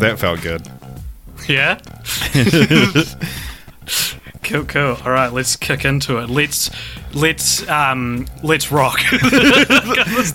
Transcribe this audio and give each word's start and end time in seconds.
that 0.00 0.18
felt 0.18 0.42
good. 0.42 0.68
Yeah. 1.48 1.78
cool, 4.42 4.64
cool. 4.64 4.96
All 5.04 5.10
right, 5.12 5.32
let's 5.32 5.56
kick 5.56 5.84
into 5.84 6.18
it. 6.18 6.28
Let's 6.28 6.70
let's 7.14 7.66
um 7.68 8.26
let's 8.42 8.70
rock. 8.70 9.00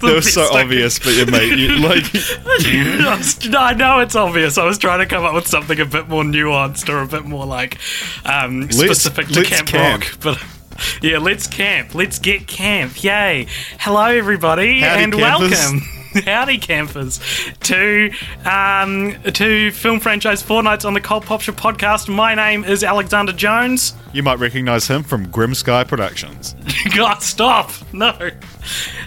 That 0.01 0.13
was 0.15 0.33
so 0.33 0.47
obvious, 0.51 0.99
but 0.99 1.13
you 1.13 1.25
mate, 1.27 1.57
you, 1.57 1.77
like 1.77 2.03
I 3.55 3.73
know 3.73 3.99
it's 3.99 4.15
obvious. 4.15 4.57
I 4.57 4.65
was 4.65 4.77
trying 4.77 4.99
to 4.99 5.05
come 5.05 5.23
up 5.23 5.33
with 5.33 5.47
something 5.47 5.79
a 5.79 5.85
bit 5.85 6.09
more 6.09 6.23
nuanced 6.23 6.89
or 6.89 7.01
a 7.01 7.07
bit 7.07 7.25
more 7.25 7.45
like 7.45 7.77
um, 8.25 8.69
specific 8.71 9.27
to 9.27 9.35
let's 9.41 9.49
Camp, 9.49 9.67
camp. 9.67 10.03
Rock. 10.03 10.17
But 10.21 11.03
yeah, 11.03 11.19
let's 11.19 11.47
camp. 11.47 11.93
Let's 11.93 12.19
get 12.19 12.47
camp. 12.47 13.03
Yay! 13.03 13.47
Hello, 13.79 14.05
everybody, 14.05 14.79
Howdy, 14.79 15.03
and 15.03 15.13
campers. 15.13 15.49
welcome. 15.51 15.81
Howdy, 16.25 16.57
campers, 16.57 17.21
to 17.61 18.11
um, 18.43 19.15
to 19.31 19.71
film 19.71 20.01
franchise 20.01 20.43
Fortnights 20.43 20.83
on 20.83 20.93
the 20.93 20.99
Cold 20.99 21.25
Pop 21.25 21.39
Shop 21.39 21.55
podcast. 21.55 22.13
My 22.13 22.35
name 22.35 22.65
is 22.65 22.83
Alexander 22.83 23.31
Jones. 23.31 23.93
you 24.11 24.21
might 24.21 24.39
recognize 24.39 24.87
him 24.87 25.03
from 25.03 25.29
Grim 25.29 25.55
Sky 25.55 25.85
Productions. 25.85 26.53
God, 26.95 27.21
stop! 27.23 27.71
No, 27.93 28.11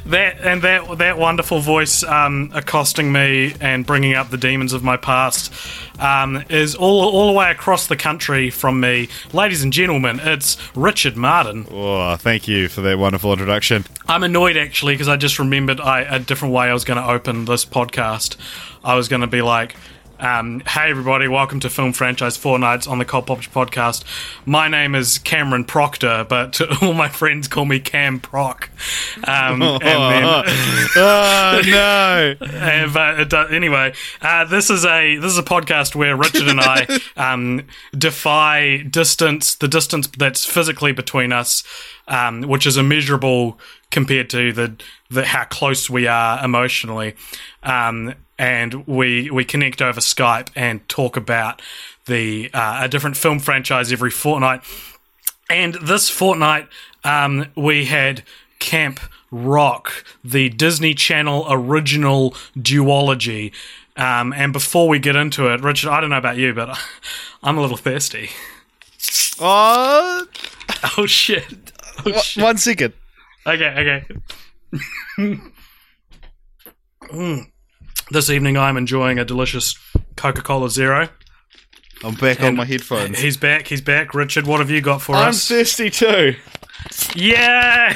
that 0.06 0.40
and 0.40 0.62
that 0.62 0.96
that 0.96 1.18
wonderful 1.18 1.60
voice 1.60 2.02
um, 2.04 2.50
accosting 2.54 3.12
me 3.12 3.54
and 3.60 3.84
bringing 3.84 4.14
up 4.14 4.30
the 4.30 4.38
demons 4.38 4.72
of 4.72 4.82
my 4.82 4.96
past 4.96 5.52
um, 5.98 6.42
is 6.48 6.74
all 6.74 7.02
all 7.10 7.26
the 7.26 7.38
way 7.38 7.50
across 7.50 7.86
the 7.86 7.96
country 7.96 8.48
from 8.48 8.80
me, 8.80 9.08
ladies 9.34 9.62
and 9.62 9.74
gentlemen. 9.74 10.20
It's 10.22 10.56
Richard 10.74 11.16
Martin. 11.18 11.66
Oh, 11.70 12.16
thank 12.16 12.48
you 12.48 12.68
for 12.68 12.80
that 12.80 12.98
wonderful 12.98 13.30
introduction. 13.32 13.84
I'm 14.08 14.22
annoyed 14.22 14.56
actually 14.56 14.94
because 14.94 15.08
I 15.08 15.16
just 15.16 15.38
remembered 15.38 15.80
I, 15.80 16.00
a 16.02 16.18
different 16.18 16.54
way 16.54 16.66
I 16.66 16.72
was 16.72 16.84
going 16.84 16.93
to 16.98 17.08
open 17.08 17.44
this 17.44 17.64
podcast. 17.64 18.36
I 18.82 18.94
was 18.94 19.08
going 19.08 19.22
to 19.22 19.26
be 19.26 19.42
like. 19.42 19.76
Um, 20.20 20.60
hey 20.60 20.90
everybody, 20.90 21.26
welcome 21.26 21.58
to 21.60 21.68
Film 21.68 21.92
Franchise 21.92 22.36
Four 22.36 22.56
Fortnights 22.58 22.88
on 22.88 22.98
the 22.98 23.04
Cold 23.04 23.26
Pop 23.26 23.40
podcast. 23.40 24.04
My 24.46 24.68
name 24.68 24.94
is 24.94 25.18
Cameron 25.18 25.64
Proctor, 25.64 26.24
but 26.28 26.60
all 26.82 26.94
my 26.94 27.08
friends 27.08 27.48
call 27.48 27.64
me 27.64 27.80
Cam 27.80 28.20
Proc. 28.20 28.70
Um, 29.26 29.60
and 29.62 29.82
then, 29.82 30.44
oh 30.96 31.62
no! 31.66 32.36
uh, 32.40 32.92
but 32.92 33.28
does, 33.28 33.52
anyway, 33.52 33.92
uh, 34.22 34.44
this 34.44 34.70
is 34.70 34.84
a 34.84 35.16
this 35.16 35.32
is 35.32 35.38
a 35.38 35.42
podcast 35.42 35.96
where 35.96 36.16
Richard 36.16 36.46
and 36.46 36.60
I 36.60 36.86
um, 37.16 37.66
defy 37.98 38.84
distance, 38.88 39.56
the 39.56 39.68
distance 39.68 40.06
that's 40.16 40.44
physically 40.44 40.92
between 40.92 41.32
us, 41.32 41.64
um, 42.06 42.42
which 42.42 42.66
is 42.66 42.76
immeasurable 42.76 43.58
compared 43.90 44.28
to 44.28 44.52
the, 44.52 44.76
the 45.14 45.24
how 45.24 45.44
close 45.44 45.88
we 45.88 46.06
are 46.06 46.44
emotionally, 46.44 47.14
um, 47.62 48.14
and 48.38 48.86
we 48.86 49.30
we 49.30 49.44
connect 49.44 49.80
over 49.80 50.00
Skype 50.00 50.48
and 50.54 50.86
talk 50.88 51.16
about 51.16 51.62
the 52.06 52.50
uh, 52.52 52.80
a 52.82 52.88
different 52.88 53.16
film 53.16 53.38
franchise 53.38 53.92
every 53.92 54.10
fortnight. 54.10 54.62
And 55.50 55.74
this 55.74 56.08
fortnight, 56.08 56.68
um, 57.04 57.46
we 57.54 57.84
had 57.84 58.22
Camp 58.58 58.98
Rock, 59.30 60.04
the 60.24 60.48
Disney 60.48 60.94
Channel 60.94 61.46
original 61.50 62.32
duology. 62.56 63.52
Um, 63.96 64.32
and 64.32 64.52
before 64.52 64.88
we 64.88 64.98
get 64.98 65.14
into 65.14 65.52
it, 65.52 65.60
Richard, 65.60 65.90
I 65.90 66.00
don't 66.00 66.10
know 66.10 66.18
about 66.18 66.36
you, 66.36 66.52
but 66.54 66.76
I'm 67.42 67.58
a 67.58 67.60
little 67.60 67.76
thirsty. 67.76 68.30
Oh, 69.40 70.26
Oh 70.98 71.06
shit! 71.06 71.72
Oh, 72.04 72.12
shit. 72.20 72.42
one 72.42 72.56
second. 72.58 72.92
Okay, 73.46 73.68
okay. 73.68 74.04
Mm. 75.18 75.50
This 78.10 78.28
evening, 78.28 78.58
I'm 78.58 78.76
enjoying 78.76 79.18
a 79.18 79.24
delicious 79.24 79.78
Coca-Cola 80.16 80.68
Zero. 80.68 81.08
I'm 82.04 82.14
back 82.14 82.42
on 82.42 82.54
my 82.54 82.66
headphones. 82.66 83.18
He's 83.18 83.38
back. 83.38 83.66
He's 83.66 83.80
back. 83.80 84.14
Richard, 84.14 84.46
what 84.46 84.60
have 84.60 84.68
you 84.70 84.82
got 84.82 85.00
for 85.00 85.14
us? 85.16 85.22
I'm 85.22 85.28
us? 85.30 85.48
thirsty 85.48 85.88
too. 85.88 86.34
Yay! 87.14 87.34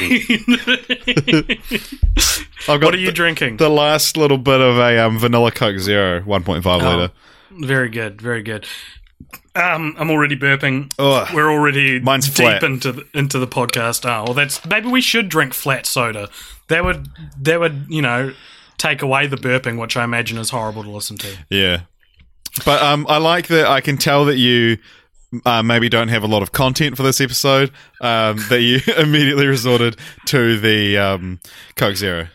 I've 2.68 2.80
got 2.80 2.84
what 2.84 2.94
are 2.94 2.98
you 2.98 3.06
the, 3.08 3.12
drinking? 3.12 3.58
the 3.58 3.68
last 3.68 4.16
little 4.16 4.38
bit 4.38 4.60
of 4.62 4.78
a 4.78 4.98
um, 4.98 5.18
vanilla 5.18 5.50
Coke 5.52 5.78
Zero, 5.78 6.20
1.5 6.22 6.64
Oh. 6.66 6.78
liter. 6.96 7.12
Very 7.66 7.90
good, 7.90 8.20
very 8.22 8.42
good. 8.42 8.66
Um, 9.54 9.94
I'm 9.98 10.10
already 10.10 10.36
burping. 10.36 10.90
Ugh. 10.98 11.28
We're 11.34 11.50
already 11.50 12.00
Mine's 12.00 12.28
deep 12.28 12.36
flat. 12.36 12.62
into 12.62 12.92
the, 12.92 13.06
into 13.12 13.38
the 13.38 13.46
podcast. 13.48 14.06
Oh, 14.08 14.24
well, 14.24 14.34
that's 14.34 14.64
maybe 14.64 14.88
we 14.88 15.02
should 15.02 15.28
drink 15.28 15.52
flat 15.52 15.84
soda. 15.84 16.30
That 16.68 16.84
would 16.84 17.08
that 17.42 17.60
would 17.60 17.86
you 17.88 18.02
know 18.02 18.32
take 18.76 19.02
away 19.02 19.26
the 19.26 19.36
burping, 19.36 19.78
which 19.80 19.96
I 19.96 20.04
imagine 20.04 20.38
is 20.38 20.50
horrible 20.50 20.82
to 20.84 20.90
listen 20.90 21.16
to. 21.18 21.36
Yeah. 21.50 21.80
But 22.64 22.82
um, 22.82 23.06
I 23.08 23.18
like 23.18 23.48
that 23.48 23.66
I 23.66 23.80
can 23.80 23.96
tell 23.98 24.24
that 24.26 24.36
you 24.36 24.78
uh, 25.44 25.62
maybe 25.62 25.88
don't 25.88 26.08
have 26.08 26.22
a 26.22 26.26
lot 26.26 26.42
of 26.42 26.52
content 26.52 26.96
for 26.96 27.02
this 27.02 27.20
episode, 27.20 27.70
um, 28.00 28.38
that 28.48 28.62
you 28.62 28.80
immediately 28.96 29.46
resorted 29.46 29.96
to 30.26 30.58
the 30.58 30.96
um, 30.98 31.40
Coke 31.76 31.96
Zero. 31.96 32.28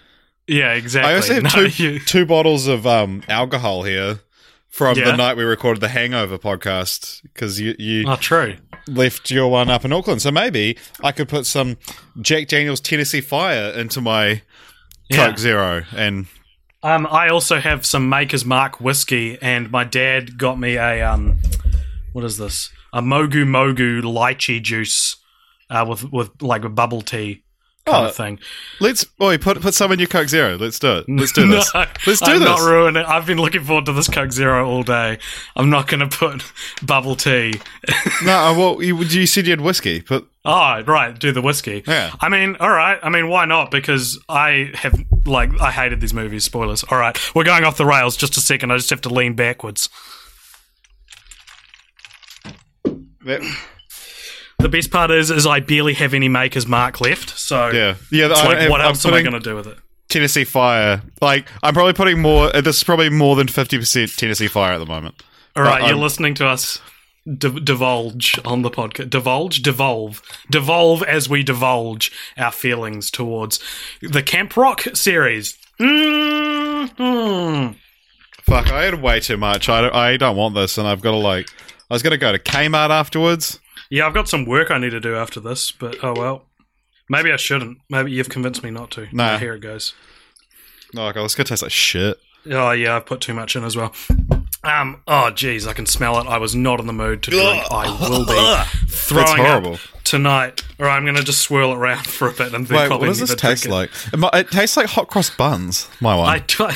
Yeah, 0.47 0.73
exactly. 0.73 1.11
I 1.11 1.15
also 1.15 1.33
have 1.35 1.43
No, 1.55 1.67
two, 1.67 1.83
you- 1.83 1.99
two 1.99 2.25
bottles 2.25 2.67
of 2.67 2.85
um, 2.85 3.23
alcohol 3.27 3.83
here 3.83 4.19
from 4.73 4.97
Yeah. 4.97 5.05
the 5.11 5.15
night 5.17 5.37
we 5.37 5.43
recorded 5.43 5.81
the 5.81 5.87
Hangover 5.89 6.39
podcast 6.39 7.21
because 7.21 7.59
you, 7.61 7.75
you 7.77 8.05
oh, 8.07 8.15
true. 8.15 8.55
left 8.87 9.29
your 9.29 9.47
one 9.51 9.69
up 9.69 9.85
in 9.85 9.93
Auckland. 9.93 10.19
So 10.23 10.31
maybe 10.31 10.77
I 11.03 11.11
could 11.11 11.29
put 11.29 11.45
some 11.45 11.77
Jack 12.19 12.47
Daniels 12.47 12.79
Tennessee 12.79 13.21
Fire 13.21 13.69
into 13.71 14.01
my 14.01 14.41
Yeah. 15.09 15.27
Coke 15.27 15.37
Zero 15.37 15.83
and 15.95 16.25
Um, 16.81 17.05
I 17.05 17.29
also 17.29 17.59
have 17.59 17.85
some 17.85 18.09
Maker's 18.09 18.45
Mark 18.45 18.81
whiskey, 18.81 19.37
and 19.41 19.69
my 19.69 19.83
dad 19.83 20.39
got 20.39 20.59
me 20.59 20.75
a 20.77 21.03
um, 21.07 21.37
what 22.13 22.25
is 22.25 22.37
this? 22.39 22.71
A 22.91 23.01
Mogu 23.01 23.45
Mogu 23.45 24.01
lychee 24.01 24.61
juice, 24.61 25.15
uh, 25.69 25.85
with 25.87 26.11
with 26.11 26.31
like 26.41 26.65
a 26.65 26.69
bubble 26.69 27.03
tea 27.03 27.42
kind 27.85 28.05
Oh, 28.05 28.07
of 28.07 28.15
thing. 28.15 28.39
let's 28.79 29.03
boy 29.03 29.37
put 29.37 29.59
put 29.61 29.73
some 29.73 29.91
in 29.91 29.99
your 29.99 30.07
Coke 30.07 30.29
Zero. 30.29 30.55
Let's 30.57 30.79
do 30.79 30.97
it. 30.99 31.05
Let's 31.09 31.31
do 31.33 31.47
this. 31.49 31.73
No, 31.73 31.85
Let's 32.07 32.19
do 32.21 32.31
I'm 32.31 32.39
this. 32.39 32.47
not 32.47 32.59
ruin 32.61 32.95
it. 32.95 33.05
I've 33.05 33.25
been 33.25 33.37
looking 33.37 33.63
forward 33.63 33.85
to 33.87 33.93
this 33.93 34.07
Coke 34.07 34.31
Zero 34.31 34.65
all 34.69 34.83
day. 34.83 35.17
I'm 35.55 35.69
not 35.69 35.87
going 35.87 35.99
to 36.07 36.07
put 36.17 36.43
bubble 36.85 37.15
tea. 37.15 37.59
No, 38.23 38.31
uh, 38.37 38.57
well, 38.57 38.81
you, 38.81 38.97
you 39.03 39.25
said 39.27 39.45
you 39.45 39.51
had 39.51 39.61
whiskey, 39.61 40.01
but 40.07 40.25
Oh, 40.45 40.81
right, 40.83 41.17
do 41.17 41.31
the 41.31 41.41
whiskey. 41.41 41.83
Yeah. 41.87 42.11
I 42.19 42.27
mean, 42.27 42.57
all 42.59 42.69
right. 42.69 42.99
I 43.01 43.09
mean, 43.09 43.29
why 43.29 43.45
not? 43.45 43.71
Because 43.71 44.19
I 44.27 44.71
have 44.75 44.93
like 45.25 45.51
I 45.61 45.71
hated 45.71 46.01
these 46.01 46.13
movies. 46.13 46.43
Spoilers. 46.43 46.83
All 46.83 46.97
right, 46.97 47.17
we're 47.35 47.45
going 47.45 47.63
off 47.63 47.77
the 47.77 47.85
rails. 47.85 48.17
Just 48.17 48.35
a 48.37 48.41
second. 48.41 48.71
I 48.71 48.75
just 48.77 48.89
have 48.89 49.01
to 49.01 49.09
lean 49.09 49.35
backwards. 49.35 49.87
that, 53.25 53.41
The 54.59 54.69
best 54.69 54.91
part 54.91 55.11
is, 55.11 55.29
is 55.31 55.45
I 55.45 55.59
barely 55.59 55.93
have 55.95 56.13
any 56.13 56.29
Maker's 56.29 56.65
Mark 56.67 57.01
left. 57.01 57.37
So 57.37 57.69
yeah, 57.71 57.95
yeah. 58.11 58.27
it's 58.31 58.39
I 58.39 58.45
like, 58.47 58.57
have- 58.59 58.69
what 58.71 58.81
I'm 58.81 58.87
else 58.87 59.05
am 59.05 59.13
I 59.13 59.21
going 59.21 59.33
to 59.33 59.39
do 59.39 59.55
with 59.55 59.67
it? 59.67 59.77
Tennessee 60.09 60.43
Fire. 60.43 61.01
Like, 61.21 61.47
I'm 61.63 61.73
probably 61.73 61.93
putting 61.93 62.21
more. 62.21 62.55
uh, 62.55 62.61
This 62.61 62.77
is 62.77 62.83
probably 62.83 63.09
more 63.09 63.35
than 63.35 63.47
fifty 63.47 63.77
percent 63.77 64.11
Tennessee 64.15 64.47
Fire 64.47 64.73
at 64.73 64.77
the 64.77 64.85
moment. 64.85 65.15
All 65.55 65.63
right, 65.63 65.81
Uh, 65.83 65.87
you're 65.87 65.95
um, 65.95 66.01
listening 66.01 66.33
to 66.35 66.45
us 66.47 66.79
d- 67.25 67.59
divulge 67.59 68.39
on 68.45 68.61
the 68.61 68.69
podcast. 68.69 69.09
Divulge, 69.09 69.61
devolve, 69.61 70.21
devolve 70.51 71.01
as 71.03 71.27
we 71.29 71.41
divulge 71.43 72.11
our 72.37 72.51
feelings 72.51 73.09
towards 73.11 73.59
the 74.01 74.21
Camp 74.23 74.55
Rock 74.55 74.81
series. 74.93 75.57
Mm-hmm. 75.79 77.73
Fuck, 78.41 78.71
I 78.71 78.83
had 78.83 79.01
way 79.01 79.19
too 79.19 79.37
much. 79.37 79.69
I 79.69 79.81
don't, 79.81 79.95
I 79.95 80.17
don't 80.17 80.35
want 80.35 80.53
this, 80.55 80.77
and 80.77 80.87
I've 80.87 81.01
got 81.01 81.11
to 81.11 81.17
like. 81.17 81.47
I 81.89 81.93
was 81.93 82.03
gonna 82.03 82.17
go 82.17 82.31
to 82.31 82.39
Kmart 82.39 82.89
afterwards. 82.89 83.59
Yeah, 83.93 84.07
I've 84.07 84.13
got 84.15 84.27
some 84.27 84.45
work 84.45 84.71
I 84.71 84.79
need 84.79 84.89
to 84.89 84.99
do 84.99 85.15
after 85.15 85.39
this, 85.39 85.71
but 85.71 86.03
oh 86.03 86.13
well. 86.17 86.45
Maybe 87.11 87.31
I 87.31 87.35
shouldn't. 87.35 87.77
Maybe 87.91 88.11
you've 88.11 88.27
convinced 88.27 88.63
me 88.63 88.71
not 88.71 88.89
to. 88.91 89.07
Nah. 89.11 89.37
Here 89.37 89.53
it 89.53 89.59
goes. 89.59 89.93
Oh, 90.97 91.11
God, 91.11 91.23
this 91.23 91.35
gonna 91.35 91.45
taste 91.45 91.61
like 91.61 91.71
shit. 91.71 92.17
Oh 92.49 92.71
yeah, 92.71 92.95
I've 92.95 93.05
put 93.05 93.21
too 93.21 93.35
much 93.35 93.55
in 93.55 93.63
as 93.63 93.75
well. 93.77 93.93
Um. 94.63 95.03
Oh, 95.07 95.29
geez, 95.29 95.67
I 95.67 95.73
can 95.73 95.85
smell 95.85 96.19
it. 96.19 96.25
I 96.25 96.39
was 96.39 96.55
not 96.55 96.79
in 96.79 96.87
the 96.87 96.93
mood 96.93 97.21
to 97.21 97.29
drink. 97.31 97.63
I 97.69 97.85
will 98.09 98.25
be 98.25 98.63
throwing 98.91 99.37
horrible. 99.37 99.73
up 99.75 99.79
tonight. 100.03 100.63
or 100.79 100.89
I'm 100.89 101.03
going 101.03 101.15
to 101.15 101.23
just 101.23 101.41
swirl 101.41 101.73
it 101.73 101.77
around 101.77 102.07
for 102.07 102.27
a 102.29 102.31
bit 102.31 102.51
and 102.51 102.65
then 102.65 102.75
Wait, 102.79 102.87
probably 102.87 103.09
what 103.09 103.17
does 103.17 103.19
this 103.19 103.29
never 103.29 103.41
taste 103.41 103.67
it. 103.67 103.71
like? 103.71 103.91
It, 104.11 104.17
mi- 104.17 104.29
it 104.33 104.49
tastes 104.49 104.75
like 104.75 104.87
hot 104.87 105.07
cross 105.07 105.29
buns. 105.29 105.87
My 106.01 106.15
one. 106.15 106.27
I 106.29 106.39
try- 106.39 106.75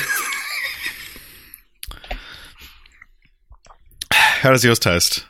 How 4.12 4.50
does 4.52 4.62
yours 4.62 4.78
taste? 4.78 5.24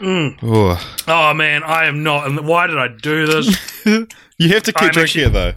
Mm. 0.00 0.38
Oh 1.08 1.34
man, 1.34 1.62
I 1.62 1.86
am 1.86 2.02
not. 2.02 2.26
And 2.26 2.46
why 2.46 2.66
did 2.66 2.78
I 2.78 2.88
do 2.88 3.26
this? 3.26 3.84
You 4.40 4.50
have 4.50 4.62
to 4.64 4.72
keep 4.72 4.82
I'm 4.84 4.90
drinking 4.90 5.24
it 5.24 5.32
though, 5.32 5.52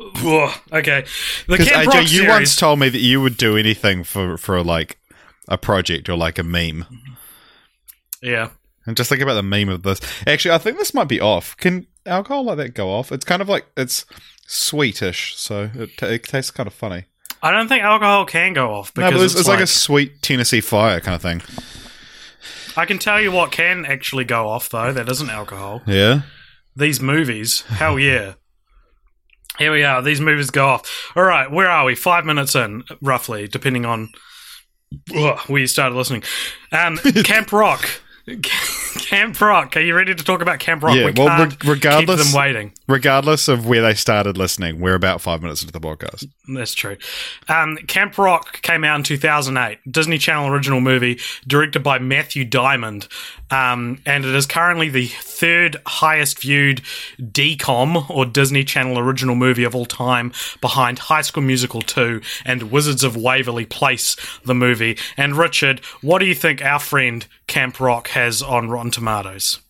Ugh, 0.00 0.58
okay, 0.72 1.02
the 1.46 1.56
because 1.56 1.68
Camp 1.68 1.84
AJ, 1.88 1.94
Rock 1.94 2.02
you 2.02 2.08
series. 2.08 2.28
once 2.28 2.56
told 2.56 2.80
me 2.80 2.88
that 2.88 2.98
you 2.98 3.20
would 3.20 3.36
do 3.36 3.56
anything 3.56 4.02
for 4.02 4.36
for 4.36 4.64
like 4.64 4.98
a 5.48 5.56
project 5.56 6.08
or 6.08 6.16
like 6.16 6.36
a 6.38 6.42
meme. 6.42 6.86
yeah, 8.20 8.48
And 8.84 8.96
just 8.96 9.08
think 9.10 9.22
about 9.22 9.34
the 9.34 9.44
meme 9.44 9.68
of 9.68 9.84
this. 9.84 10.00
Actually, 10.26 10.56
I 10.56 10.58
think 10.58 10.76
this 10.76 10.92
might 10.92 11.06
be 11.06 11.20
off. 11.20 11.56
Can 11.56 11.86
alcohol 12.04 12.44
like 12.44 12.56
that 12.56 12.74
go 12.74 12.90
off? 12.90 13.12
It's 13.12 13.24
kind 13.24 13.40
of 13.40 13.48
like 13.48 13.66
it's 13.76 14.04
sweetish, 14.48 15.36
so 15.36 15.70
it, 15.74 15.96
t- 15.96 16.06
it 16.06 16.24
tastes 16.24 16.50
kind 16.50 16.66
of 16.66 16.74
funny. 16.74 17.04
I 17.44 17.52
don't 17.52 17.68
think 17.68 17.84
alcohol 17.84 18.24
can 18.24 18.54
go 18.54 18.74
off 18.74 18.96
No, 18.96 19.08
but 19.10 19.20
it's, 19.20 19.34
it's 19.38 19.46
like, 19.46 19.60
a 19.60 19.66
sweet 19.68 20.20
Tennessee 20.20 20.60
fire 20.60 20.98
kind 21.00 21.14
of 21.14 21.22
thing. 21.22 21.42
I 22.76 22.86
can 22.86 22.98
tell 22.98 23.20
you 23.20 23.32
what 23.32 23.52
can 23.52 23.84
actually 23.84 24.24
go 24.24 24.48
off 24.48 24.68
though. 24.68 24.92
That 24.92 25.08
isn't 25.08 25.30
alcohol. 25.30 25.82
Yeah. 25.86 26.22
These 26.74 27.00
movies, 27.00 27.62
hell 27.62 27.98
yeah. 27.98 28.34
Here 29.58 29.72
we 29.72 29.82
are. 29.82 30.02
These 30.02 30.20
movies 30.20 30.50
go 30.50 30.66
off. 30.66 31.12
All 31.16 31.22
right, 31.22 31.50
where 31.50 31.70
are 31.70 31.86
we? 31.86 31.94
Five 31.94 32.26
minutes 32.26 32.54
in, 32.54 32.84
roughly, 33.00 33.48
depending 33.48 33.86
on 33.86 34.10
ugh, 35.14 35.38
where 35.46 35.60
you 35.60 35.66
started 35.66 35.94
listening. 35.94 36.22
Um, 36.72 36.98
Camp 37.24 37.52
Rock. 37.52 37.88
Camp 38.96 39.40
Rock. 39.40 39.76
Are 39.76 39.80
you 39.80 39.94
ready 39.94 40.14
to 40.14 40.24
talk 40.24 40.42
about 40.42 40.58
Camp 40.58 40.82
Rock? 40.82 40.96
Yeah, 40.96 41.06
we 41.06 41.12
well, 41.12 41.28
reg- 41.44 41.64
regardless- 41.64 42.22
keep 42.22 42.32
them 42.32 42.38
waiting. 42.40 42.72
Regardless 42.88 43.48
of 43.48 43.66
where 43.66 43.82
they 43.82 43.94
started 43.94 44.36
listening, 44.36 44.80
we're 44.80 44.94
about 44.94 45.20
five 45.20 45.42
minutes 45.42 45.62
into 45.62 45.72
the 45.72 45.80
podcast. 45.80 46.26
That's 46.54 46.74
true. 46.74 46.96
Um, 47.48 47.76
Camp 47.88 48.16
Rock 48.18 48.62
came 48.62 48.84
out 48.84 48.96
in 48.96 49.02
2008. 49.02 49.78
Disney 49.90 50.18
Channel 50.18 50.48
original 50.48 50.80
movie, 50.80 51.18
directed 51.46 51.82
by 51.82 51.98
Matthew 51.98 52.44
Diamond. 52.44 53.08
Um, 53.50 54.00
and 54.04 54.24
it 54.24 54.34
is 54.34 54.46
currently 54.46 54.88
the 54.88 55.06
third 55.06 55.76
highest 55.86 56.40
viewed 56.40 56.82
DCOM 57.20 58.10
or 58.10 58.26
Disney 58.26 58.64
Channel 58.64 58.98
original 58.98 59.36
movie 59.36 59.64
of 59.64 59.74
all 59.74 59.86
time, 59.86 60.32
behind 60.60 60.98
High 60.98 61.22
School 61.22 61.42
Musical 61.42 61.82
2 61.82 62.20
and 62.44 62.70
Wizards 62.70 63.04
of 63.04 63.16
Waverly 63.16 63.66
Place, 63.66 64.16
the 64.44 64.54
movie. 64.54 64.98
And 65.16 65.36
Richard, 65.36 65.80
what 66.00 66.18
do 66.18 66.26
you 66.26 66.34
think 66.34 66.62
our 66.62 66.80
friend 66.80 67.26
Camp 67.46 67.78
Rock 67.78 68.08
has 68.08 68.42
on 68.42 68.68
Rotten 68.68 68.90
Tomatoes? 68.90 69.60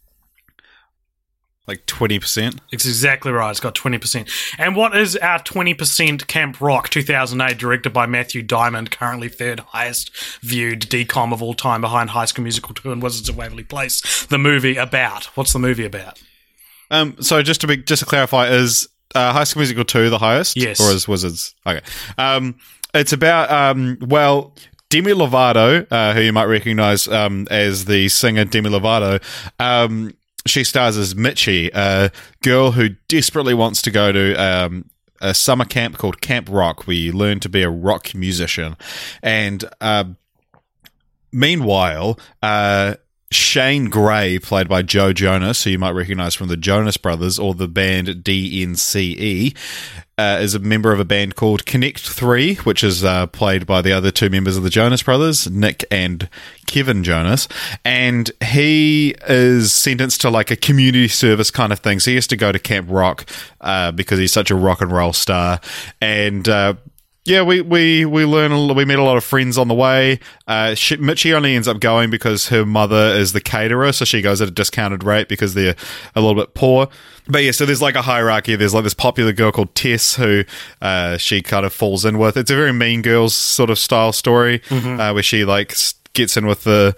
Like 1.66 1.84
twenty 1.86 2.18
percent. 2.20 2.60
It's 2.70 2.86
exactly 2.86 3.32
right. 3.32 3.50
It's 3.50 3.58
got 3.60 3.74
20%. 3.74 4.28
And 4.58 4.76
what 4.76 4.96
is 4.96 5.16
our 5.16 5.40
20% 5.40 6.26
Camp 6.28 6.60
Rock 6.60 6.88
2008, 6.90 7.58
directed 7.58 7.92
by 7.92 8.06
Matthew 8.06 8.42
Diamond, 8.42 8.90
currently 8.92 9.28
third 9.28 9.60
highest 9.60 10.10
viewed 10.42 10.82
DCOM 10.82 11.32
of 11.32 11.42
all 11.42 11.54
time 11.54 11.80
behind 11.80 12.10
High 12.10 12.26
School 12.26 12.44
Musical 12.44 12.72
2 12.74 12.92
and 12.92 13.02
Wizards 13.02 13.28
of 13.28 13.36
Waverly 13.36 13.64
Place? 13.64 14.26
The 14.26 14.38
movie 14.38 14.76
about. 14.76 15.24
What's 15.36 15.52
the 15.52 15.58
movie 15.58 15.84
about? 15.84 16.22
Um. 16.90 17.16
So 17.20 17.42
just 17.42 17.60
to 17.62 17.66
be 17.66 17.78
just 17.78 18.00
to 18.00 18.06
clarify, 18.06 18.48
is 18.48 18.88
uh, 19.14 19.32
High 19.32 19.44
School 19.44 19.60
Musical 19.60 19.84
two 19.84 20.08
the 20.08 20.18
highest? 20.18 20.56
Yes. 20.56 20.80
Or 20.80 20.92
is 20.92 21.08
Wizards? 21.08 21.54
Okay. 21.66 21.80
Um. 22.16 22.56
It's 22.94 23.12
about 23.12 23.50
um. 23.50 23.98
Well. 24.00 24.54
Demi 24.88 25.10
Lovato, 25.10 25.84
uh, 25.90 26.14
who 26.14 26.20
you 26.20 26.32
might 26.32 26.44
recognize 26.44 27.08
um, 27.08 27.48
as 27.50 27.86
the 27.86 28.08
singer 28.08 28.44
Demi 28.44 28.70
Lovato, 28.70 29.20
um, 29.58 30.12
she 30.46 30.64
stars 30.64 30.96
as 30.96 31.14
Mitchie, 31.14 31.70
a 31.74 32.10
girl 32.42 32.72
who 32.72 32.90
desperately 33.08 33.54
wants 33.54 33.82
to 33.82 33.90
go 33.90 34.12
to 34.12 34.34
um, 34.34 34.90
a 35.20 35.34
summer 35.34 35.64
camp 35.64 35.98
called 35.98 36.20
Camp 36.20 36.48
Rock, 36.50 36.86
where 36.86 36.96
you 36.96 37.12
learn 37.12 37.40
to 37.40 37.48
be 37.48 37.62
a 37.62 37.70
rock 37.70 38.14
musician. 38.14 38.76
And 39.22 39.64
uh, 39.80 40.04
meanwhile, 41.32 42.18
uh, 42.42 42.96
Shane 43.32 43.86
Gray, 43.86 44.38
played 44.38 44.68
by 44.68 44.82
Joe 44.82 45.12
Jonas, 45.12 45.64
who 45.64 45.70
you 45.70 45.78
might 45.78 45.90
recognize 45.90 46.34
from 46.34 46.46
the 46.46 46.56
Jonas 46.56 46.96
Brothers 46.96 47.38
or 47.40 47.54
the 47.54 47.66
band 47.66 48.08
DNCE, 48.08 49.56
uh, 50.16 50.38
is 50.40 50.54
a 50.54 50.60
member 50.60 50.92
of 50.92 51.00
a 51.00 51.04
band 51.04 51.34
called 51.34 51.66
Connect 51.66 51.98
Three, 51.98 52.54
which 52.56 52.84
is 52.84 53.02
uh, 53.02 53.26
played 53.26 53.66
by 53.66 53.82
the 53.82 53.92
other 53.92 54.12
two 54.12 54.30
members 54.30 54.56
of 54.56 54.62
the 54.62 54.70
Jonas 54.70 55.02
Brothers, 55.02 55.50
Nick 55.50 55.84
and 55.90 56.28
Kevin 56.66 57.02
Jonas. 57.02 57.48
And 57.84 58.30
he 58.44 59.16
is 59.26 59.72
sentenced 59.72 60.20
to 60.20 60.30
like 60.30 60.52
a 60.52 60.56
community 60.56 61.08
service 61.08 61.50
kind 61.50 61.72
of 61.72 61.80
thing. 61.80 61.98
So 61.98 62.12
he 62.12 62.14
has 62.14 62.28
to 62.28 62.36
go 62.36 62.52
to 62.52 62.60
Camp 62.60 62.86
Rock 62.88 63.28
uh, 63.60 63.90
because 63.90 64.20
he's 64.20 64.32
such 64.32 64.52
a 64.52 64.54
rock 64.54 64.80
and 64.80 64.92
roll 64.92 65.12
star. 65.12 65.60
And 66.00 66.48
uh, 66.48 66.74
yeah, 67.26 67.42
we 67.42 67.60
we 67.60 68.04
we 68.04 68.24
learn 68.24 68.52
a, 68.52 68.72
we 68.72 68.84
meet 68.84 68.98
a 68.98 69.02
lot 69.02 69.16
of 69.16 69.24
friends 69.24 69.58
on 69.58 69.68
the 69.68 69.74
way. 69.74 70.20
Uh, 70.46 70.74
she, 70.74 70.96
Mitchie 70.96 71.32
only 71.34 71.54
ends 71.54 71.68
up 71.68 71.80
going 71.80 72.10
because 72.10 72.48
her 72.48 72.64
mother 72.64 73.14
is 73.14 73.32
the 73.32 73.40
caterer, 73.40 73.92
so 73.92 74.04
she 74.04 74.22
goes 74.22 74.40
at 74.40 74.48
a 74.48 74.50
discounted 74.50 75.02
rate 75.04 75.28
because 75.28 75.54
they're 75.54 75.76
a 76.14 76.20
little 76.20 76.40
bit 76.40 76.54
poor. 76.54 76.88
But 77.28 77.42
yeah, 77.42 77.50
so 77.50 77.66
there's 77.66 77.82
like 77.82 77.96
a 77.96 78.02
hierarchy. 78.02 78.54
There's 78.54 78.72
like 78.74 78.84
this 78.84 78.94
popular 78.94 79.32
girl 79.32 79.50
called 79.50 79.74
Tess 79.74 80.14
who 80.14 80.44
uh, 80.80 81.16
she 81.16 81.42
kind 81.42 81.66
of 81.66 81.72
falls 81.72 82.04
in 82.04 82.18
with. 82.18 82.36
It's 82.36 82.50
a 82.50 82.54
very 82.56 82.72
Mean 82.72 83.02
Girls 83.02 83.34
sort 83.34 83.70
of 83.70 83.78
style 83.78 84.12
story 84.12 84.62
uh, 84.70 85.10
where 85.12 85.22
she 85.22 85.44
like 85.44 85.74
gets 86.12 86.36
in 86.36 86.46
with 86.46 86.64
the 86.64 86.94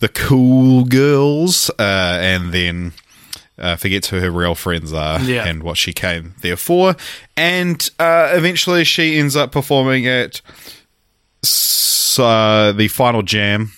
the 0.00 0.08
cool 0.08 0.84
girls 0.84 1.70
uh, 1.78 2.18
and 2.20 2.52
then 2.52 2.92
uh, 3.58 3.76
forgets 3.76 4.08
who 4.08 4.20
her 4.20 4.30
real 4.30 4.54
friends 4.54 4.92
are 4.92 5.20
Yeah. 5.20 5.46
and 5.46 5.62
what 5.62 5.76
she 5.76 5.92
came 5.92 6.34
there 6.42 6.56
for. 6.56 6.96
And 7.36 7.88
uh, 7.98 8.30
eventually 8.32 8.84
she 8.84 9.18
ends 9.18 9.36
up 9.36 9.52
performing 9.52 10.06
at 10.06 10.40
uh, 12.18 12.72
the 12.72 12.88
final 12.88 13.22
jam. 13.22 13.72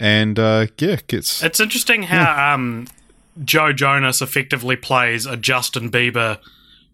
And 0.00 0.38
uh, 0.38 0.66
yeah, 0.78 0.96
gets. 1.06 1.42
It's 1.42 1.60
interesting 1.60 2.02
how 2.04 2.54
um, 2.54 2.86
Joe 3.44 3.72
Jonas 3.72 4.20
effectively 4.20 4.74
plays 4.76 5.26
a 5.26 5.36
Justin 5.36 5.90
Bieber 5.90 6.38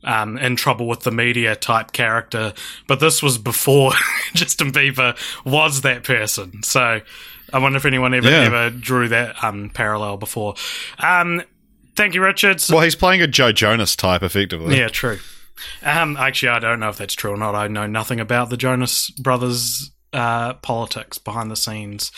um, 0.04 0.36
in 0.38 0.56
trouble 0.56 0.86
with 0.86 1.00
the 1.00 1.10
media 1.10 1.56
type 1.56 1.92
character, 1.92 2.52
but 2.86 3.00
this 3.00 3.22
was 3.22 3.38
before 3.38 3.92
Justin 4.34 4.72
Bieber 4.72 5.16
was 5.44 5.80
that 5.80 6.04
person. 6.04 6.62
So 6.62 7.00
I 7.52 7.58
wonder 7.58 7.78
if 7.78 7.86
anyone 7.86 8.12
ever 8.14 8.30
Yeah. 8.30 8.42
ever 8.42 8.70
drew 8.70 9.08
that 9.08 9.42
um, 9.42 9.70
parallel 9.70 10.18
before. 10.18 10.54
Um, 10.98 11.42
thank 11.98 12.14
you, 12.14 12.22
Richards. 12.22 12.70
Well, 12.70 12.80
he's 12.80 12.94
playing 12.94 13.20
a 13.20 13.26
Joe 13.26 13.52
Jonas 13.52 13.94
type, 13.94 14.22
effectively. 14.22 14.78
Yeah, 14.78 14.88
true. 14.88 15.18
Um, 15.82 16.16
actually, 16.16 16.50
I 16.50 16.60
don't 16.60 16.80
know 16.80 16.88
if 16.88 16.96
that's 16.96 17.14
true 17.14 17.32
or 17.32 17.36
not. 17.36 17.54
I 17.54 17.68
know 17.68 17.86
nothing 17.86 18.20
about 18.20 18.48
the 18.48 18.56
Jonas 18.56 19.10
Brothers 19.10 19.90
uh, 20.12 20.54
politics 20.54 21.18
behind 21.18 21.50
the 21.50 21.56
scenes. 21.56 22.10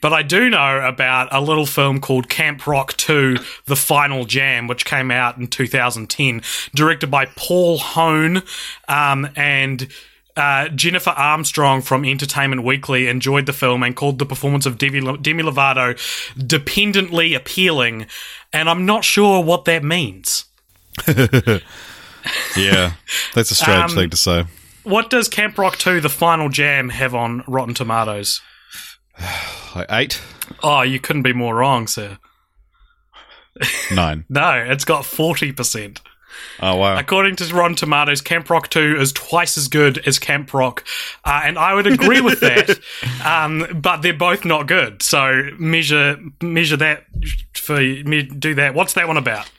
But 0.00 0.12
I 0.12 0.22
do 0.22 0.50
know 0.50 0.86
about 0.86 1.28
a 1.32 1.40
little 1.40 1.64
film 1.64 2.00
called 2.00 2.28
Camp 2.28 2.66
Rock 2.66 2.94
2 2.98 3.38
The 3.64 3.76
Final 3.76 4.26
Jam, 4.26 4.66
which 4.66 4.84
came 4.84 5.10
out 5.10 5.38
in 5.38 5.46
2010, 5.46 6.42
directed 6.74 7.10
by 7.10 7.26
Paul 7.36 7.78
Hoen 7.78 8.42
um, 8.88 9.28
and. 9.36 9.88
Uh, 10.36 10.68
Jennifer 10.70 11.10
Armstrong 11.10 11.80
from 11.80 12.04
Entertainment 12.04 12.64
Weekly 12.64 13.06
enjoyed 13.06 13.46
the 13.46 13.52
film 13.52 13.82
and 13.84 13.94
called 13.94 14.18
the 14.18 14.26
performance 14.26 14.66
of 14.66 14.78
Demi, 14.78 15.00
Demi 15.18 15.42
Lovato 15.44 15.96
dependently 16.36 17.34
appealing, 17.34 18.06
and 18.52 18.68
I'm 18.68 18.84
not 18.84 19.04
sure 19.04 19.42
what 19.42 19.64
that 19.66 19.84
means. 19.84 20.44
Yeah. 22.56 22.94
That's 23.34 23.50
a 23.50 23.54
strange 23.54 23.90
Um, 23.90 23.96
thing 23.96 24.08
to 24.10 24.16
say. 24.16 24.46
What 24.82 25.10
does 25.10 25.28
Camp 25.28 25.58
Rock 25.58 25.76
2 25.76 26.00
The 26.00 26.08
Final 26.08 26.48
Jam 26.48 26.88
have 26.88 27.14
on 27.14 27.44
Rotten 27.46 27.74
Tomatoes? 27.74 28.40
Like 29.74 29.86
eight? 29.90 30.22
Oh, 30.62 30.82
you 30.82 31.00
couldn't 31.00 31.22
be 31.22 31.32
more 31.34 31.56
wrong, 31.56 31.86
sir. 31.86 32.16
Nine. 33.92 34.24
No, 34.30 34.52
it's 34.66 34.84
got 34.84 35.02
40%. 35.04 35.98
Oh, 36.60 36.76
wow. 36.76 36.98
According 36.98 37.36
to 37.36 37.54
Rotten 37.54 37.76
Tomatoes, 37.76 38.20
Camp 38.20 38.48
Rock 38.48 38.68
2 38.68 38.96
is 38.98 39.12
twice 39.12 39.56
as 39.56 39.68
good 39.68 39.98
as 40.06 40.18
Camp 40.18 40.52
Rock. 40.54 40.84
Uh, 41.24 41.42
and 41.44 41.58
I 41.58 41.74
would 41.74 41.86
agree 41.86 42.20
with 42.20 42.40
that. 42.40 42.78
Um, 43.24 43.66
but 43.74 44.02
they're 44.02 44.12
both 44.12 44.44
not 44.44 44.66
good. 44.66 45.02
So 45.02 45.50
measure 45.58 46.18
measure 46.42 46.76
that 46.76 47.04
for 47.54 47.78
me 47.78 48.22
do 48.22 48.54
that. 48.54 48.74
What's 48.74 48.92
that 48.94 49.08
one 49.08 49.16
about? 49.16 49.50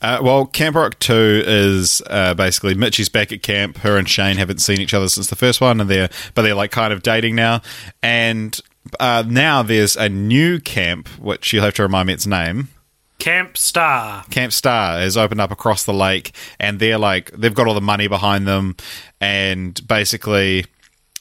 Uh, 0.00 0.20
well, 0.22 0.46
Camp 0.46 0.76
Rock 0.76 0.98
2 1.00 1.42
is 1.46 2.02
uh, 2.06 2.34
basically 2.34 2.74
Mitchie's 2.74 3.08
back 3.08 3.32
at 3.32 3.42
camp. 3.42 3.78
Her 3.78 3.96
and 3.96 4.08
Shane 4.08 4.36
haven't 4.36 4.58
seen 4.58 4.80
each 4.80 4.94
other 4.94 5.08
since 5.08 5.28
the 5.28 5.36
first 5.36 5.60
one, 5.60 5.80
and 5.80 5.90
they're 5.90 6.10
but 6.34 6.42
they're 6.42 6.54
like 6.54 6.70
kind 6.70 6.92
of 6.92 7.02
dating 7.02 7.34
now. 7.34 7.62
And 8.02 8.58
uh, 9.00 9.24
now 9.26 9.62
there's 9.62 9.96
a 9.96 10.08
new 10.08 10.60
camp, 10.60 11.08
which 11.18 11.52
you'll 11.52 11.64
have 11.64 11.74
to 11.74 11.82
remind 11.82 12.08
me 12.08 12.14
its 12.14 12.26
name. 12.26 12.68
Camp 13.24 13.56
Star. 13.56 14.22
Camp 14.24 14.52
Star 14.52 14.98
has 14.98 15.16
opened 15.16 15.40
up 15.40 15.50
across 15.50 15.84
the 15.84 15.94
lake, 15.94 16.36
and 16.60 16.78
they're 16.78 16.98
like 16.98 17.30
they've 17.30 17.54
got 17.54 17.66
all 17.66 17.72
the 17.72 17.80
money 17.80 18.06
behind 18.06 18.46
them, 18.46 18.76
and 19.18 19.80
basically 19.88 20.66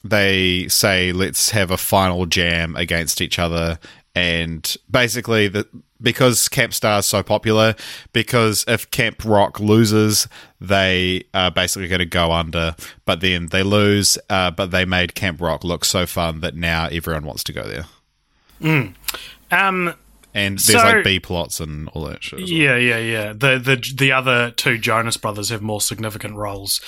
they 0.03 0.67
say 0.67 1.13
let's 1.13 1.51
have 1.51 1.71
a 1.71 1.77
final 1.77 2.25
jam 2.25 2.75
against 2.75 3.21
each 3.21 3.39
other, 3.39 3.79
and 4.13 4.75
basically 4.91 5.47
the 5.47 5.65
because 6.01 6.49
Camp 6.49 6.73
Star 6.73 6.99
is 6.99 7.05
so 7.05 7.23
popular, 7.23 7.73
because 8.11 8.65
if 8.67 8.91
Camp 8.91 9.23
Rock 9.23 9.61
loses, 9.61 10.27
they 10.59 11.23
are 11.33 11.51
basically 11.51 11.87
going 11.87 11.99
to 11.99 12.05
go 12.05 12.33
under. 12.33 12.75
But 13.05 13.21
then 13.21 13.47
they 13.47 13.63
lose, 13.63 14.17
uh, 14.29 14.51
but 14.51 14.71
they 14.71 14.83
made 14.83 15.15
Camp 15.15 15.39
Rock 15.39 15.63
look 15.63 15.85
so 15.85 16.05
fun 16.05 16.41
that 16.41 16.53
now 16.53 16.87
everyone 16.91 17.25
wants 17.25 17.45
to 17.45 17.53
go 17.53 17.63
there. 17.63 17.85
Um, 19.51 19.93
And 20.35 20.57
there's 20.57 20.81
So- 20.81 20.87
like 20.87 21.03
B 21.03 21.19
plots 21.19 21.59
and 21.59 21.87
all 21.89 22.05
that 22.05 22.23
shit. 22.23 22.39
as 22.41 22.49
well. 22.51 22.59
yeah, 22.59 22.75
yeah, 22.75 22.97
yeah. 22.97 23.33
The 23.33 23.59
the 23.59 23.93
the 23.95 24.11
other 24.11 24.49
two 24.51 24.77
Jonas 24.77 25.15
brothers 25.17 25.49
have 25.49 25.61
more 25.61 25.79
significant 25.81 26.35
roles 26.35 26.81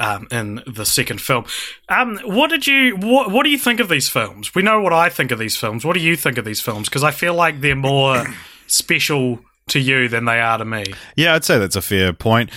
um, 0.00 0.26
in 0.30 0.62
the 0.66 0.86
second 0.86 1.20
film. 1.20 1.44
Um, 1.88 2.18
what 2.24 2.48
did 2.50 2.66
you 2.66 2.96
what 2.96 3.30
What 3.30 3.44
do 3.44 3.50
you 3.50 3.58
think 3.58 3.80
of 3.80 3.88
these 3.88 4.08
films? 4.08 4.54
We 4.54 4.62
know 4.62 4.80
what 4.80 4.92
I 4.94 5.10
think 5.10 5.30
of 5.30 5.38
these 5.38 5.56
films. 5.56 5.84
What 5.84 5.94
do 5.94 6.00
you 6.00 6.16
think 6.16 6.38
of 6.38 6.44
these 6.46 6.60
films? 6.60 6.88
Because 6.88 7.04
I 7.04 7.10
feel 7.10 7.34
like 7.34 7.60
they're 7.60 7.76
more 7.76 8.24
special 8.66 9.40
to 9.68 9.78
you 9.78 10.08
than 10.08 10.24
they 10.24 10.40
are 10.40 10.56
to 10.56 10.64
me. 10.64 10.84
Yeah, 11.14 11.34
I'd 11.34 11.44
say 11.44 11.58
that's 11.58 11.76
a 11.76 11.82
fair 11.82 12.12
point. 12.14 12.50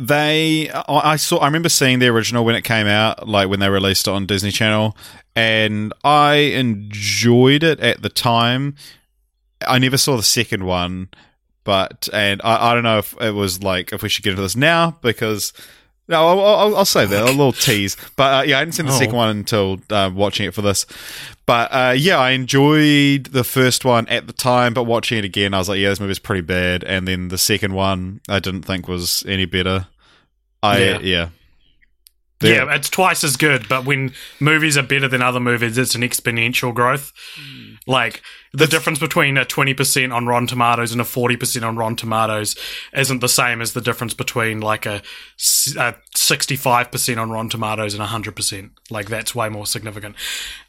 They, 0.00 0.70
I 0.70 1.12
I 1.12 1.16
saw, 1.16 1.38
I 1.38 1.46
remember 1.46 1.68
seeing 1.68 1.98
the 2.00 2.08
original 2.08 2.44
when 2.44 2.56
it 2.56 2.62
came 2.64 2.86
out, 2.86 3.28
like 3.28 3.48
when 3.48 3.60
they 3.60 3.68
released 3.68 4.08
it 4.08 4.10
on 4.10 4.26
Disney 4.26 4.50
Channel, 4.50 4.96
and 5.36 5.92
I 6.02 6.34
enjoyed 6.34 7.62
it 7.62 7.80
at 7.80 8.02
the 8.02 8.08
time. 8.08 8.74
I 9.68 9.78
never 9.78 9.96
saw 9.96 10.16
the 10.16 10.22
second 10.22 10.64
one, 10.64 11.08
but 11.64 12.08
and 12.12 12.40
I, 12.44 12.70
I 12.70 12.74
don't 12.74 12.82
know 12.84 12.98
if 12.98 13.14
it 13.20 13.32
was 13.32 13.62
like 13.62 13.92
if 13.92 14.02
we 14.02 14.08
should 14.08 14.24
get 14.24 14.30
into 14.30 14.42
this 14.42 14.56
now 14.56 14.98
because 15.02 15.52
no, 16.06 16.16
I'll, 16.28 16.40
I'll, 16.40 16.76
I'll 16.76 16.84
say 16.84 17.06
that 17.06 17.22
a 17.22 17.26
little 17.26 17.52
tease. 17.52 17.96
But 18.16 18.34
uh, 18.34 18.42
yeah, 18.46 18.58
I 18.58 18.64
didn't 18.64 18.74
see 18.74 18.82
the 18.82 18.90
Oh. 18.92 18.98
second 18.98 19.16
one 19.16 19.30
until 19.30 19.80
uh, 19.90 20.10
watching 20.14 20.46
it 20.46 20.52
for 20.54 20.60
this. 20.60 20.84
But 21.46 21.72
uh, 21.72 21.94
yeah, 21.96 22.18
I 22.18 22.30
enjoyed 22.32 23.26
the 23.26 23.44
first 23.44 23.84
one 23.86 24.06
at 24.08 24.26
the 24.26 24.32
time, 24.34 24.74
but 24.74 24.84
watching 24.84 25.16
it 25.18 25.24
again, 25.24 25.54
I 25.54 25.58
was 25.58 25.68
like, 25.70 25.78
yeah, 25.80 25.88
this 25.88 26.00
movie's 26.00 26.18
pretty 26.18 26.42
bad. 26.42 26.84
And 26.84 27.08
then 27.08 27.28
the 27.28 27.38
second 27.38 27.72
one, 27.74 28.20
I 28.28 28.38
didn't 28.38 28.62
think 28.62 28.86
was 28.86 29.24
any 29.26 29.46
better. 29.46 29.86
I 30.62 30.78
Yeah. 30.78 30.98
yeah. 31.00 31.28
Yeah. 32.42 32.74
it's 32.74 32.90
twice 32.90 33.24
as 33.24 33.36
good, 33.38 33.68
but 33.68 33.86
when 33.86 34.12
movies 34.40 34.76
are 34.76 34.82
better 34.82 35.08
than 35.08 35.22
other 35.22 35.40
movies, 35.40 35.78
it's 35.78 35.94
an 35.94 36.02
exponential 36.02 36.74
growth. 36.74 37.12
Like 37.86 38.22
the 38.52 38.66
difference 38.66 38.98
between 38.98 39.36
a 39.36 39.44
twenty 39.44 39.74
percent 39.74 40.12
on 40.12 40.26
Rotten 40.26 40.46
Tomatoes 40.46 40.92
and 40.92 41.00
a 41.00 41.04
forty 41.04 41.36
percent 41.36 41.64
on 41.64 41.76
Rotten 41.76 41.96
Tomatoes 41.96 42.56
isn't 42.94 43.20
the 43.20 43.28
same 43.28 43.60
as 43.60 43.72
the 43.72 43.80
difference 43.80 44.14
between 44.14 44.60
like 44.60 44.86
a 44.86 45.02
sixty-five 45.36 46.90
percent 46.90 47.18
on 47.18 47.30
Rotten 47.30 47.50
Tomatoes 47.50 47.94
and 47.94 48.02
hundred 48.02 48.36
percent. 48.36 48.72
Like 48.90 49.08
that's 49.08 49.34
way 49.34 49.48
more 49.50 49.66
significant. 49.66 50.16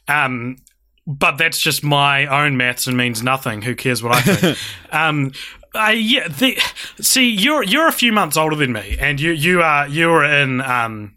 Um, 0.08 0.58
but 1.06 1.38
that's 1.38 1.58
just 1.58 1.84
my 1.84 2.26
own 2.26 2.56
maths 2.56 2.86
and 2.86 2.96
means 2.96 3.22
nothing. 3.22 3.62
Who 3.62 3.74
cares 3.74 4.02
what 4.02 4.14
I 4.14 4.20
think? 4.20 4.58
um, 4.92 5.32
uh, 5.74 5.90
yeah, 5.90 6.28
the, 6.28 6.58
see, 7.00 7.28
you're 7.30 7.62
you're 7.62 7.86
a 7.86 7.92
few 7.92 8.12
months 8.12 8.36
older 8.36 8.56
than 8.56 8.72
me, 8.72 8.96
and 8.98 9.20
you 9.20 9.32
you 9.32 9.62
are 9.62 9.86
you 9.88 10.10
are 10.10 10.24
in 10.24 10.60
um, 10.60 11.14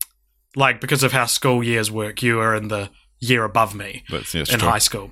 like 0.55 0.81
because 0.81 1.03
of 1.03 1.11
how 1.11 1.25
school 1.25 1.63
years 1.63 1.89
work, 1.91 2.21
you 2.21 2.39
are 2.39 2.55
in 2.55 2.67
the 2.67 2.89
year 3.19 3.43
above 3.43 3.75
me 3.75 4.03
yeah, 4.09 4.19
in 4.39 4.45
true. 4.45 4.69
high 4.69 4.79
school. 4.79 5.11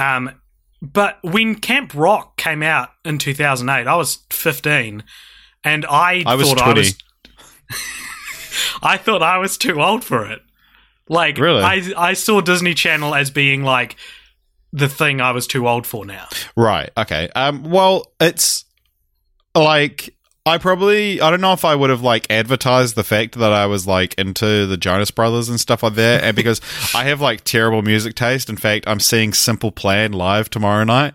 Um, 0.00 0.40
but 0.82 1.18
when 1.22 1.56
Camp 1.56 1.92
Rock 1.94 2.36
came 2.36 2.62
out 2.62 2.88
in 3.04 3.18
2008, 3.18 3.86
I 3.86 3.96
was 3.96 4.20
15, 4.30 5.04
and 5.62 5.86
I, 5.86 6.22
I 6.26 6.34
was 6.36 6.48
thought 6.48 6.58
20. 6.58 6.80
I 6.80 6.82
was 6.82 6.98
I 8.82 8.96
thought 8.96 9.22
I 9.22 9.38
was 9.38 9.58
too 9.58 9.80
old 9.82 10.02
for 10.02 10.24
it. 10.24 10.40
Like, 11.08 11.38
Really? 11.38 11.62
I 11.62 11.92
I 11.96 12.12
saw 12.14 12.40
Disney 12.40 12.72
Channel 12.72 13.14
as 13.14 13.30
being 13.30 13.62
like 13.62 13.96
the 14.72 14.88
thing 14.88 15.20
I 15.20 15.32
was 15.32 15.46
too 15.46 15.68
old 15.68 15.86
for 15.86 16.06
now. 16.06 16.28
Right. 16.56 16.90
Okay. 16.96 17.28
Um. 17.34 17.64
Well, 17.64 18.12
it's 18.20 18.64
like 19.54 20.14
I 20.46 20.58
probably 20.58 21.20
I 21.20 21.30
don't 21.30 21.40
know 21.40 21.52
if 21.52 21.64
I 21.64 21.74
would 21.74 21.90
have 21.90 22.02
like 22.02 22.26
advertised 22.30 22.94
the 22.94 23.04
fact 23.04 23.38
that 23.38 23.52
I 23.52 23.66
was 23.66 23.86
like 23.86 24.14
into 24.14 24.66
the 24.66 24.76
Jonas 24.76 25.10
Brothers 25.10 25.48
and 25.48 25.60
stuff 25.60 25.82
like 25.82 25.94
that, 25.94 26.24
and 26.24 26.34
because 26.34 26.60
I 26.94 27.04
have 27.04 27.20
like 27.20 27.44
terrible 27.44 27.82
music 27.82 28.14
taste. 28.14 28.48
In 28.48 28.56
fact, 28.56 28.84
I'm 28.88 29.00
seeing 29.00 29.32
Simple 29.32 29.70
Plan 29.70 30.12
live 30.12 30.48
tomorrow 30.48 30.84
night. 30.84 31.14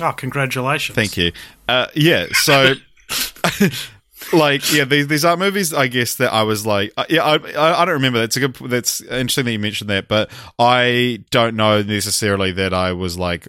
Oh, 0.00 0.12
congratulations! 0.12 0.94
Thank 0.94 1.16
you. 1.16 1.32
Uh. 1.68 1.86
Yeah. 1.94 2.26
So. 2.32 2.74
Like 4.32 4.72
yeah, 4.72 4.84
these 4.84 5.08
these 5.08 5.24
are 5.24 5.36
movies. 5.36 5.74
I 5.74 5.88
guess 5.88 6.14
that 6.16 6.32
I 6.32 6.44
was 6.44 6.64
like, 6.64 6.92
uh, 6.96 7.04
yeah, 7.08 7.24
I, 7.24 7.34
I 7.34 7.82
I 7.82 7.84
don't 7.84 7.94
remember. 7.94 8.20
That's 8.20 8.36
a 8.36 8.40
good. 8.40 8.54
That's 8.70 9.00
interesting 9.00 9.46
that 9.46 9.52
you 9.52 9.58
mentioned 9.58 9.90
that, 9.90 10.06
but 10.06 10.30
I 10.60 11.24
don't 11.30 11.56
know 11.56 11.82
necessarily 11.82 12.52
that 12.52 12.72
I 12.72 12.92
was 12.92 13.18
like 13.18 13.48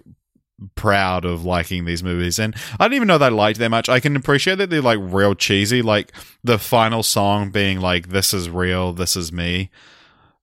proud 0.76 1.26
of 1.26 1.44
liking 1.44 1.86
these 1.86 2.04
movies 2.04 2.38
and 2.40 2.56
I 2.80 2.86
didn't 2.86 2.96
even 2.96 3.08
know 3.08 3.18
that 3.18 3.32
I 3.34 3.36
liked 3.36 3.60
that 3.60 3.70
much. 3.70 3.90
I 3.90 4.00
can 4.00 4.16
appreciate 4.16 4.56
that 4.60 4.70
they're 4.70 4.82
like 4.82 5.00
real 5.02 5.34
cheesy, 5.36 5.82
like 5.82 6.14
the 6.44 6.58
final 6.60 7.04
song 7.04 7.50
being 7.50 7.80
like 7.82 8.10
this 8.10 8.34
is 8.34 8.50
real, 8.50 8.94
this 8.94 9.16
is 9.16 9.32
me. 9.32 9.70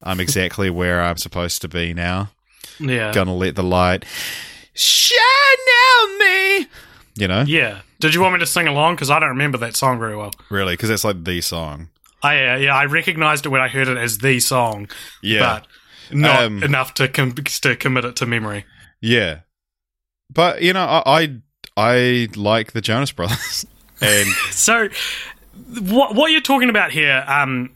I'm 0.03 0.21
exactly 0.21 0.69
where 0.81 1.01
I'm 1.03 1.17
supposed 1.17 1.63
to 1.63 1.69
be 1.69 1.95
now. 1.95 2.31
Yeah, 2.79 3.13
Gonna 3.13 3.35
let 3.35 3.57
the 3.57 3.63
light 3.63 4.05
shine 4.75 5.19
on 6.03 6.19
me. 6.19 6.67
You 7.17 7.29
know? 7.29 7.43
yeah. 7.47 7.81
Did 7.99 8.15
you 8.15 8.21
want 8.23 8.33
me 8.33 8.39
to 8.41 8.47
sing 8.47 8.67
along? 8.67 8.95
Because 8.95 9.11
I 9.11 9.19
don't 9.19 9.29
remember 9.31 9.59
that 9.59 9.77
song 9.77 9.99
very 9.99 10.17
well. 10.17 10.31
Really, 10.49 10.73
because 10.75 10.89
that's 10.89 11.05
like 11.05 11.23
the 11.25 11.41
song. 11.43 11.91
I 12.23 12.47
uh, 12.53 12.57
yeah, 12.57 12.75
I 12.75 12.85
recognized 12.87 13.45
it 13.47 13.51
when 13.51 13.61
I 13.61 13.69
heard 13.69 13.89
it 13.89 13.99
as 13.99 14.19
the 14.19 14.41
song, 14.41 14.89
Yeah. 15.23 15.61
but 16.11 16.17
not 16.17 16.45
Um, 16.45 16.63
enough 16.63 16.95
to 16.95 17.09
com- 17.09 17.35
to 17.35 17.77
commit 17.77 18.05
it 18.07 18.17
to 18.17 18.27
memory. 18.27 18.65
Yeah. 19.03 19.41
But 20.33 20.63
you 20.63 20.73
know, 20.73 20.85
I 20.85 21.03
I, 21.07 21.37
I 21.77 22.29
like 22.37 22.73
the 22.73 22.81
Jonas 22.81 23.13
Brothers. 23.13 23.67
and 24.01 24.29
So, 24.51 24.89
what 25.81 26.15
what 26.15 26.31
you're 26.31 26.41
talking 26.41 26.71
about 26.71 26.93
here, 26.93 27.25
um, 27.27 27.71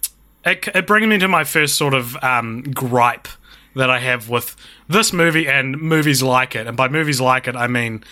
it, 0.44 0.68
it 0.74 0.86
brings 0.86 1.06
me 1.06 1.18
to 1.18 1.28
my 1.28 1.44
first 1.44 1.76
sort 1.76 1.94
of 1.94 2.16
um, 2.22 2.62
gripe 2.62 3.28
that 3.74 3.90
I 3.90 3.98
have 3.98 4.28
with 4.28 4.54
this 4.88 5.12
movie 5.12 5.48
and 5.48 5.80
movies 5.80 6.22
like 6.22 6.54
it. 6.54 6.66
And 6.66 6.76
by 6.76 6.88
movies 6.88 7.20
like 7.20 7.48
it, 7.48 7.56
I 7.56 7.66
mean 7.66 8.04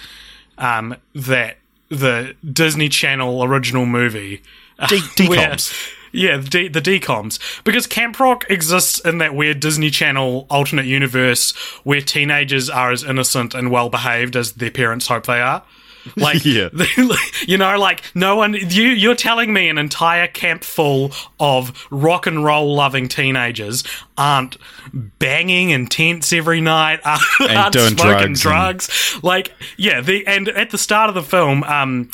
um, 0.59 0.97
that 1.15 1.59
the 1.89 2.35
Disney 2.51 2.89
Channel 2.89 3.45
original 3.45 3.87
movie, 3.87 4.43
D- 4.89 5.01
where- 5.29 5.51
DComs. 5.51 5.93
Yeah, 6.13 6.37
the, 6.37 6.49
D- 6.49 6.69
the 6.69 6.81
DComs, 6.81 7.39
because 7.65 7.87
Camp 7.87 8.21
Rock 8.21 8.45
exists 8.49 9.01
in 9.01 9.19
that 9.19 9.35
weird 9.35 9.61
Disney 9.61 9.91
Channel 9.91 10.47
alternate 10.51 10.87
universe 10.87 11.53
where 11.85 12.01
teenagers 12.01 12.71
are 12.71 12.93
as 12.93 13.03
innocent 13.03 13.55
and 13.55 13.71
well 13.71 13.89
behaved 13.89 14.37
as 14.37 14.53
their 14.53 14.71
parents 14.71 15.07
hope 15.09 15.27
they 15.27 15.41
are. 15.41 15.63
Like, 16.17 16.45
Yeah. 16.45 16.69
you 17.47 17.57
know, 17.57 17.79
like 17.79 18.03
no 18.13 18.35
one. 18.35 18.55
You 18.55 18.89
you're 18.89 19.15
telling 19.15 19.53
me 19.53 19.69
an 19.69 19.79
entire 19.79 20.27
camp 20.27 20.65
full 20.65 21.13
of 21.39 21.87
rock 21.93 22.27
and 22.27 22.45
roll 22.45 22.75
loving 22.75 23.07
teenagers 23.07 23.85
aren't 24.19 24.57
banging 24.93 25.71
in 25.71 25.87
tents 25.87 26.33
every 26.33 26.61
night, 26.61 26.99
aren't 27.05 27.73
doing 27.73 27.97
smoking 27.97 28.33
drugs 28.35 28.41
drugs. 28.89 29.19
Like, 29.23 29.53
yeah, 29.77 30.01
the 30.01 30.27
and 30.27 30.49
at 30.49 30.71
the 30.71 30.79
start 30.79 31.09
of 31.09 31.15
the 31.15 31.23
film, 31.23 31.63
um, 31.63 32.11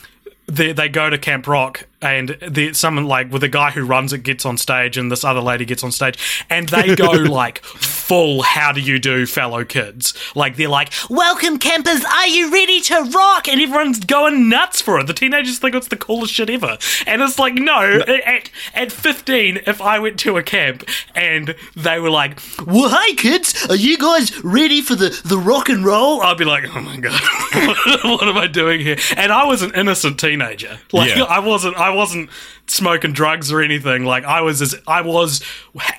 they 0.46 0.72
they 0.72 0.90
go 0.90 1.08
to 1.08 1.16
Camp 1.16 1.46
Rock 1.46 1.86
and 2.00 2.36
the 2.46 2.72
someone 2.74 3.06
like 3.06 3.32
with 3.32 3.42
a 3.42 3.48
guy 3.48 3.70
who 3.70 3.84
runs 3.84 4.12
it 4.12 4.22
gets 4.22 4.44
on 4.46 4.56
stage 4.56 4.96
and 4.96 5.10
this 5.10 5.24
other 5.24 5.40
lady 5.40 5.64
gets 5.64 5.82
on 5.82 5.90
stage 5.90 6.44
and 6.48 6.68
they 6.68 6.94
go 6.94 7.10
like 7.10 7.62
full 7.64 8.42
how 8.42 8.70
do 8.72 8.80
you 8.80 8.98
do 8.98 9.26
fellow 9.26 9.64
kids? 9.64 10.14
Like 10.34 10.56
they're 10.56 10.68
like 10.68 10.92
welcome 11.10 11.58
campers. 11.58 12.04
Are 12.04 12.28
you 12.28 12.52
ready 12.52 12.80
to 12.82 13.02
rock? 13.14 13.48
And 13.48 13.60
everyone's 13.60 14.00
going 14.00 14.48
nuts 14.48 14.80
for 14.80 14.98
it. 15.00 15.06
The 15.06 15.12
teenagers 15.14 15.58
think 15.58 15.74
it's 15.74 15.88
the 15.88 15.96
coolest 15.96 16.32
shit 16.32 16.48
ever. 16.50 16.78
And 17.06 17.20
it's 17.20 17.38
like 17.38 17.54
no 17.54 18.00
at, 18.06 18.50
at 18.74 18.92
15 18.92 19.62
if 19.66 19.80
I 19.80 19.98
went 19.98 20.18
to 20.20 20.36
a 20.36 20.42
camp 20.42 20.88
and 21.14 21.54
they 21.74 21.98
were 21.98 22.10
like 22.10 22.40
well 22.66 22.88
hey 22.90 23.14
kids 23.14 23.66
are 23.68 23.76
you 23.76 23.98
guys 23.98 24.42
ready 24.44 24.80
for 24.82 24.94
the 24.94 25.20
the 25.24 25.38
rock 25.38 25.68
and 25.68 25.84
roll? 25.84 26.22
I'd 26.22 26.38
be 26.38 26.44
like 26.44 26.64
oh 26.74 26.80
my 26.80 26.96
god 26.96 27.20
what 28.04 28.28
am 28.28 28.36
I 28.36 28.46
doing 28.46 28.80
here? 28.80 28.96
And 29.16 29.32
I 29.32 29.44
was 29.44 29.62
an 29.62 29.74
innocent 29.74 30.20
teenager. 30.20 30.78
Like 30.92 31.14
Yeah. 31.16 31.24
I 31.24 31.40
wasn't 31.40 31.76
I 31.76 31.87
wasn't 31.90 32.30
smoking 32.66 33.12
drugs 33.12 33.50
or 33.52 33.60
anything. 33.62 34.04
Like 34.04 34.24
I 34.24 34.40
was 34.42 34.60
as 34.62 34.74
I 34.86 35.00
was 35.02 35.42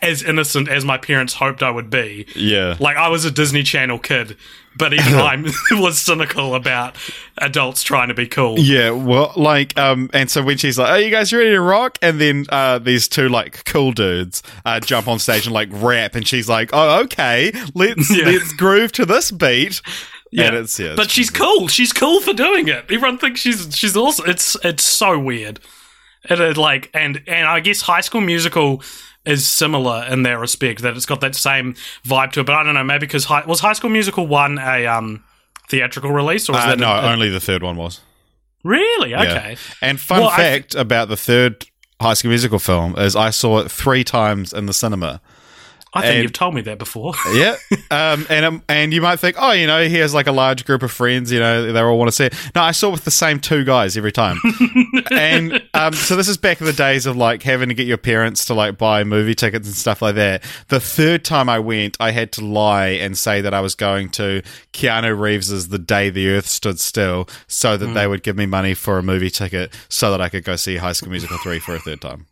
as 0.01 0.23
innocent 0.23 0.67
as 0.69 0.85
my 0.85 0.97
parents 0.97 1.33
hoped 1.33 1.63
I 1.63 1.71
would 1.71 1.89
be. 1.89 2.25
Yeah. 2.35 2.75
Like 2.79 2.97
I 2.97 3.09
was 3.09 3.25
a 3.25 3.31
Disney 3.31 3.63
Channel 3.63 3.99
kid, 3.99 4.37
but 4.77 4.93
even 4.93 5.13
I 5.15 5.35
was 5.71 5.99
cynical 6.01 6.55
about 6.55 6.95
adults 7.37 7.83
trying 7.83 8.09
to 8.09 8.13
be 8.13 8.27
cool. 8.27 8.59
Yeah, 8.59 8.91
well, 8.91 9.33
like, 9.35 9.77
um, 9.79 10.09
and 10.13 10.29
so 10.29 10.43
when 10.43 10.57
she's 10.57 10.77
like, 10.77 10.89
"Are 10.89 10.99
you 10.99 11.09
guys 11.11 11.33
ready 11.33 11.49
to 11.51 11.61
rock?" 11.61 11.97
and 12.01 12.19
then 12.21 12.45
uh, 12.49 12.79
these 12.79 13.07
two 13.07 13.29
like 13.29 13.63
cool 13.65 13.91
dudes 13.91 14.43
uh, 14.65 14.79
jump 14.79 15.07
on 15.07 15.19
stage 15.19 15.45
and 15.45 15.53
like 15.53 15.69
rap, 15.71 16.15
and 16.15 16.27
she's 16.27 16.47
like, 16.49 16.69
"Oh, 16.73 17.01
okay, 17.03 17.51
let's 17.73 18.09
Yeah. 18.15 18.25
let's 18.25 18.53
groove 18.53 18.91
to 18.93 19.05
this 19.05 19.31
beat." 19.31 19.81
and 20.37 20.55
it's 20.55 20.79
yeah, 20.79 20.89
but 20.89 21.05
it's- 21.05 21.11
she's 21.11 21.31
cool. 21.31 21.67
She's 21.67 21.91
cool 21.91 22.21
for 22.21 22.33
doing 22.33 22.67
it. 22.67 22.85
Everyone 22.91 23.17
thinks 23.17 23.39
she's 23.39 23.75
she's 23.75 23.97
awesome. 23.97 24.29
It's 24.29 24.55
it's 24.63 24.83
so 24.83 25.17
weird. 25.17 25.59
It 26.29 26.39
is 26.39 26.57
like, 26.57 26.89
and 26.93 27.21
and 27.27 27.47
I 27.47 27.59
guess 27.59 27.81
High 27.81 28.01
School 28.01 28.21
Musical 28.21 28.81
is 29.25 29.47
similar 29.47 30.05
in 30.09 30.23
that 30.23 30.39
respect 30.39 30.81
that 30.81 30.95
it's 30.95 31.05
got 31.05 31.21
that 31.21 31.35
same 31.35 31.75
vibe 32.05 32.31
to 32.33 32.39
it. 32.39 32.45
But 32.45 32.55
I 32.55 32.63
don't 32.63 32.73
know, 32.73 32.83
maybe 32.83 33.01
because 33.05 33.25
high, 33.25 33.45
was 33.45 33.59
High 33.59 33.73
School 33.73 33.89
Musical 33.89 34.27
one 34.27 34.57
a 34.57 34.85
um 34.87 35.23
theatrical 35.69 36.11
release 36.11 36.49
or 36.49 36.53
was 36.53 36.63
Uh, 36.63 36.67
that 36.67 36.79
no, 36.79 36.87
a- 36.89 37.01
a- 37.01 37.11
only 37.11 37.29
the 37.29 37.39
third 37.39 37.61
one 37.63 37.75
was. 37.77 38.01
really 38.63 39.11
Yeah. 39.11 39.23
okay? 39.23 39.57
And 39.81 39.99
fun 39.99 40.21
Well, 40.21 40.29
fact 40.31 40.75
about 40.75 41.07
the 41.09 41.17
third 41.17 41.65
High 42.01 42.13
School 42.15 42.29
Musical 42.29 42.59
film 42.59 42.97
is 42.97 43.15
I 43.15 43.29
saw 43.29 43.59
it 43.59 43.69
three 43.71 44.03
times 44.03 44.51
in 44.53 44.65
the 44.65 44.73
cinema. 44.73 45.21
I 45.91 46.01
think 46.01 46.13
And- 46.15 46.23
you've 46.23 46.33
told 46.33 46.53
me 46.53 46.61
that 46.61 46.77
before. 46.77 47.13
Yeah, 47.33 47.55
um, 47.89 48.27
and 48.29 48.45
um, 48.45 48.63
and 48.69 48.93
you 48.93 49.01
might 49.01 49.17
think, 49.19 49.37
oh, 49.39 49.51
you 49.53 49.65
know, 49.65 49.87
he 49.87 49.95
has 49.95 50.13
like 50.13 50.27
a 50.27 50.31
large 50.31 50.65
group 50.65 50.83
of 50.83 50.91
friends. 50.91 51.31
You 51.31 51.39
know, 51.39 51.71
they 51.71 51.79
all 51.79 51.97
want 51.97 52.09
to 52.09 52.11
see 52.11 52.25
it. 52.25 52.33
No, 52.53 52.61
I 52.61 52.71
saw 52.71 52.89
it 52.89 52.91
with 52.91 53.05
the 53.05 53.11
same 53.11 53.39
two 53.39 53.63
guys 53.63 53.97
every 53.97 54.11
time. 54.11 54.37
and 55.11 55.61
um, 55.73 55.93
so 55.93 56.15
this 56.15 56.27
is 56.27 56.37
back 56.37 56.59
in 56.59 56.67
the 56.67 56.73
days 56.73 57.05
of 57.05 57.15
like 57.17 57.41
having 57.43 57.69
to 57.69 57.75
get 57.75 57.87
your 57.87 57.97
parents 57.97 58.45
to 58.45 58.53
like 58.53 58.77
buy 58.77 59.03
movie 59.03 59.33
tickets 59.35 59.67
and 59.67 59.75
stuff 59.75 60.01
like 60.01 60.15
that. 60.15 60.43
The 60.67 60.79
third 60.79 61.23
time 61.25 61.49
I 61.49 61.59
went, 61.59 61.97
I 61.99 62.11
had 62.11 62.31
to 62.33 62.45
lie 62.45 62.89
and 62.89 63.17
say 63.17 63.41
that 63.41 63.53
I 63.53 63.61
was 63.61 63.75
going 63.75 64.09
to 64.11 64.41
Keanu 64.73 65.17
Reeves's 65.19 65.69
The 65.69 65.79
Day 65.79 66.09
the 66.09 66.29
Earth 66.29 66.47
Stood 66.47 66.79
Still, 66.79 67.27
so 67.47 67.77
that 67.77 67.87
they 67.87 68.05
would 68.07 68.23
give 68.23 68.35
me 68.35 68.45
money 68.45 68.73
for 68.73 68.97
a 68.99 69.03
movie 69.03 69.29
ticket, 69.31 69.73
so 69.89 70.11
that 70.11 70.21
I 70.21 70.29
could 70.29 70.43
go 70.43 70.55
see 70.55 70.77
High 70.77 70.93
School 70.93 71.09
Musical 71.09 71.37
three 71.39 71.59
for 71.59 71.73
a 71.75 71.79
third 71.79 72.01
time. 72.01 72.27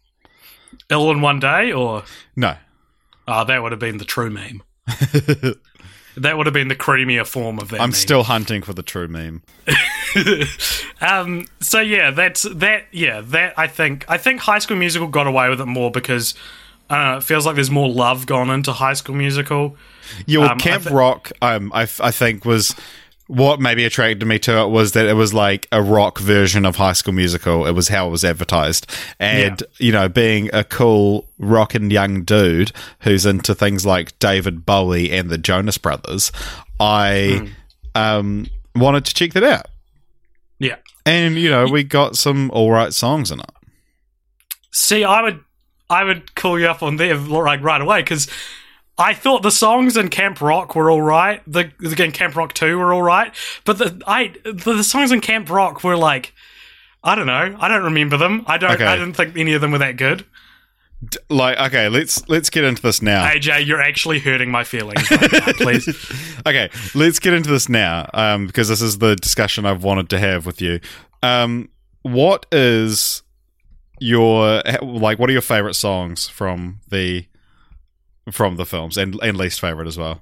All 0.92 1.12
in 1.12 1.22
one 1.22 1.40
day, 1.40 1.72
or 1.72 2.04
No. 2.36 2.56
Oh, 3.28 3.44
that 3.46 3.62
would 3.64 3.72
have 3.72 3.80
been 3.80 3.98
the 3.98 4.06
true 4.06 4.30
meme. 4.30 4.64
that 6.18 6.38
would 6.38 6.46
have 6.48 6.54
been 6.54 6.68
the 6.68 6.76
creamier 6.76 7.26
form 7.26 7.60
of 7.60 7.70
that. 7.70 7.82
I'm 7.82 7.90
meme. 7.90 7.94
still 7.94 8.24
hunting 8.24 8.62
for 8.62 8.74
the 8.74 8.84
true 8.84 9.08
meme. 9.08 9.44
um, 11.02 11.46
so 11.60 11.80
yeah, 11.80 12.12
that's 12.12 12.44
that. 12.44 12.86
Yeah, 12.92 13.22
that 13.22 13.54
I 13.58 13.68
think 13.68 14.06
I 14.08 14.18
think 14.18 14.42
High 14.42 14.60
School 14.60 14.78
Musical 14.78 15.08
got 15.08 15.28
away 15.28 15.50
with 15.50 15.62
it 15.62 15.66
more 15.66 15.92
because 15.92 16.34
know. 16.90 17.18
It 17.18 17.24
feels 17.24 17.46
like 17.46 17.56
there's 17.56 17.70
more 17.72 17.90
love 17.90 18.26
gone 18.26 18.50
into 18.50 18.72
High 18.72 18.94
School 18.94 19.16
Musical. 19.16 19.76
Yeah, 20.26 20.40
well, 20.40 20.52
Um, 20.52 20.58
Camp 20.58 20.84
thi- 20.84 20.94
Rock, 20.94 21.32
um, 21.42 21.72
I, 21.76 21.82
I 21.82 22.12
think 22.12 22.46
was 22.46 22.74
what 23.28 23.60
maybe 23.60 23.86
attracted 23.86 24.26
me 24.26 24.40
to 24.40 24.62
it 24.62 24.70
was 24.70 24.94
that 24.94 25.06
it 25.06 25.14
was 25.14 25.34
like 25.34 25.68
a 25.72 25.82
rock 25.82 26.20
version 26.20 26.66
of 26.66 26.78
High 26.78 26.94
School 26.94 27.14
Musical. 27.14 27.66
It 27.66 27.72
was 27.72 27.90
how 27.90 28.08
it 28.08 28.12
was 28.12 28.24
advertised, 28.24 28.88
and 29.20 29.62
you 29.78 29.92
know, 29.92 30.10
being 30.10 30.50
a 30.54 30.64
cool 30.64 31.28
rockin' 31.38 31.92
young 31.92 32.24
dude 32.24 32.72
who's 33.02 33.26
into 33.26 33.54
things 33.54 33.86
like 33.86 34.18
David 34.20 34.66
Bowie 34.66 35.12
and 35.12 35.30
the 35.30 35.38
Jonas 35.38 35.78
Brothers, 35.78 36.32
I 36.80 37.52
um, 37.96 38.48
wanted 38.76 39.06
to 39.06 39.14
check 39.14 39.34
that 39.34 39.44
out. 39.44 39.68
Yeah. 40.60 40.78
And 41.06 41.36
you 41.36 41.50
know, 41.50 41.68
we 41.68 41.84
got 41.84 42.16
some 42.16 42.50
all 42.52 42.72
right 42.72 42.94
songs 42.94 43.32
in 43.32 43.40
it. 43.40 43.52
See, 44.72 45.04
I 45.04 45.22
would 45.22 45.44
I 45.90 46.04
would 46.04 46.36
call 46.36 46.60
you 46.60 46.68
up 46.68 46.84
on 46.84 46.98
there 46.98 47.16
like 47.16 47.62
right 47.62 47.82
away 47.82 48.02
because 48.02 48.28
I 48.98 49.14
thought 49.14 49.44
the 49.44 49.52
songs 49.52 49.96
in 49.96 50.10
Camp 50.10 50.42
Rock 50.42 50.76
were 50.76 50.90
all 50.90 51.02
right. 51.02 51.42
The 51.46 51.72
again 51.86 52.12
Camp 52.12 52.36
Rock 52.36 52.54
Two 52.54 52.78
were 52.78 52.94
all 52.94 53.04
right, 53.04 53.34
but 53.64 53.78
the 53.78 54.02
I 54.08 54.34
the, 54.44 54.74
the 54.74 54.84
songs 54.84 55.12
in 55.12 55.22
Camp 55.22 55.50
Rock 55.50 55.84
were 55.84 55.98
like 55.98 56.34
I 57.04 57.16
don't 57.16 57.28
know. 57.28 57.56
I 57.60 57.68
don't 57.68 57.84
remember 57.84 58.18
them. 58.18 58.44
I 58.48 58.58
don't. 58.58 58.72
Okay. 58.72 58.86
I 58.86 58.96
didn't 58.96 59.14
think 59.14 59.38
any 59.38 59.54
of 59.54 59.62
them 59.62 59.72
were 59.72 59.78
that 59.78 59.98
good. 59.98 60.26
Like, 61.30 61.60
okay, 61.60 61.90
let's 61.90 62.28
let's 62.28 62.50
get 62.50 62.64
into 62.64 62.82
this 62.82 63.04
now. 63.04 63.28
AJ, 63.28 63.68
you're 63.68 63.82
actually 63.82 64.20
hurting 64.20 64.50
my 64.50 64.64
feelings. 64.64 65.10
Right 65.12 65.32
now, 65.32 65.54
please. 65.54 65.88
okay, 66.46 66.70
let's 66.96 67.20
get 67.20 67.34
into 67.34 67.52
this 67.52 67.70
now, 67.70 68.10
um, 68.16 68.48
because 68.48 68.68
this 68.68 68.82
is 68.82 68.98
the 68.98 69.16
discussion 69.16 69.66
I've 69.66 69.84
wanted 69.84 70.10
to 70.10 70.20
have 70.20 70.48
with 70.48 70.60
you. 70.60 70.80
Um, 71.22 71.70
what 72.02 72.48
is 72.52 73.22
your 74.00 74.64
like? 74.82 75.20
What 75.20 75.30
are 75.30 75.34
your 75.34 75.42
favorite 75.42 75.76
songs 75.76 76.28
from 76.28 76.80
the 76.90 77.28
from 78.32 78.56
the 78.58 78.66
films, 78.66 78.98
and 78.98 79.18
and 79.22 79.38
least 79.38 79.60
favorite 79.62 79.88
as 79.88 79.98
well? 79.98 80.22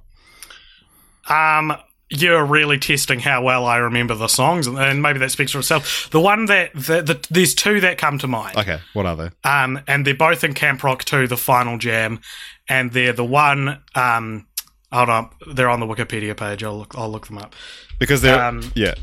Um, 1.28 1.76
you're 2.08 2.44
really 2.44 2.78
testing 2.78 3.18
how 3.18 3.42
well 3.42 3.66
I 3.66 3.78
remember 3.78 4.14
the 4.14 4.28
songs, 4.28 4.66
and- 4.68 4.78
and 4.78 5.02
maybe 5.02 5.18
that 5.18 5.32
speaks 5.32 5.50
for 5.52 5.58
itself. 5.58 6.08
The 6.10 6.20
one 6.20 6.46
that 6.46 6.72
the, 6.74 7.02
the 7.02 7.26
there's 7.30 7.54
two 7.54 7.80
that 7.80 7.98
come 7.98 8.18
to 8.18 8.28
mind. 8.28 8.56
Okay, 8.56 8.78
what 8.92 9.06
are 9.06 9.16
they? 9.16 9.30
Um, 9.48 9.80
and 9.88 10.06
they're 10.06 10.14
both 10.14 10.44
in 10.44 10.54
Camp 10.54 10.84
Rock 10.84 11.04
2, 11.04 11.26
the 11.26 11.36
final 11.36 11.78
jam, 11.78 12.20
and 12.68 12.92
they're 12.92 13.12
the 13.12 13.24
one. 13.24 13.82
Um, 13.96 14.46
hold 14.92 15.08
on, 15.08 15.30
they're 15.52 15.68
on 15.68 15.80
the 15.80 15.86
Wikipedia 15.86 16.36
page. 16.36 16.62
I'll 16.62 16.78
look. 16.78 16.94
I'll 16.96 17.10
look 17.10 17.26
them 17.26 17.38
up. 17.38 17.54
Because 17.98 18.22
they're 18.22 18.40
Um, 18.40 18.70
yeah. 18.76 18.94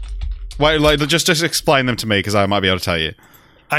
Wait, 0.59 0.79
like 0.79 0.99
just 1.07 1.25
just 1.27 1.43
explain 1.43 1.87
them 1.87 1.97
to 1.97 2.07
me 2.07 2.19
because 2.19 2.35
I 2.35 2.45
might 2.45 2.61
be 2.61 2.67
able 2.69 2.79
to 2.79 2.85
tell 2.85 2.97
you. 2.99 3.13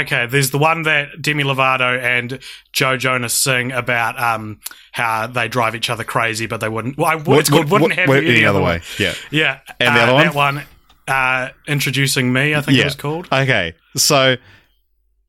Okay, 0.01 0.25
there's 0.25 0.51
the 0.51 0.57
one 0.57 0.81
that 0.83 1.21
Demi 1.21 1.43
Lovato 1.43 1.97
and 2.01 2.39
Joe 2.73 2.97
Jonas 2.97 3.33
sing 3.33 3.71
about 3.71 4.19
um, 4.21 4.59
how 4.91 5.27
they 5.27 5.47
drive 5.47 5.73
each 5.75 5.89
other 5.89 6.03
crazy, 6.03 6.47
but 6.47 6.59
they 6.59 6.67
wouldn't. 6.69 6.97
Well, 6.97 7.07
I, 7.07 7.37
it's 7.39 7.49
called 7.49 7.69
"Wouldn't 7.71 7.93
Have 7.93 8.09
You 8.09 8.15
Any 8.29 8.43
Other 8.45 8.61
Way." 8.61 8.81
Yeah. 8.99 9.13
Yeah, 9.31 9.59
And 9.79 9.95
the 9.95 10.01
uh, 10.01 10.03
other 10.03 10.13
one? 10.13 10.25
that 10.25 10.35
one, 10.35 10.63
uh, 11.07 11.49
introducing 11.67 12.33
me, 12.33 12.53
I 12.55 12.61
think 12.61 12.77
it 12.77 12.83
was 12.85 12.95
called. 12.95 13.27
Okay, 13.31 13.73
so 13.95 14.35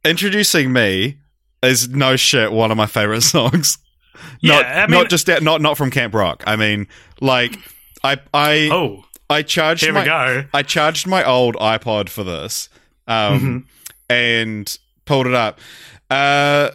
introducing 0.04 0.72
me 0.72 1.18
is 1.62 1.88
no 1.88 2.16
shit 2.16 2.52
one 2.52 2.70
of 2.70 2.76
my 2.76 2.86
favorite 2.86 3.20
songs. 3.22 3.78
Yeah, 4.40 4.54
not, 4.56 4.66
I 4.66 4.80
mean- 4.86 4.90
not 4.92 5.10
just 5.10 5.26
that, 5.26 5.42
not 5.42 5.60
not 5.60 5.76
from 5.76 5.90
Camp 5.90 6.14
Rock. 6.14 6.42
I 6.46 6.56
mean, 6.56 6.86
like 7.20 7.56
I 8.02 8.18
I 8.32 8.68
Oh, 8.72 9.04
I 9.28 9.42
charged 9.42 9.84
here 9.84 9.92
my 9.92 10.00
we 10.00 10.06
go. 10.06 10.44
I 10.54 10.62
charged 10.62 11.06
my 11.06 11.24
old 11.24 11.54
iPod 11.56 12.08
for 12.08 12.24
this, 12.24 12.68
um, 13.06 13.14
Mm-hmm. 13.38 13.58
And 14.08 14.78
pulled 15.04 15.26
it 15.26 15.34
up. 15.34 15.58
Uh, 16.10 16.70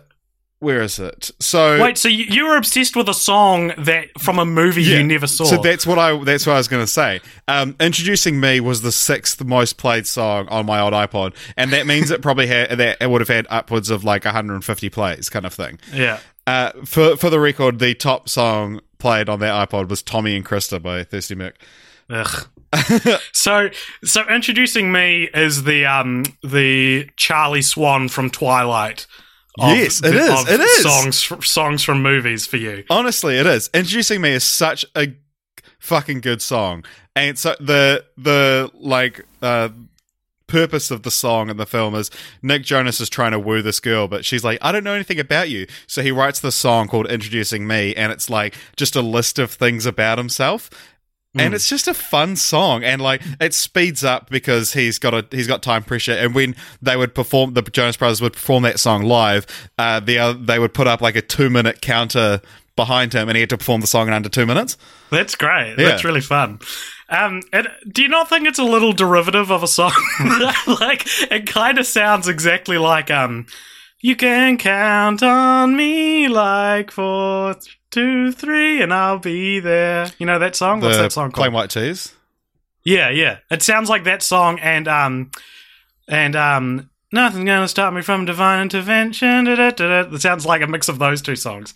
where 0.60 0.82
is 0.84 1.00
it? 1.00 1.32
So 1.39 1.82
Wait, 1.82 1.98
so 1.98 2.08
you, 2.08 2.46
were 2.46 2.56
obsessed 2.56 2.96
with 2.96 3.10
a 3.10 3.15
song 3.15 3.74
that 3.80 4.10
from 4.20 4.38
a 4.38 4.46
movie 4.46 4.84
Yeah. 4.84 4.98
you 4.98 5.04
never 5.04 5.26
saw? 5.26 5.46
So 5.46 5.58
that's 5.58 5.88
what 5.88 5.98
I 5.98 6.24
that's 6.24 6.46
what 6.46 6.54
I 6.54 6.58
was 6.58 6.67
going 6.67 6.84
to 6.84 6.91
say. 6.91 7.20
Um, 7.48 7.76
Introducing 7.80 8.39
me 8.39 8.60
was 8.60 8.84
the 8.84 8.91
sixth 8.91 9.44
most 9.44 9.78
played 9.78 10.06
song 10.06 10.48
on 10.50 10.67
my 10.67 10.80
old 10.80 10.94
iPod, 10.94 11.34
and 11.58 11.74
that 11.74 11.88
means 11.88 12.12
it 12.12 12.22
probably 12.22 12.46
had 12.46 12.78
that 12.78 12.98
it 13.02 13.10
would 13.10 13.22
have 13.22 13.28
had 13.28 13.48
upwards 13.50 13.89
of 13.89 14.04
like 14.04 14.24
150 14.24 14.89
plays, 14.89 15.30
kind 15.30 15.46
of 15.46 15.54
thing. 15.54 15.80
yeah. 15.91 16.20
Uh, 16.46 16.72
for 16.86 17.15
for 17.17 17.30
the 17.30 17.39
record, 17.39 17.80
the 17.80 17.94
top 17.96 18.28
song 18.30 18.82
played 19.00 19.30
on 19.30 19.39
that 19.39 19.70
iPod 19.70 19.89
was 19.89 20.04
"Tommy 20.04 20.36
and 20.36 20.46
Krista" 20.46 20.82
by 20.82 21.04
Thirsty 21.04 21.34
Merc. 21.36 21.56
Ugh. 22.10 22.48
so, 23.34 23.70
so 24.04 24.28
introducing 24.30 24.92
me 24.92 25.30
is 25.34 25.64
the 25.64 25.86
um 25.86 26.24
the 26.44 27.10
Charlie 27.18 27.62
Swan 27.62 28.08
from 28.08 28.30
Twilight. 28.30 29.08
of 29.60 29.76
Yes, 29.78 30.00
it 30.00 30.12
the- 30.12 30.18
is, 30.20 30.42
of 30.42 30.50
it 30.50 30.60
is. 30.60 30.82
songs 30.84 31.46
songs 31.50 31.84
from 31.84 32.02
movies 32.02 32.46
for 32.48 32.58
you. 32.58 32.84
Honestly, 32.90 33.36
it 33.38 33.46
is. 33.46 33.70
Introducing 33.74 34.22
me 34.22 34.32
is 34.32 34.44
such 34.44 34.86
a 34.96 35.14
fucking 35.80 36.22
good 36.22 36.42
song, 36.42 36.84
and 37.16 37.38
so 37.38 37.56
the 37.60 38.06
the 38.18 38.72
like 38.76 39.26
uh 39.42 39.70
purpose 40.48 40.92
of 40.92 41.04
the 41.04 41.12
song 41.12 41.50
in 41.50 41.56
the 41.56 41.66
film 41.66 41.96
is 41.96 42.12
Nick 42.42 42.64
Jonas 42.64 43.00
is 43.00 43.10
trying 43.10 43.32
to 43.32 43.40
woo 43.40 43.62
this 43.62 43.80
girl, 43.80 44.10
but 44.10 44.26
she's 44.26 44.44
like, 44.44 44.58
I 44.62 44.74
don't 44.74 44.84
know 44.84 44.94
anything 44.94 45.18
about 45.18 45.50
you. 45.50 45.66
So 45.88 46.02
he 46.02 46.12
writes 46.12 46.42
this 46.42 46.56
song 46.56 46.90
called 46.90 47.10
Introducing 47.10 47.66
Me, 47.68 47.96
and 47.96 48.12
it's 48.12 48.30
like 48.30 48.56
just 48.76 48.98
a 48.98 49.02
list 49.02 49.40
of 49.40 49.52
things 49.52 49.86
about 49.86 50.18
himself. 50.18 50.70
And 51.34 51.54
it's 51.54 51.70
just 51.70 51.88
a 51.88 51.94
fun 51.94 52.36
song, 52.36 52.84
and 52.84 53.02
like 53.02 53.22
it 53.39 53.54
speeds 53.54 54.04
up 54.04 54.30
because 54.30 54.74
he's 54.74 55.00
got 55.00 55.13
a 55.13 55.26
he's 55.32 55.48
got 55.48 55.63
time 55.63 55.84
pressure. 55.84 56.12
And 56.12 56.36
when 56.36 56.56
they 56.82 56.98
would 56.98 57.15
perform, 57.15 57.54
the 57.54 57.62
Jonas 57.62 57.96
Brothers 57.96 58.22
would 58.22 58.34
perform 58.34 58.63
that 58.63 58.82
song 58.82 59.04
live. 59.04 59.46
Uh, 59.78 60.02
the 60.02 60.17
other, 60.17 60.38
they 60.38 60.60
would 60.60 60.74
put 60.74 60.88
up 60.88 61.02
like 61.02 61.15
a 61.15 61.22
two 61.22 61.50
minute 61.50 61.82
counter 61.82 62.41
behind 62.76 63.13
him, 63.13 63.30
and 63.30 63.38
he 63.38 63.41
had 63.41 63.50
to 63.52 63.58
perform 63.58 63.80
the 63.80 63.88
song 63.88 64.08
in 64.08 64.13
under 64.13 64.28
two 64.28 64.46
minutes. 64.46 64.78
That's 65.10 65.36
great. 65.36 65.76
Yeah. 65.78 65.89
That's 65.89 66.04
really 66.04 66.22
fun. 66.22 66.60
Um, 67.10 67.41
and 67.52 67.67
do 67.89 68.02
you 68.02 68.08
not 68.08 68.30
think 68.30 68.48
it's 68.48 68.60
a 68.60 68.63
little 68.63 68.94
derivative 68.94 69.52
of 69.52 69.63
a 69.63 69.67
song? 69.67 69.94
like 70.80 71.06
it 71.30 71.46
kind 71.46 71.78
of 71.78 71.86
sounds 71.86 72.28
exactly 72.28 72.78
like 72.78 73.12
um, 73.12 73.46
you 74.00 74.15
can 74.15 74.58
count 74.58 75.22
on 75.22 75.76
me 75.76 76.28
like 76.28 76.91
four, 76.91 77.56
two, 77.91 78.32
three, 78.32 78.82
and 78.82 78.93
I'll 78.93 79.19
be 79.19 79.60
there. 79.60 80.08
You 80.17 80.25
know 80.25 80.39
that 80.39 80.56
song? 80.56 80.82
What's 80.82 80.97
that 80.97 81.12
song 81.12 81.32
called? 81.32 81.43
Plain 81.43 81.54
White 81.54 81.69
T's. 81.69 82.13
Yeah, 82.84 83.10
yeah. 83.10 83.38
It 83.51 83.62
sounds 83.62 83.89
like 83.89 84.06
that 84.06 84.23
song 84.23 84.60
and 84.60 84.88
um 84.88 85.32
and 86.08 86.36
um 86.36 86.89
nothing's 87.12 87.45
gonna 87.45 87.67
stop 87.67 87.93
me 87.93 88.01
from 88.01 88.25
divine 88.25 88.63
intervention. 88.63 89.45
Da, 89.45 89.56
da, 89.56 89.71
da, 89.71 90.04
da. 90.04 90.15
It 90.15 90.21
sounds 90.21 90.45
like 90.45 90.62
a 90.62 90.67
mix 90.67 90.89
of 90.89 90.97
those 90.97 91.21
two 91.21 91.36
songs. 91.36 91.73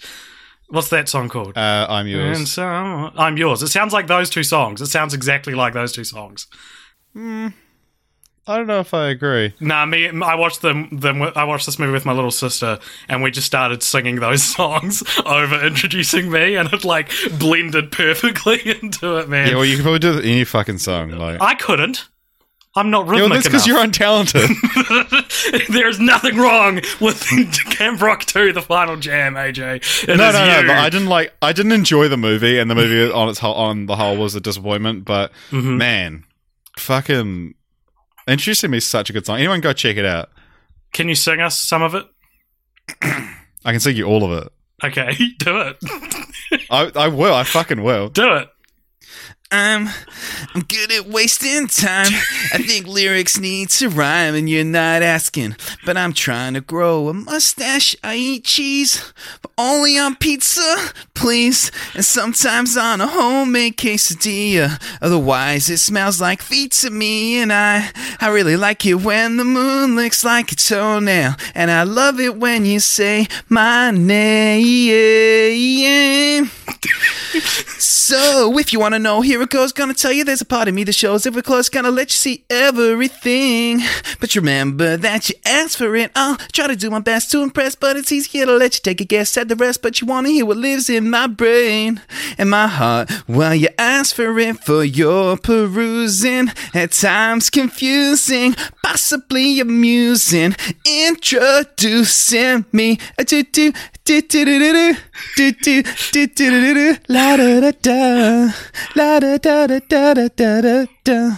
What's 0.69 0.89
that 0.89 1.07
song 1.07 1.29
called? 1.29 1.55
Uh, 1.55 1.85
I'm 1.87 2.07
and 2.07 2.09
yours. 2.09 2.51
so 2.51 2.65
I'm 2.65 3.37
yours. 3.37 3.61
It 3.61 3.67
sounds 3.67 3.93
like 3.93 4.07
those 4.07 4.31
two 4.31 4.43
songs. 4.43 4.81
It 4.81 4.87
sounds 4.87 5.13
exactly 5.13 5.53
like 5.53 5.73
those 5.73 5.91
two 5.91 6.03
songs. 6.03 6.47
I 8.47 8.57
don't 8.57 8.67
know 8.67 8.79
if 8.79 8.93
I 8.93 9.07
agree. 9.07 9.53
Nah, 9.59 9.85
me. 9.87 10.07
I 10.07 10.35
watched 10.35 10.61
them. 10.61 10.89
Them. 10.91 11.21
I 11.23 11.43
watched 11.45 11.65
this 11.65 11.79
movie 11.79 11.91
with 11.93 12.05
my 12.05 12.13
little 12.13 12.29
sister, 12.31 12.77
and 13.09 13.23
we 13.23 13.31
just 13.31 13.47
started 13.47 13.81
singing 13.81 14.17
those 14.17 14.43
songs 14.55 15.03
over 15.25 15.65
introducing 15.65 16.29
me, 16.31 16.55
and 16.55 16.71
it 16.71 16.83
like 16.83 17.11
blended 17.39 17.91
perfectly 17.91 18.59
into 18.81 19.17
it, 19.17 19.29
man. 19.29 19.47
Yeah, 19.47 19.55
well, 19.55 19.65
you 19.65 19.75
can 19.77 19.83
probably 19.83 19.99
do 19.99 20.19
any 20.19 20.43
fucking 20.43 20.77
song. 20.77 21.09
Like, 21.11 21.41
I 21.41 21.55
couldn't. 21.55 22.07
I'm 22.77 22.89
not 22.91 23.05
Yeah, 23.05 23.11
rhythmic 23.13 23.29
well, 23.29 23.33
that's 23.35 23.47
because 23.47 23.65
you're 23.67 23.79
untalented. 23.79 25.67
There's 25.73 25.97
nothing 25.97 26.35
wrong 26.35 26.81
with 26.99 27.25
Camp 27.71 28.01
Rock 28.01 28.25
2, 28.25 28.51
the 28.51 28.61
final 28.61 28.97
jam, 28.97 29.35
AJ. 29.35 30.03
It 30.09 30.17
no, 30.17 30.31
no, 30.31 30.45
no. 30.45 30.67
But 30.67 30.77
I 30.77 30.89
didn't 30.89 31.07
like. 31.07 31.33
I 31.41 31.53
didn't 31.53 31.71
enjoy 31.71 32.09
the 32.09 32.17
movie, 32.17 32.59
and 32.59 32.69
the 32.69 32.75
movie 32.75 33.09
on 33.11 33.29
its 33.29 33.39
whole, 33.39 33.55
on 33.55 33.85
the 33.85 33.95
whole 33.95 34.17
was 34.17 34.35
a 34.35 34.41
disappointment. 34.41 35.05
But 35.05 35.31
Mhm. 35.51 35.77
man, 35.77 36.25
fucking 36.77 37.55
introducing 38.27 38.71
me 38.71 38.77
is 38.77 38.85
such 38.85 39.09
a 39.09 39.13
good 39.13 39.25
song. 39.25 39.37
Anyone 39.37 39.61
go 39.61 39.73
check 39.73 39.97
it 39.97 40.05
out. 40.05 40.29
Can 40.93 41.09
you 41.09 41.15
sing 41.15 41.41
us 41.41 41.59
some 41.59 41.81
of 41.81 41.95
it? 41.95 42.05
I 43.01 43.71
can 43.71 43.79
sing 43.79 43.95
you 43.95 44.05
all 44.05 44.23
of 44.23 44.45
it. 44.45 44.51
Okay, 44.83 45.15
do 45.39 45.59
it. 45.61 45.77
I, 46.69 46.91
I 46.95 47.07
will. 47.07 47.33
I 47.33 47.43
fucking 47.43 47.81
will. 47.83 48.09
Do 48.09 48.33
it. 48.35 48.49
I'm 49.51 49.87
I'm 50.53 50.61
good 50.61 50.91
at 50.91 51.05
wasting 51.07 51.67
time. 51.67 52.07
I 52.51 52.57
think 52.57 52.87
lyrics 52.87 53.39
need 53.39 53.69
to 53.69 53.89
rhyme, 53.89 54.33
and 54.33 54.49
you're 54.49 54.63
not 54.63 55.03
asking. 55.03 55.55
But 55.85 55.97
I'm 55.97 56.13
trying 56.13 56.55
to 56.55 56.61
grow 56.61 57.09
a 57.09 57.13
mustache. 57.13 57.95
I 58.03 58.15
eat 58.15 58.43
cheese, 58.43 59.13
but 59.41 59.51
only 59.57 59.97
on 59.97 60.15
pizza, 60.15 60.91
please. 61.13 61.71
And 61.93 62.03
sometimes 62.03 62.75
on 62.75 63.01
a 63.01 63.07
homemade 63.07 63.77
quesadilla. 63.77 64.81
Otherwise, 65.01 65.69
it 65.69 65.77
smells 65.77 66.19
like 66.19 66.41
feet 66.41 66.71
to 66.73 66.89
me. 66.89 67.39
And 67.39 67.53
I 67.53 67.91
I 68.19 68.29
really 68.29 68.57
like 68.57 68.85
it 68.85 68.95
when 68.95 69.37
the 69.37 69.45
moon 69.45 69.95
looks 69.95 70.23
like 70.23 70.51
a 70.51 70.55
toenail. 70.55 71.35
And 71.53 71.69
I 71.69 71.83
love 71.83 72.19
it 72.19 72.37
when 72.37 72.65
you 72.65 72.79
say 72.79 73.27
my 73.47 73.91
name. 73.91 75.35
So, 77.77 78.57
if 78.59 78.71
you 78.71 78.79
want 78.79 78.93
to 78.93 78.99
know, 78.99 79.21
here 79.21 79.41
it 79.41 79.49
goes. 79.49 79.71
Gonna 79.71 79.93
tell 79.93 80.11
you 80.11 80.23
there's 80.23 80.41
a 80.41 80.45
part 80.45 80.67
of 80.67 80.75
me 80.75 80.83
that 80.83 80.93
shows 80.93 81.25
if 81.25 81.33
we're 81.33 81.41
close, 81.41 81.69
gonna 81.69 81.89
let 81.89 82.09
you 82.09 82.15
see 82.15 82.45
everything. 82.49 83.81
But 84.19 84.35
remember 84.35 84.95
that 84.97 85.29
you 85.29 85.35
asked 85.45 85.77
for 85.77 85.95
it. 85.95 86.11
I'll 86.15 86.37
try 86.53 86.67
to 86.67 86.75
do 86.75 86.89
my 86.91 86.99
best 86.99 87.31
to 87.31 87.41
impress, 87.41 87.73
but 87.75 87.97
it's 87.97 88.11
easier 88.11 88.45
to 88.45 88.53
let 88.57 88.75
you 88.75 88.81
take 88.81 89.01
a 89.01 89.05
guess 89.05 89.35
at 89.37 89.47
the 89.47 89.55
rest. 89.55 89.81
But 89.81 89.99
you 90.01 90.07
wanna 90.07 90.29
hear 90.29 90.45
what 90.45 90.57
lives 90.57 90.89
in 90.89 91.09
my 91.09 91.27
brain 91.27 92.01
and 92.37 92.49
my 92.49 92.67
heart 92.67 93.11
while 93.25 93.55
you 93.55 93.69
ask 93.77 94.15
for 94.15 94.37
it 94.39 94.63
for 94.63 94.83
your 94.83 95.37
perusing. 95.37 96.51
At 96.73 96.91
times 96.91 97.49
confusing, 97.49 98.55
possibly 98.83 99.59
amusing. 99.59 100.55
Introducing 100.85 102.65
me. 102.71 102.99
Do 103.17 103.43
do 103.43 103.71
do 104.03 104.21
do 104.21 104.21
do 104.21 104.45
do 104.45 104.95
do 105.35 105.51
do 105.51 105.51
do 105.51 105.83
do 106.11 106.27
do 106.27 106.73
do 106.73 106.74
do 106.75 106.95
la 107.07 107.37
da 107.37 107.61
da 107.61 107.71
da 107.81 108.51
la 108.95 109.19
da 109.19 109.37
da 109.37 109.67
da 109.67 109.79
da 110.13 110.27
da 110.27 110.61
da 110.61 110.85
da. 111.03 111.37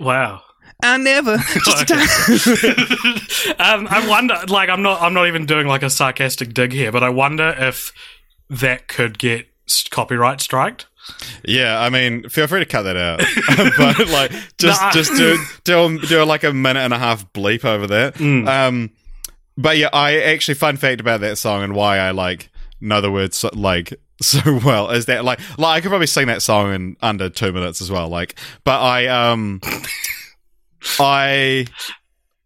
Wow. 0.00 0.40
I 0.82 0.96
never. 0.96 1.32
um, 3.58 3.86
I 3.88 4.04
wonder, 4.08 4.36
like, 4.48 4.68
I'm 4.68 4.82
not, 4.82 5.00
I'm 5.00 5.14
not 5.14 5.28
even 5.28 5.46
doing 5.46 5.68
like 5.68 5.84
a 5.84 5.90
sarcastic 5.90 6.54
dig 6.54 6.72
here, 6.72 6.90
but 6.90 7.04
I 7.04 7.08
wonder 7.08 7.54
if 7.56 7.92
that 8.50 8.88
could 8.88 9.16
get 9.18 9.46
copyright 9.90 10.40
striked. 10.40 10.86
Yeah, 11.44 11.80
I 11.80 11.88
mean, 11.88 12.28
feel 12.28 12.46
free 12.46 12.60
to 12.60 12.66
cut 12.66 12.82
that 12.82 12.96
out, 12.96 13.18
but 13.76 14.08
like, 14.08 14.30
just 14.58 14.80
nah. 14.80 14.92
just 14.92 15.16
do 15.16 15.36
do 15.64 15.98
do 16.00 16.24
like 16.24 16.44
a 16.44 16.52
minute 16.52 16.80
and 16.80 16.94
a 16.94 16.98
half 16.98 17.32
bleep 17.32 17.64
over 17.64 17.88
there. 17.88 18.12
Mm. 18.12 18.46
Um, 18.46 18.90
but 19.56 19.78
yeah, 19.78 19.88
I 19.92 20.20
actually 20.20 20.54
fun 20.54 20.76
fact 20.76 21.00
about 21.00 21.20
that 21.20 21.38
song 21.38 21.64
and 21.64 21.74
why 21.74 21.98
I 21.98 22.12
like 22.12 22.51
know 22.82 23.00
the 23.00 23.10
words 23.10 23.36
so, 23.36 23.50
like 23.54 23.94
so 24.22 24.60
well 24.64 24.90
is 24.90 25.06
that 25.06 25.24
like 25.24 25.40
like 25.58 25.78
I 25.78 25.80
could 25.80 25.88
probably 25.88 26.06
sing 26.06 26.26
that 26.26 26.42
song 26.42 26.72
in 26.74 26.96
under 27.00 27.28
two 27.28 27.52
minutes 27.52 27.80
as 27.80 27.90
well. 27.90 28.08
Like, 28.08 28.38
but 28.64 28.80
I 28.80 29.06
um 29.06 29.60
I. 31.00 31.66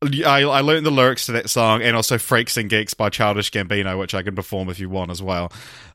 I, 0.03 0.43
I 0.43 0.61
learned 0.61 0.85
the 0.85 0.91
lyrics 0.91 1.25
to 1.27 1.33
that 1.33 1.49
song 1.49 1.81
and 1.81 1.97
also 1.97 2.19
Freaks 2.19 2.59
and 2.59 2.69
Geeks 2.69 2.93
by 2.93 3.09
Childish 3.09 3.51
Gambino, 3.51 3.99
which 3.99 4.15
I 4.15 4.23
can 4.23 4.37
perform 4.37 4.69
if 4.69 4.79
you 4.79 4.91
want 4.91 5.11
as 5.11 5.23
well. 5.23 5.51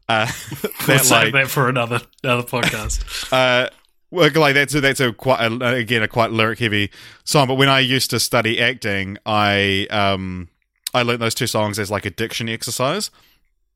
Uh, 0.09 0.25
We'll 0.63 0.97
that, 0.97 1.05
save 1.05 1.11
like, 1.11 1.33
that 1.33 1.49
for 1.49 1.69
another 1.69 2.01
another 2.23 2.41
podcast. 2.41 3.31
uh, 3.31 3.69
well, 4.09 4.29
like 4.35 4.55
that's 4.55 4.75
a, 4.75 4.81
that's 4.81 4.99
a 4.99 5.13
quite 5.13 5.39
a, 5.39 5.75
again 5.75 6.03
a 6.03 6.07
quite 6.07 6.31
lyric 6.31 6.59
heavy 6.59 6.91
song. 7.23 7.47
But 7.47 7.55
when 7.55 7.69
I 7.69 7.79
used 7.79 8.09
to 8.09 8.19
study 8.19 8.59
acting, 8.59 9.17
I 9.25 9.87
um 9.89 10.49
I 10.93 11.03
learned 11.03 11.21
those 11.21 11.35
two 11.35 11.47
songs 11.47 11.79
as 11.79 11.89
like 11.89 12.05
a 12.05 12.09
diction 12.09 12.49
exercise. 12.49 13.09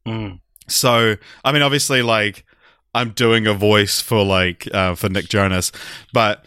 Mm. 0.06 0.42
So 0.68 1.16
I 1.44 1.52
mean, 1.52 1.62
obviously, 1.62 2.02
like 2.02 2.46
I'm 2.94 3.12
doing 3.12 3.48
a 3.48 3.54
voice 3.54 4.02
for 4.02 4.24
like 4.24 4.68
uh, 4.74 4.96
for 4.96 5.10
Nick 5.10 5.28
Jonas, 5.28 5.72
but 6.14 6.46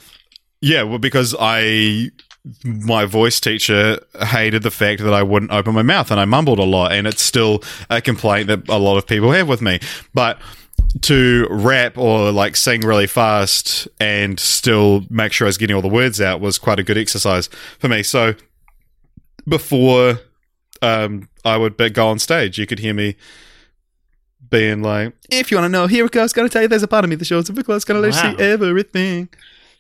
yeah, 0.61 0.83
well, 0.83 0.99
because 0.99 1.35
I 1.39 2.11
my 2.65 3.05
voice 3.05 3.41
teacher 3.41 3.99
hated 4.21 4.63
the 4.63 4.71
fact 4.71 5.03
that 5.03 5.13
I 5.13 5.23
wouldn't 5.23 5.53
open 5.53 5.75
my 5.75 5.83
mouth 5.83 6.11
and 6.11 6.19
I 6.19 6.25
mumbled 6.25 6.59
a 6.59 6.65
lot, 6.65 6.93
and 6.93 7.07
it's 7.07 7.23
still 7.23 7.63
a 7.91 8.01
complaint 8.01 8.49
that 8.49 8.69
a 8.69 8.79
lot 8.79 8.97
of 8.97 9.07
people 9.07 9.33
have 9.33 9.49
with 9.49 9.63
me. 9.63 9.81
But 10.15 10.39
to 11.03 11.47
rap 11.51 11.99
or 11.99 12.33
like 12.33 12.57
sing 12.57 12.81
really 12.81 13.07
fast 13.07 13.89
and 14.01 14.41
still 14.41 15.05
make 15.11 15.33
sure 15.33 15.47
I 15.47 15.49
was 15.49 15.59
getting 15.59 15.77
all 15.77 15.83
the 15.83 15.89
words 15.89 16.21
out 16.21 16.41
was 16.41 16.59
quite 16.59 16.79
a 16.79 16.83
good 16.83 16.97
exercise 16.97 17.49
for 17.79 17.89
me. 17.89 18.03
So 18.03 18.35
before 19.47 20.21
um, 20.81 21.29
I 21.45 21.57
would 21.57 21.77
go 21.93 22.09
on 22.09 22.19
stage, 22.19 22.59
you 22.59 22.67
could 22.67 22.79
hear 22.79 22.95
me 22.95 23.17
being 24.51 24.83
like, 24.83 25.15
If 25.31 25.51
you 25.51 25.57
want 25.57 25.67
to 25.67 25.69
know, 25.71 25.87
here 25.87 26.05
it 26.07 26.13
goes. 26.13 26.33
Gonna 26.33 26.49
tell 26.49 26.63
you 26.63 26.69
there's 26.69 26.83
a 26.83 26.89
part 26.89 27.05
of 27.05 27.11
me 27.11 27.17
that 27.17 27.25
shows 27.25 27.49
if 27.49 27.57
we're 27.57 27.63
close, 27.63 27.85
gonna 27.85 28.01
let 28.01 28.09
you 28.09 28.37
see 28.37 28.43
everything. 28.43 29.29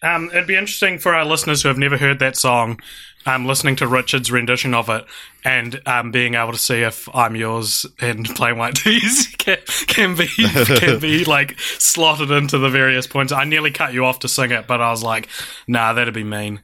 Um, 0.03 0.29
it'd 0.31 0.47
be 0.47 0.55
interesting 0.55 0.99
for 0.99 1.15
our 1.15 1.25
listeners 1.25 1.63
who 1.63 1.69
have 1.69 1.79
never 1.79 1.97
heard 1.97 2.21
that 2.21 2.37
song, 2.37 2.81
um, 3.27 3.47
listening 3.47 3.75
to 3.77 3.89
Richard's 3.89 4.31
rendition 4.31 4.73
of 4.73 4.89
it 4.89 5.05
and 5.45 5.81
um, 5.87 6.13
being 6.13 6.35
able 6.35 6.53
to 6.53 6.59
see 6.59 6.83
if 6.83 7.09
I'm 7.15 7.35
yours 7.35 7.85
and 8.01 8.25
plain 8.37 8.59
white 8.59 8.77
tees 8.77 9.27
can, 9.39 9.59
can 9.87 10.15
be 10.15 10.29
can 10.77 11.01
be 11.01 11.25
like 11.25 11.59
slotted 11.61 12.31
into 12.31 12.59
the 12.59 12.69
various 12.69 13.07
points. 13.07 13.33
I 13.33 13.45
nearly 13.45 13.73
cut 13.73 13.93
you 13.93 14.05
off 14.05 14.21
to 14.21 14.29
sing 14.29 14.53
it, 14.53 14.67
but 14.67 14.81
I 14.81 14.91
was 14.91 15.03
like, 15.03 15.29
nah, 15.67 15.93
that'd 15.93 16.15
be 16.15 16.25
mean. 16.25 16.63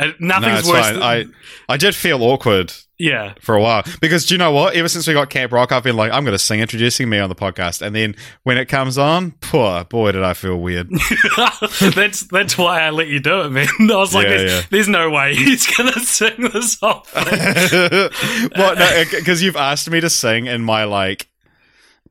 Uh, 0.00 0.12
no, 0.18 0.38
nothing's 0.38 0.60
it's 0.60 0.68
worse. 0.68 0.88
Than, 0.88 1.02
I, 1.02 1.24
I 1.68 1.76
did 1.76 1.94
feel 1.94 2.22
awkward 2.22 2.72
yeah, 2.98 3.34
for 3.40 3.54
a 3.54 3.60
while 3.62 3.82
because 4.00 4.26
do 4.26 4.34
you 4.34 4.38
know 4.38 4.52
what? 4.52 4.74
Ever 4.74 4.88
since 4.88 5.06
we 5.06 5.14
got 5.14 5.30
Camp 5.30 5.52
Rock, 5.52 5.72
I've 5.72 5.82
been 5.82 5.96
like, 5.96 6.12
I'm 6.12 6.24
going 6.24 6.34
to 6.34 6.38
sing 6.38 6.60
introducing 6.60 7.08
me 7.08 7.18
on 7.18 7.28
the 7.28 7.34
podcast, 7.34 7.80
and 7.82 7.94
then 7.94 8.14
when 8.42 8.58
it 8.58 8.66
comes 8.66 8.98
on, 8.98 9.32
poor 9.40 9.84
boy, 9.84 10.12
did 10.12 10.22
I 10.22 10.34
feel 10.34 10.56
weird. 10.56 10.90
that's 11.94 12.22
that's 12.24 12.58
why 12.58 12.80
I 12.82 12.90
let 12.90 13.08
you 13.08 13.20
do 13.20 13.42
it, 13.42 13.50
man. 13.50 13.68
I 13.80 13.96
was 13.96 14.14
like, 14.14 14.26
Yeah, 14.26 14.36
there's, 14.36 14.52
yeah. 14.52 14.62
there's 14.70 14.88
no 14.88 15.10
way 15.10 15.34
he's 15.36 15.66
gonna 15.76 15.92
sing 16.00 16.50
this 16.52 16.78
whole 16.80 17.00
thing. 17.00 18.50
well, 18.56 18.76
no, 18.76 19.04
because 19.10 19.42
you've 19.42 19.56
asked 19.56 19.88
me 19.90 20.00
to 20.00 20.10
sing 20.10 20.46
in 20.46 20.62
my 20.62 20.84
like 20.84 21.28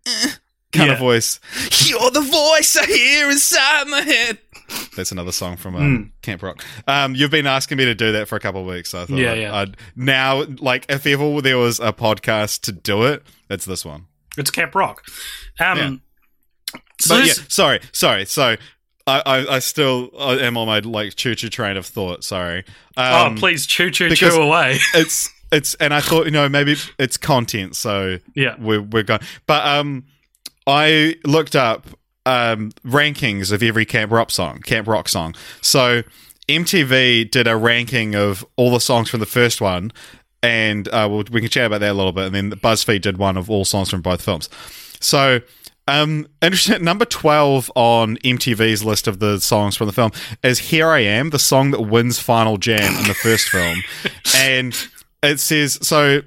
eh, 0.08 0.32
kind 0.74 0.88
Yeah. 0.88 0.94
of 0.94 1.00
voice. 1.00 1.40
You're 1.86 2.12
the 2.12 2.22
voice 2.22 2.78
I 2.78 2.86
hear 2.86 3.30
inside 3.30 3.88
my 3.88 4.02
head. 4.02 4.40
That's 4.96 5.12
another 5.12 5.32
song 5.32 5.58
from 5.58 5.76
um, 5.76 6.14
Camp 6.22 6.42
Rock. 6.44 6.64
Um, 6.88 7.16
you've 7.16 7.32
been 7.32 7.48
asking 7.48 7.78
me 7.78 7.86
to 7.86 7.96
do 7.96 8.12
that 8.14 8.28
for 8.28 8.36
a 8.36 8.40
couple 8.40 8.62
of 8.62 8.68
weeks. 8.68 8.90
So 8.92 9.02
I 9.02 9.06
thought, 9.06 9.18
Yeah, 9.18 9.32
I'd, 9.32 9.38
yeah. 9.40 9.56
I'd 9.56 9.78
now 9.96 10.44
like 10.60 10.86
if 10.90 11.06
ever 11.08 11.42
there 11.42 11.58
was 11.58 11.80
a 11.80 11.94
podcast 11.94 12.62
to 12.62 12.72
do 12.72 13.04
it, 13.04 13.24
it's 13.50 13.66
this 13.66 13.84
one. 13.86 14.06
It's 14.38 14.52
Camp 14.52 14.76
Rock. 14.76 15.04
Um, 15.60 16.02
so 17.02 17.18
But 17.18 17.28
yeah, 17.28 17.34
sorry, 17.48 17.80
sorry. 17.92 18.26
So 18.26 18.56
I, 19.08 19.22
I, 19.26 19.56
I 19.56 19.60
still 19.60 20.12
I 20.20 20.34
am 20.40 20.56
on 20.58 20.68
my 20.68 20.80
like 20.80 21.16
choo 21.16 21.36
choo 21.36 21.50
train 21.50 21.78
of 21.78 21.86
thought. 21.86 22.24
Sorry. 22.24 22.64
oh, 22.98 23.26
Um, 23.28 23.36
please 23.36 23.66
choo 23.66 23.90
choo 23.92 24.10
choo 24.16 24.30
away. 24.42 24.78
It's 24.94 25.30
it's 25.52 25.74
and 25.76 25.94
I 25.94 26.02
thought 26.02 26.26
you 26.26 26.32
know 26.32 26.48
maybe 26.48 26.76
it's 27.00 27.18
content, 27.18 27.76
so 27.76 28.20
Yeah. 28.36 28.56
we're 28.60 28.82
we're 28.82 29.04
going. 29.04 29.22
But 29.48 29.66
um, 29.66 30.06
I 30.68 31.16
looked 31.26 31.56
up 31.56 31.88
um 32.30 32.72
rankings 32.86 33.52
of 33.52 33.64
every 33.64 33.86
Camp 33.86 34.12
Rock 34.12 34.30
song, 34.30 34.60
Camp 34.60 34.88
Rock 34.88 35.10
song. 35.10 35.34
So 35.62 36.04
MTV 36.48 37.30
did 37.32 37.48
a 37.48 37.58
ranking 37.58 38.16
of 38.16 38.46
all 38.56 38.72
the 38.72 38.80
songs 38.80 39.10
from 39.10 39.20
the 39.20 39.26
first 39.26 39.62
one, 39.62 39.92
and 40.44 40.88
uh, 40.90 41.08
we'll, 41.10 41.24
we 41.32 41.42
can 41.42 41.50
chat 41.50 41.66
about 41.66 41.80
that 41.80 41.92
a 41.92 41.94
little 41.94 42.12
bit. 42.12 42.26
And 42.26 42.36
then 42.36 42.52
BuzzFeed 42.52 43.02
did 43.02 43.18
one 43.18 43.36
of 43.36 43.50
all 43.50 43.66
songs 43.66 43.90
from 43.90 44.02
both 44.02 44.22
films. 44.22 44.50
So. 45.00 45.42
Um, 45.88 46.28
interesting. 46.44 46.84
Number 46.84 47.04
twelve 47.04 47.72
on 47.74 48.18
MTV's 48.18 48.84
list 48.84 49.08
of 49.08 49.18
the 49.18 49.40
songs 49.40 49.76
from 49.76 49.88
the 49.88 49.94
film 49.94 50.12
is 50.44 50.60
"Here 50.60 50.88
I 50.88 51.00
Am," 51.00 51.32
the 51.32 51.40
song 51.40 51.72
that 51.72 51.82
wins 51.82 52.20
Final 52.20 52.58
Jam 52.58 52.96
in 53.00 53.08
the 53.08 53.16
first 53.16 53.50
film, 53.50 53.82
and 54.36 54.78
it 55.24 55.40
says 55.40 55.80
so. 55.82 56.22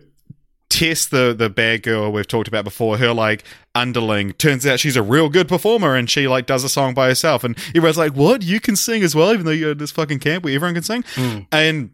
Tess, 0.73 1.05
the 1.05 1.35
the 1.37 1.51
bad 1.51 1.83
girl 1.83 2.11
we've 2.11 2.27
talked 2.27 2.49
about 2.49 2.65
before, 2.65 2.97
her 2.97 3.13
like 3.13 3.45
underling 3.75 4.33
turns 4.33 4.67
out 4.67 4.81
she's 4.81 4.97
a 4.97 5.03
real 5.03 5.29
good 5.29 5.47
performer, 5.47 5.95
and 5.95 6.09
she 6.09 6.27
like 6.27 6.47
does 6.47 6.65
a 6.65 6.69
song 6.71 6.95
by 6.95 7.09
herself, 7.09 7.45
and 7.45 7.59
everyone's 7.75 7.99
like, 7.99 8.15
"What? 8.15 8.43
You 8.43 8.59
can 8.59 8.75
sing 8.75 9.03
as 9.03 9.15
well, 9.15 9.35
even 9.35 9.45
though 9.45 9.53
you're 9.53 9.73
at 9.73 9.79
this 9.79 9.91
fucking 9.91 10.21
camp 10.21 10.45
where 10.45 10.55
everyone 10.55 10.73
can 10.73 10.83
sing." 10.83 11.05
And 11.53 11.91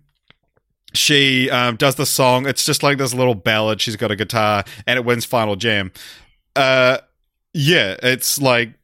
she 0.95 1.51
um, 1.51 1.75
does 1.75 1.97
the 1.97 2.07
song. 2.07 2.47
It's 2.47 2.65
just 2.65 2.85
like 2.85 2.99
this 2.99 3.13
little 3.13 3.35
ballad. 3.35 3.81
She's 3.81 3.97
got 3.97 4.13
a 4.13 4.17
guitar, 4.17 4.63
and 4.87 4.97
it 4.97 5.05
wins 5.05 5.25
Final 5.25 5.57
Jam. 5.57 5.91
Uh, 6.55 6.99
yeah, 7.53 7.97
it's 8.01 8.41
like 8.41 8.75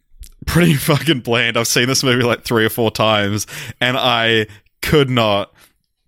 pretty 0.45 0.75
fucking 0.91 1.21
bland. 1.21 1.57
I've 1.57 1.69
seen 1.69 1.87
this 1.87 2.03
movie 2.03 2.25
like 2.25 2.43
three 2.43 2.67
or 2.67 2.71
four 2.71 2.91
times, 2.91 3.47
and 3.81 3.97
I 3.97 4.49
could 4.83 5.09
not 5.09 5.53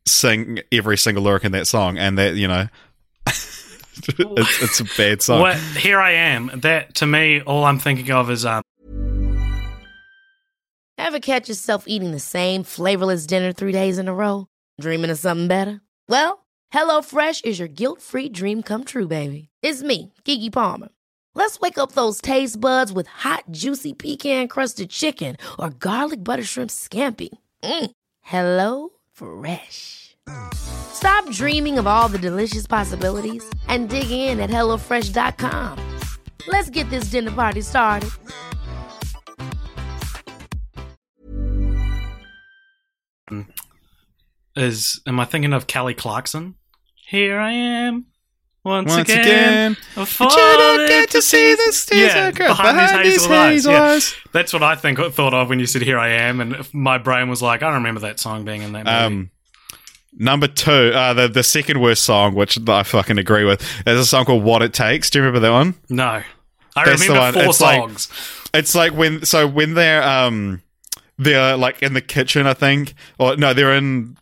sing 0.07 0.59
every 0.73 0.99
single 0.99 1.23
lyric 1.23 1.45
in 1.45 1.53
that 1.53 1.69
song, 1.69 1.99
and 1.99 2.19
that 2.19 2.35
you 2.35 2.49
know, 2.49 2.67
it's, 4.09 4.63
it's 4.63 4.81
a 4.81 4.85
bad 4.97 5.23
song. 5.23 5.41
What, 5.41 5.57
here 5.57 5.99
I 5.99 6.13
am. 6.13 6.51
That 6.55 6.95
to 6.97 7.07
me, 7.07 7.41
all 7.43 7.65
I'm 7.65 7.79
thinking 7.79 8.11
of 8.11 8.31
is 8.31 8.45
um, 8.45 8.63
Ever 10.99 11.21
catch 11.21 11.49
yourself 11.49 11.85
eating 11.87 12.11
the 12.11 12.19
same 12.19 12.63
flavorless 12.63 13.27
dinner 13.27 13.53
three 13.53 13.73
days 13.73 13.99
in 13.99 14.09
a 14.09 14.15
row? 14.15 14.47
Dreaming 14.81 15.11
of 15.11 15.19
something 15.19 15.47
better? 15.47 15.81
Well, 16.09 16.47
HelloFresh 16.73 17.45
is 17.45 17.59
your 17.59 17.69
guilt-free 17.69 18.31
dream 18.31 18.63
come 18.63 18.85
true, 18.85 19.07
baby. 19.07 19.49
It's 19.63 19.83
me, 19.83 20.13
Keke 20.25 20.53
Palmer. 20.53 20.89
Let's 21.35 21.61
wake 21.61 21.79
up 21.79 21.93
those 21.93 22.21
taste 22.21 22.61
buds 22.61 22.93
with 22.93 23.07
hot, 23.07 23.45
juicy 23.51 23.93
pecan-crusted 23.93 24.91
chicken 24.91 25.37
or 25.59 25.71
garlic 25.71 26.25
butter 26.25 26.45
shrimp 26.45 26.71
scampi. 26.71 27.29
Mm. 27.63 27.91
Hello 28.23 28.89
Fresh. 29.13 30.16
Stop 30.55 31.31
dreaming 31.31 31.79
of 31.79 31.87
all 31.87 32.09
the 32.09 32.19
delicious 32.19 32.67
possibilities 32.67 33.45
and 33.69 33.89
dig 33.89 34.11
in 34.11 34.41
at 34.41 34.51
HelloFresh.com. 34.51 35.79
Let's 36.49 36.71
get 36.71 36.89
this 36.91 37.05
dinner 37.11 37.31
party 37.31 37.61
started. 37.61 38.11
is 44.57 45.01
am 45.07 45.21
I 45.21 45.25
thinking 45.25 45.53
of 45.53 45.67
Kelly 45.67 45.95
Clarkson? 45.95 46.55
Here 46.95 47.39
I 47.39 47.53
am. 47.53 48.07
Once, 48.65 48.91
Once 48.91 49.09
again, 49.09 49.21
again, 49.23 49.77
I've 49.97 50.17
but 50.19 50.33
you 50.33 50.39
don't 50.39 50.89
get 50.89 51.11
to 51.11 51.23
see 51.23 51.53
the 51.53 51.57
pieces. 51.57 51.77
stairs 51.83 52.15
yeah, 52.15 52.27
I 52.27 52.31
behind, 52.33 52.77
behind 52.77 53.07
these 53.07 53.13
these 53.15 53.27
hazel 53.27 53.33
eyes. 53.33 53.65
hazel 53.65 53.73
Yeah. 53.73 54.31
That's 54.33 54.53
what 54.53 54.65
I 54.65 54.75
think 54.75 54.99
thought 54.99 55.35
of 55.35 55.49
when 55.49 55.61
you 55.61 55.67
said 55.67 55.83
"Here 55.83 55.99
I 55.99 56.09
Am," 56.09 56.41
and 56.41 56.75
my 56.75 56.99
brain 56.99 57.29
was 57.29 57.41
like, 57.41 57.63
I 57.63 57.67
don't 57.67 57.75
remember 57.75 58.01
that 58.01 58.19
song 58.19 58.45
being 58.45 58.63
in 58.63 58.73
that 58.73 58.87
movie. 58.87 58.97
Um, 58.97 59.31
number 60.17 60.49
two, 60.49 60.91
uh, 60.95 61.15
the 61.15 61.29
the 61.29 61.43
second 61.43 61.81
worst 61.81 62.03
song, 62.05 62.35
which 62.35 62.59
I 62.69 62.83
fucking 62.83 63.19
agree 63.19 63.45
with, 63.45 63.63
is 63.87 64.01
a 64.01 64.05
song 64.07 64.25
called 64.25 64.43
"What 64.43 64.63
It 64.63 64.73
Takes." 64.73 65.11
Do 65.11 65.19
you 65.19 65.25
remember 65.25 65.41
that 65.47 65.53
one? 65.53 65.75
no, 65.89 66.23
I 66.75 66.85
That's 66.85 67.07
the 67.07 67.13
remember 67.15 67.41
four 67.41 67.49
It's 67.51 67.61
like- 67.61 67.81
songs. 67.81 68.09
It's 68.55 68.75
like 68.75 68.93
when 68.93 69.25
so 69.25 69.47
when 69.47 69.75
they're 69.75 70.03
um 70.03 70.63
they're 71.19 71.57
like 71.57 71.83
in 71.83 71.93
the 71.95 72.01
kitchen, 72.01 72.47
I 72.47 72.55
think, 72.55 72.95
or 73.19 73.37
no, 73.37 73.53
they're 73.55 73.75
in 73.75 74.17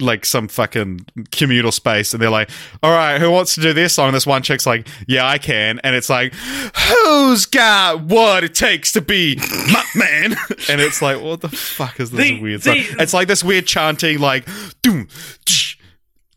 like 0.00 0.24
some 0.24 0.48
fucking 0.48 1.06
communal 1.30 1.72
space, 1.72 2.12
and 2.12 2.22
they're 2.22 2.30
like, 2.30 2.50
"All 2.82 2.90
right, 2.90 3.20
who 3.20 3.30
wants 3.30 3.54
to 3.54 3.60
do 3.60 3.72
this 3.72 3.94
song?" 3.94 4.12
This 4.12 4.26
one 4.26 4.42
chick's 4.42 4.66
like, 4.66 4.86
"Yeah, 5.06 5.26
I 5.26 5.38
can," 5.38 5.80
and 5.84 5.94
it's 5.94 6.10
like, 6.10 6.34
"Who's 6.34 7.46
got 7.46 8.02
what 8.02 8.44
it 8.44 8.54
takes 8.54 8.92
to 8.92 9.00
be 9.00 9.36
my 9.72 9.84
man?" 9.94 10.32
and 10.68 10.80
it's 10.80 11.00
like, 11.02 11.20
"What 11.20 11.40
the 11.40 11.48
fuck 11.48 12.00
is 12.00 12.10
this 12.10 12.20
The- 12.20 12.40
weird 12.40 12.62
song?" 12.62 12.76
It's 12.78 13.12
like 13.14 13.28
this 13.28 13.44
weird 13.44 13.66
chanting, 13.66 14.18
like, 14.18 14.46
"Doom, 14.82 15.08
tsh, 15.46 15.76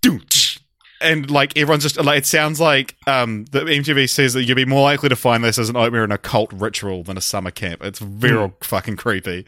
doom." 0.02 0.22
tsh." 0.30 0.60
And 1.02 1.30
like 1.30 1.58
everyone's 1.58 1.84
just 1.84 1.98
like 2.02 2.20
it 2.20 2.26
sounds 2.26 2.62
like 2.62 2.96
um 3.08 3.44
the 3.52 3.60
MTV 3.60 4.10
says 4.10 4.34
that 4.36 4.44
you'd 4.46 4.56
be 4.56 4.64
more 4.64 4.84
likely 4.84 5.10
to 5.10 5.18
find 5.18 5.44
this 5.44 5.58
as 5.60 5.68
an 5.68 5.76
opener 5.76 6.06
in 6.06 6.14
a 6.14 6.18
cult 6.18 6.54
ritual 6.54 7.04
than 7.04 7.18
a 7.18 7.22
summer 7.22 7.52
camp. 7.52 7.84
It's 7.84 8.00
very 8.00 8.50
fucking 8.62 8.96
creepy. 8.96 9.46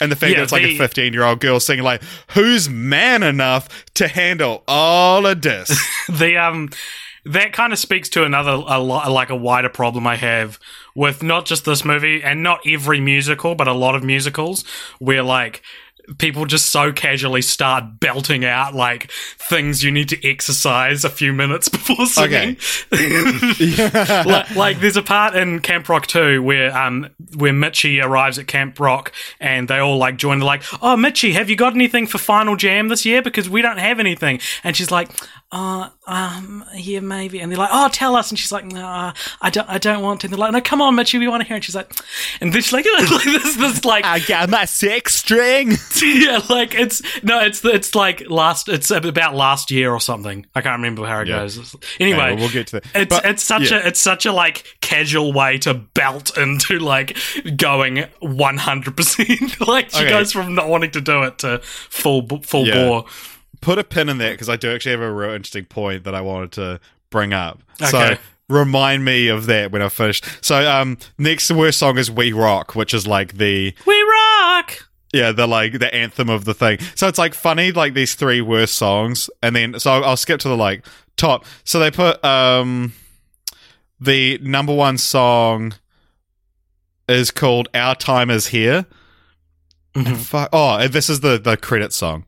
And 0.00 0.12
the 0.12 0.16
fact. 0.16 0.32
Yeah, 0.32 0.38
that 0.38 0.42
it's 0.44 0.52
like 0.52 0.62
a 0.62 0.76
15 0.76 1.12
year 1.12 1.24
old 1.24 1.40
girl 1.40 1.60
singing 1.60 1.84
like, 1.84 2.02
"Who's 2.32 2.68
man 2.68 3.22
enough 3.22 3.84
to 3.94 4.08
handle 4.08 4.62
all 4.68 5.26
of 5.26 5.42
this?" 5.42 5.68
the 6.08 6.36
um 6.36 6.70
that 7.24 7.52
kind 7.52 7.72
of 7.72 7.78
speaks 7.78 8.08
to 8.10 8.24
another 8.24 8.52
a 8.52 8.78
lot 8.78 9.10
like 9.10 9.30
a 9.30 9.36
wider 9.36 9.68
problem 9.68 10.06
I 10.06 10.16
have 10.16 10.58
with 10.94 11.22
not 11.22 11.44
just 11.44 11.64
this 11.64 11.84
movie 11.84 12.22
and 12.22 12.42
not 12.42 12.60
every 12.66 13.00
musical, 13.00 13.54
but 13.54 13.68
a 13.68 13.72
lot 13.72 13.94
of 13.94 14.02
musicals 14.02 14.64
where 14.98 15.22
like 15.22 15.62
people 16.16 16.46
just 16.46 16.70
so 16.70 16.92
casually 16.92 17.42
start 17.42 18.00
belting 18.00 18.44
out 18.44 18.74
like 18.74 19.10
things 19.12 19.82
you 19.84 19.90
need 19.90 20.08
to 20.08 20.28
exercise 20.28 21.04
a 21.04 21.10
few 21.10 21.32
minutes 21.32 21.68
before 21.68 22.06
singing. 22.06 22.56
like, 24.26 24.50
like 24.56 24.80
there's 24.80 24.96
a 24.96 25.02
part 25.02 25.36
in 25.36 25.60
Camp 25.60 25.88
Rock 25.88 26.06
2 26.06 26.42
where 26.42 26.76
um 26.76 27.08
where 27.36 27.52
Mitchie 27.52 28.02
arrives 28.02 28.38
at 28.38 28.46
Camp 28.46 28.80
Rock 28.80 29.12
and 29.40 29.68
they 29.68 29.78
all 29.78 29.98
like 29.98 30.16
join. 30.16 30.40
Like, 30.40 30.62
"Oh, 30.82 30.96
Mitchie, 30.96 31.32
have 31.32 31.50
you 31.50 31.56
got 31.56 31.74
anything 31.74 32.06
for 32.06 32.18
Final 32.18 32.56
Jam 32.56 32.88
this 32.88 33.04
year? 33.04 33.22
Because 33.22 33.48
we 33.50 33.60
don't 33.60 33.78
have 33.78 34.00
anything." 34.00 34.40
And 34.64 34.76
she's 34.76 34.90
like, 34.90 35.10
"Uh, 35.50 35.88
um, 36.06 36.64
yeah, 36.74 37.00
maybe." 37.00 37.40
And 37.40 37.50
they're 37.50 37.58
like, 37.58 37.70
"Oh, 37.72 37.88
tell 37.90 38.16
us." 38.16 38.30
And 38.30 38.38
she's 38.38 38.52
like, 38.52 38.64
"No, 38.64 38.84
I 39.40 39.50
don't, 39.50 39.68
I 39.68 39.78
don't 39.78 40.02
want 40.02 40.20
to." 40.20 40.26
And 40.26 40.32
they're 40.32 40.38
like, 40.38 40.52
"No, 40.52 40.60
come 40.60 40.82
on, 40.82 40.94
Mitchie, 40.96 41.18
we 41.18 41.28
want 41.28 41.42
to 41.42 41.46
hear." 41.46 41.56
And 41.56 41.64
she's 41.64 41.74
like, 41.74 41.90
and 42.40 42.52
this 42.52 42.72
like, 42.72 42.84
like 42.98 43.08
this, 43.24 43.56
this 43.56 43.84
like 43.84 44.04
I 44.04 44.18
got 44.20 44.50
my 44.50 44.64
six 44.64 45.14
string. 45.16 45.72
yeah, 46.02 46.40
like 46.50 46.74
it's 46.74 47.02
no, 47.22 47.40
it's 47.40 47.64
it's 47.64 47.94
like 47.94 48.28
last, 48.28 48.68
it's 48.68 48.90
about 48.90 49.34
last 49.34 49.70
year 49.70 49.92
or 49.92 50.00
something. 50.00 50.46
I 50.54 50.60
can't 50.60 50.76
remember 50.78 51.06
how 51.06 51.20
it 51.20 51.28
Yeah. 51.28 51.38
goes. 51.40 51.76
Anyway, 51.98 52.18
Okay, 52.18 52.28
well, 52.34 52.36
we'll 52.36 52.50
get 52.50 52.66
to 52.68 52.80
that. 52.80 52.86
It's 52.94 53.14
But- 53.14 53.24
it's 53.24 53.42
such 53.42 53.70
yeah. 53.70 53.78
a 53.84 53.86
it's 53.88 54.00
such 54.00 54.26
a 54.26 54.32
like 54.32 54.64
casual 54.80 55.32
way 55.32 55.58
to 55.58 55.74
belt 55.74 56.36
into 56.36 56.78
like 56.78 57.16
going 57.56 58.04
one 58.20 58.56
hundred 58.58 58.96
percent. 58.96 59.58
Like 59.68 59.90
she 59.90 59.98
Okay. 60.04 60.08
goes 60.10 60.32
from 60.32 60.54
not 60.54 60.68
wanting 60.68 60.90
to 60.92 61.00
do 61.00 61.22
it 61.24 61.38
to 61.38 61.60
full 61.62 62.26
full 62.42 62.66
Yeah. 62.66 62.74
bore. 62.88 63.04
Put 63.60 63.78
a 63.78 63.84
pin 63.84 64.08
in 64.08 64.18
that 64.18 64.32
because 64.32 64.48
I 64.48 64.56
do 64.56 64.72
actually 64.72 64.92
have 64.92 65.00
a 65.00 65.12
real 65.12 65.30
interesting 65.30 65.64
point 65.64 66.04
that 66.04 66.14
I 66.14 66.20
wanted 66.20 66.52
to 66.52 66.80
bring 67.10 67.32
up. 67.32 67.60
So 67.90 67.98
remind 68.48 69.04
me 69.04 69.28
of 69.28 69.46
that 69.46 69.70
when 69.72 69.82
I 69.82 69.88
finish. 69.88 70.22
So 70.40 70.70
um, 70.70 70.98
next 71.18 71.50
worst 71.50 71.78
song 71.78 71.98
is 71.98 72.10
"We 72.10 72.32
Rock," 72.32 72.74
which 72.74 72.94
is 72.94 73.06
like 73.06 73.34
the 73.38 73.74
We 73.86 74.02
rock. 74.02 74.88
Yeah, 75.12 75.32
the 75.32 75.46
like 75.46 75.78
the 75.78 75.92
anthem 75.94 76.28
of 76.28 76.44
the 76.44 76.54
thing. 76.54 76.78
So 76.94 77.08
it's 77.08 77.18
like 77.18 77.34
funny, 77.34 77.72
like 77.72 77.94
these 77.94 78.14
three 78.14 78.40
worst 78.40 78.74
songs, 78.74 79.30
and 79.42 79.56
then 79.56 79.78
so 79.78 79.92
I'll, 79.92 80.04
I'll 80.04 80.16
skip 80.16 80.40
to 80.40 80.48
the 80.48 80.56
like 80.56 80.84
top. 81.16 81.44
So 81.64 81.78
they 81.78 81.90
put 81.90 82.22
um 82.24 82.92
the 84.00 84.38
number 84.42 84.74
one 84.74 84.98
song 84.98 85.74
is 87.08 87.30
called 87.30 87.68
"Our 87.74 87.94
Time 87.94 88.30
Is 88.30 88.48
Here." 88.48 88.86
Mhm. 89.94 90.06
And 90.06 90.20
fu- 90.20 90.46
oh, 90.52 90.86
this 90.88 91.08
is 91.08 91.20
the 91.20 91.38
the 91.38 91.56
credit 91.56 91.92
song. 91.92 92.24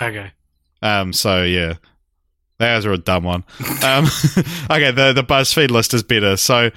Okay. 0.00 0.30
Um, 0.82 1.12
so 1.12 1.42
yeah, 1.42 1.74
that 2.58 2.76
was 2.76 2.84
a 2.86 2.96
dumb 2.98 3.24
one. 3.24 3.44
Um, 3.82 4.04
okay, 4.70 4.90
the 4.90 5.12
the 5.14 5.24
BuzzFeed 5.26 5.70
list 5.70 5.92
is 5.94 6.02
better. 6.02 6.36
So, 6.38 6.70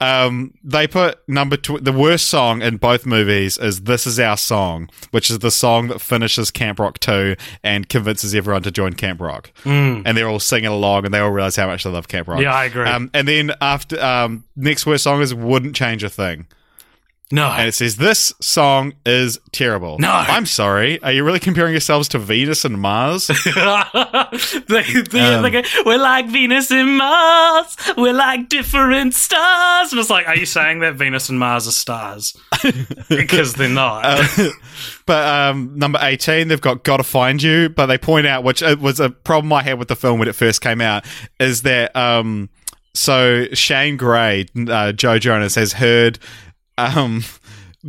um, 0.00 0.52
they 0.64 0.86
put 0.88 1.18
number 1.28 1.56
tw- 1.56 1.82
the 1.82 1.92
worst 1.92 2.26
song 2.26 2.62
in 2.62 2.78
both 2.78 3.06
movies 3.06 3.56
is 3.58 3.82
"This 3.82 4.06
Is 4.08 4.18
Our 4.18 4.36
Song," 4.36 4.90
which 5.12 5.30
is 5.30 5.38
the 5.38 5.52
song 5.52 5.86
that 5.88 6.00
finishes 6.00 6.50
Camp 6.50 6.80
Rock 6.80 6.98
two 6.98 7.36
and 7.62 7.88
convinces 7.88 8.34
everyone 8.34 8.62
to 8.64 8.70
join 8.72 8.94
Camp 8.94 9.20
Rock, 9.20 9.52
Mm. 9.62 10.02
and 10.04 10.16
they're 10.16 10.28
all 10.28 10.40
singing 10.40 10.66
along 10.66 11.04
and 11.04 11.14
they 11.14 11.20
all 11.20 11.30
realize 11.30 11.54
how 11.56 11.68
much 11.68 11.84
they 11.84 11.90
love 11.90 12.08
Camp 12.08 12.26
Rock. 12.26 12.40
Yeah, 12.40 12.52
I 12.54 12.64
agree. 12.64 12.88
Um, 12.88 13.08
and 13.14 13.28
then 13.28 13.52
after 13.60 14.02
um, 14.04 14.44
next 14.56 14.84
worst 14.84 15.04
song 15.04 15.22
is 15.22 15.32
"Wouldn't 15.32 15.76
Change 15.76 16.02
a 16.02 16.10
Thing." 16.10 16.46
No. 17.32 17.48
And 17.48 17.66
it 17.68 17.72
says, 17.72 17.96
This 17.96 18.32
song 18.40 18.92
is 19.06 19.40
terrible. 19.50 19.98
No. 19.98 20.10
I'm 20.10 20.46
sorry. 20.46 21.02
Are 21.02 21.10
you 21.10 21.24
really 21.24 21.40
comparing 21.40 21.72
yourselves 21.72 22.08
to 22.10 22.18
Venus 22.18 22.64
and 22.64 22.78
Mars? 22.78 23.26
they, 23.44 24.84
Um, 25.20 25.50
go, 25.50 25.62
we're 25.86 25.98
like 25.98 26.26
Venus 26.28 26.70
and 26.70 26.96
Mars. 26.98 27.76
We're 27.96 28.12
like 28.12 28.48
different 28.48 29.14
stars. 29.14 29.92
And 29.92 30.00
it's 30.00 30.10
like, 30.10 30.28
are 30.28 30.36
you 30.36 30.46
saying 30.46 30.80
that 30.80 30.94
Venus 30.96 31.28
and 31.28 31.38
Mars 31.38 31.66
are 31.66 31.72
stars? 31.72 32.36
because 33.08 33.54
they're 33.54 33.68
not. 33.68 34.04
Uh, 34.04 34.50
but 35.06 35.26
um, 35.26 35.76
number 35.76 35.98
18, 36.02 36.48
they've 36.48 36.60
got 36.60 36.84
Gotta 36.84 37.04
Find 37.04 37.42
You. 37.42 37.68
But 37.68 37.86
they 37.86 37.98
point 37.98 38.26
out, 38.26 38.44
which 38.44 38.60
was 38.62 39.00
a 39.00 39.10
problem 39.10 39.52
I 39.52 39.62
had 39.62 39.78
with 39.78 39.88
the 39.88 39.96
film 39.96 40.18
when 40.18 40.28
it 40.28 40.34
first 40.34 40.60
came 40.60 40.80
out, 40.80 41.04
is 41.40 41.62
that 41.62 41.94
um, 41.96 42.50
so 42.92 43.46
Shane 43.54 43.96
Gray, 43.96 44.46
uh, 44.68 44.92
Joe 44.92 45.18
Jonas, 45.18 45.54
has 45.54 45.72
heard 45.72 46.18
um, 46.78 47.22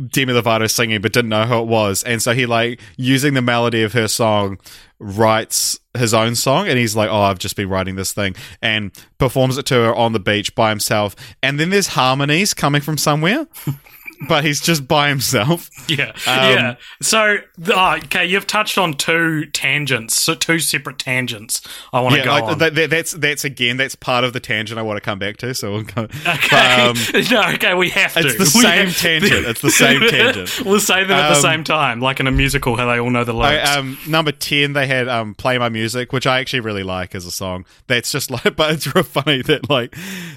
Demi 0.08 0.32
Lovato 0.32 0.70
singing 0.70 1.00
but 1.00 1.12
didn't 1.12 1.30
know 1.30 1.44
who 1.44 1.58
it 1.60 1.66
was. 1.66 2.02
And 2.02 2.22
so 2.22 2.32
he, 2.32 2.46
like, 2.46 2.80
using 2.96 3.34
the 3.34 3.42
melody 3.42 3.82
of 3.82 3.92
her 3.94 4.08
song, 4.08 4.58
writes 4.98 5.78
his 5.96 6.12
own 6.14 6.34
song. 6.34 6.68
And 6.68 6.78
he's 6.78 6.94
like, 6.94 7.08
oh, 7.10 7.22
I've 7.22 7.38
just 7.38 7.56
been 7.56 7.68
writing 7.68 7.96
this 7.96 8.12
thing. 8.12 8.34
And 8.60 8.92
performs 9.18 9.58
it 9.58 9.66
to 9.66 9.74
her 9.74 9.94
on 9.94 10.12
the 10.12 10.20
beach 10.20 10.54
by 10.54 10.70
himself. 10.70 11.16
And 11.42 11.58
then 11.58 11.70
there's 11.70 11.88
harmonies 11.88 12.54
coming 12.54 12.82
from 12.82 12.98
somewhere. 12.98 13.46
but 14.28 14.44
he's 14.44 14.60
just 14.60 14.86
by 14.88 15.08
himself. 15.08 15.68
yeah. 15.88 16.10
um, 16.10 16.14
yeah. 16.26 16.76
So, 17.02 17.38
oh, 17.68 17.96
okay, 18.04 18.24
you've 18.26 18.46
touched 18.46 18.78
on 18.78 18.94
two 18.94 19.46
tangents, 19.46 20.20
so 20.20 20.34
two 20.34 20.58
separate 20.58 20.98
tangents 20.98 21.60
I 21.92 22.00
want 22.00 22.14
to 22.14 22.18
Yeah, 22.20 22.24
go 22.24 22.46
on. 22.46 22.58
that, 22.58 22.74
that- 22.74 22.90
that's 22.90 23.12
that's 23.12 23.44
again 23.44 23.76
that's 23.76 23.94
part 23.94 24.24
of 24.24 24.32
the 24.32 24.40
tangent 24.40 24.78
I 24.78 24.82
want 24.82 24.96
to 24.96 25.00
come 25.00 25.18
back 25.18 25.36
to. 25.38 25.54
So 25.54 25.72
we'll 25.72 25.82
go. 25.82 26.02
Okay. 26.26 26.56
Um, 26.86 26.96
no, 27.30 27.48
okay, 27.54 27.74
we 27.74 27.90
have 27.90 28.12
to. 28.14 28.20
it's 28.20 28.34
the 28.38 28.44
We 28.58 28.62
same 28.62 28.86
have- 28.86 28.96
tangent. 28.98 29.46
It's 29.46 29.60
the 29.60 29.70
same 29.70 30.00
tangent. 30.00 30.64
we'll 30.64 30.80
say 30.80 31.02
them 31.04 31.12
at 31.12 31.28
the 31.30 31.36
Um, 31.36 31.42
same 31.42 31.64
time, 31.64 32.00
like 32.00 32.20
in 32.20 32.26
a 32.26 32.32
musical, 32.32 32.76
how 32.76 32.86
they 32.86 32.98
all 33.00 33.10
know 33.10 33.24
the 33.24 33.34
I, 33.34 33.50
lyrics. 33.50 33.76
um, 33.76 33.98
number 34.08 34.32
ten, 34.32 34.72
they 34.72 34.86
had 34.86 35.08
um, 35.08 35.34
"Play 35.34 35.58
My 35.58 35.68
Music," 35.68 36.12
which 36.12 36.26
I 36.26 36.40
actually 36.40 36.60
really 36.60 36.82
like 36.82 37.14
as 37.14 37.26
a 37.26 37.30
song. 37.30 37.64
That's 37.86 38.10
just 38.10 38.30
like, 38.30 38.56
but 38.56 38.72
it's 38.72 38.94
real 38.94 39.04
funny 39.04 39.42
that 39.42 39.68
like, 39.68 39.94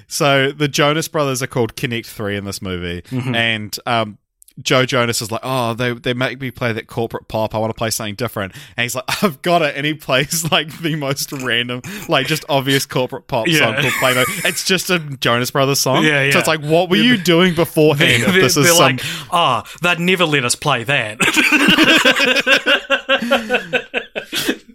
so 0.07 0.51
the 0.51 0.67
Jonas 0.67 1.07
Brothers 1.07 1.41
are 1.43 1.47
called 1.47 1.75
Connect 1.75 2.07
Three 2.07 2.35
in 2.37 2.45
this 2.45 2.61
movie, 2.61 3.01
Mm-hmm. 3.09 3.35
and 3.35 3.68
um, 3.85 4.17
Joe 4.61 4.85
Jonas 4.85 5.21
is 5.21 5.31
like, 5.31 5.39
oh, 5.43 5.73
they 5.73 5.93
they 5.93 6.13
make 6.13 6.41
me 6.41 6.51
play 6.51 6.73
that 6.73 6.87
corporate 6.87 7.29
pop. 7.29 7.55
I 7.55 7.59
want 7.59 7.69
to 7.69 7.77
play 7.77 7.91
something 7.91 8.15
different. 8.15 8.53
And 8.75 8.83
he's 8.83 8.93
like, 8.93 9.05
I've 9.23 9.41
got 9.41 9.61
it. 9.61 9.75
And 9.77 9.85
he 9.85 9.93
plays 9.93 10.51
like 10.51 10.81
the 10.81 10.95
most 10.97 11.31
random, 11.31 11.81
like 12.09 12.27
just 12.27 12.43
obvious 12.49 12.85
corporate 12.85 13.27
pop 13.27 13.47
Yeah. 13.47 13.59
song 13.59 13.75
called 13.81 13.93
Play 13.99 14.15
No. 14.15 14.23
It's 14.43 14.65
just 14.65 14.89
a 14.89 14.99
Jonas 14.99 15.51
Brothers 15.51 15.79
song. 15.79 16.03
Yeah, 16.03 16.23
yeah. 16.23 16.31
So 16.31 16.39
it's 16.39 16.47
like, 16.49 16.61
what 16.61 16.89
were 16.89 16.97
you 16.97 17.15
doing 17.23 17.55
beforehand? 17.55 18.23
if 18.23 18.33
they're, 18.33 18.41
this 18.41 18.57
is 18.57 18.65
they're 18.65 18.73
some 18.73 18.97
like, 18.97 19.01
ah, 19.31 19.63
they'd 19.81 19.99
never 19.99 20.25
let 20.25 20.43
us 20.43 20.55
play 20.55 20.83
that. 20.83 21.17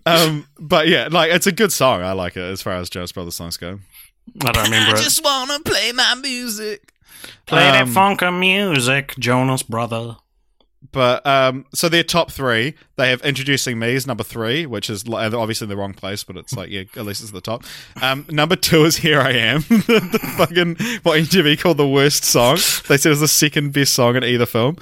um, 0.07 0.47
but 0.59 0.89
yeah, 0.89 1.09
like 1.11 1.31
it's 1.33 1.47
a 1.47 1.53
good 1.53 1.73
song. 1.73 2.03
I 2.03 2.13
like 2.13 2.37
it 2.37 2.43
as 2.43 2.63
far 2.63 2.75
as 2.75 2.91
Jonas 2.91 3.13
Brothers 3.13 3.35
songs 3.37 3.57
go. 3.57 3.81
I 4.45 4.53
don't 4.53 4.65
remember 4.65 4.97
I 4.97 4.99
it. 5.01 5.03
just 5.03 5.23
wanna 5.23 5.61
play 5.61 5.93
my 5.93 6.15
music. 6.15 6.91
Play 7.47 7.71
that 7.71 7.83
um, 7.83 7.91
funky 7.91 8.31
music, 8.31 9.15
Jonas 9.19 9.63
brother. 9.63 10.17
But 10.93 11.27
um, 11.27 11.67
so 11.75 11.89
their 11.89 12.05
top 12.05 12.31
three, 12.31 12.75
they 12.97 13.11
have 13.11 13.21
introducing 13.23 13.79
me 13.79 13.95
as 13.95 14.07
number 14.07 14.23
three, 14.23 14.67
which 14.67 14.91
is 14.91 15.05
obviously 15.09 15.65
in 15.65 15.69
the 15.71 15.77
wrong 15.77 15.95
place, 15.95 16.25
but 16.25 16.37
it's 16.37 16.55
like 16.55 16.71
yeah, 16.71 16.83
at 16.97 17.05
least 17.05 17.23
it's 17.23 17.33
the 17.33 17.41
top. 17.41 17.65
Um, 18.03 18.27
number 18.31 18.55
two 18.55 18.85
is 18.85 18.97
Here 18.97 19.21
I 19.21 19.33
Am, 19.33 19.61
the 19.69 20.35
fucking 20.37 20.77
what 21.03 21.19
MTV 21.21 21.59
called 21.59 21.79
the 21.79 21.89
worst 21.89 22.25
song. 22.25 22.57
They 22.89 22.97
said 22.97 23.07
it 23.07 23.11
was 23.11 23.21
the 23.21 23.29
second 23.29 23.73
best 23.73 23.95
song 23.95 24.17
in 24.17 24.25
either 24.25 24.47
film, 24.47 24.77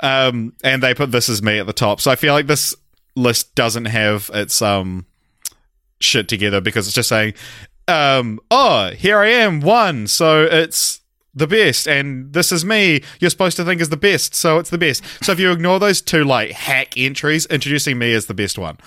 um, 0.00 0.52
and 0.64 0.82
they 0.82 0.94
put 0.94 1.12
This 1.12 1.28
Is 1.28 1.42
Me 1.42 1.58
at 1.58 1.66
the 1.66 1.72
top. 1.72 2.00
So 2.00 2.10
I 2.10 2.16
feel 2.16 2.34
like 2.34 2.48
this 2.48 2.74
list 3.14 3.54
doesn't 3.54 3.86
have 3.86 4.30
its 4.34 4.60
um 4.60 5.06
shit 6.00 6.28
together 6.28 6.60
because 6.60 6.86
it's 6.86 6.94
just 6.94 7.08
saying, 7.08 7.34
um, 7.88 8.40
oh, 8.50 8.90
here 8.90 9.18
I 9.18 9.28
am, 9.28 9.60
one. 9.60 10.06
So 10.06 10.44
it's 10.44 11.00
the 11.36 11.46
best, 11.46 11.86
and 11.86 12.32
this 12.32 12.50
is 12.50 12.64
me. 12.64 13.02
You're 13.20 13.30
supposed 13.30 13.58
to 13.58 13.64
think 13.64 13.82
is 13.82 13.90
the 13.90 13.96
best, 13.96 14.34
so 14.34 14.58
it's 14.58 14.70
the 14.70 14.78
best. 14.78 15.04
So 15.22 15.32
if 15.32 15.38
you 15.38 15.52
ignore 15.52 15.78
those 15.78 16.00
two 16.00 16.24
like 16.24 16.50
hack 16.52 16.96
entries, 16.96 17.44
introducing 17.46 17.98
me 17.98 18.14
as 18.14 18.24
the 18.24 18.34
best 18.34 18.58
one, 18.58 18.78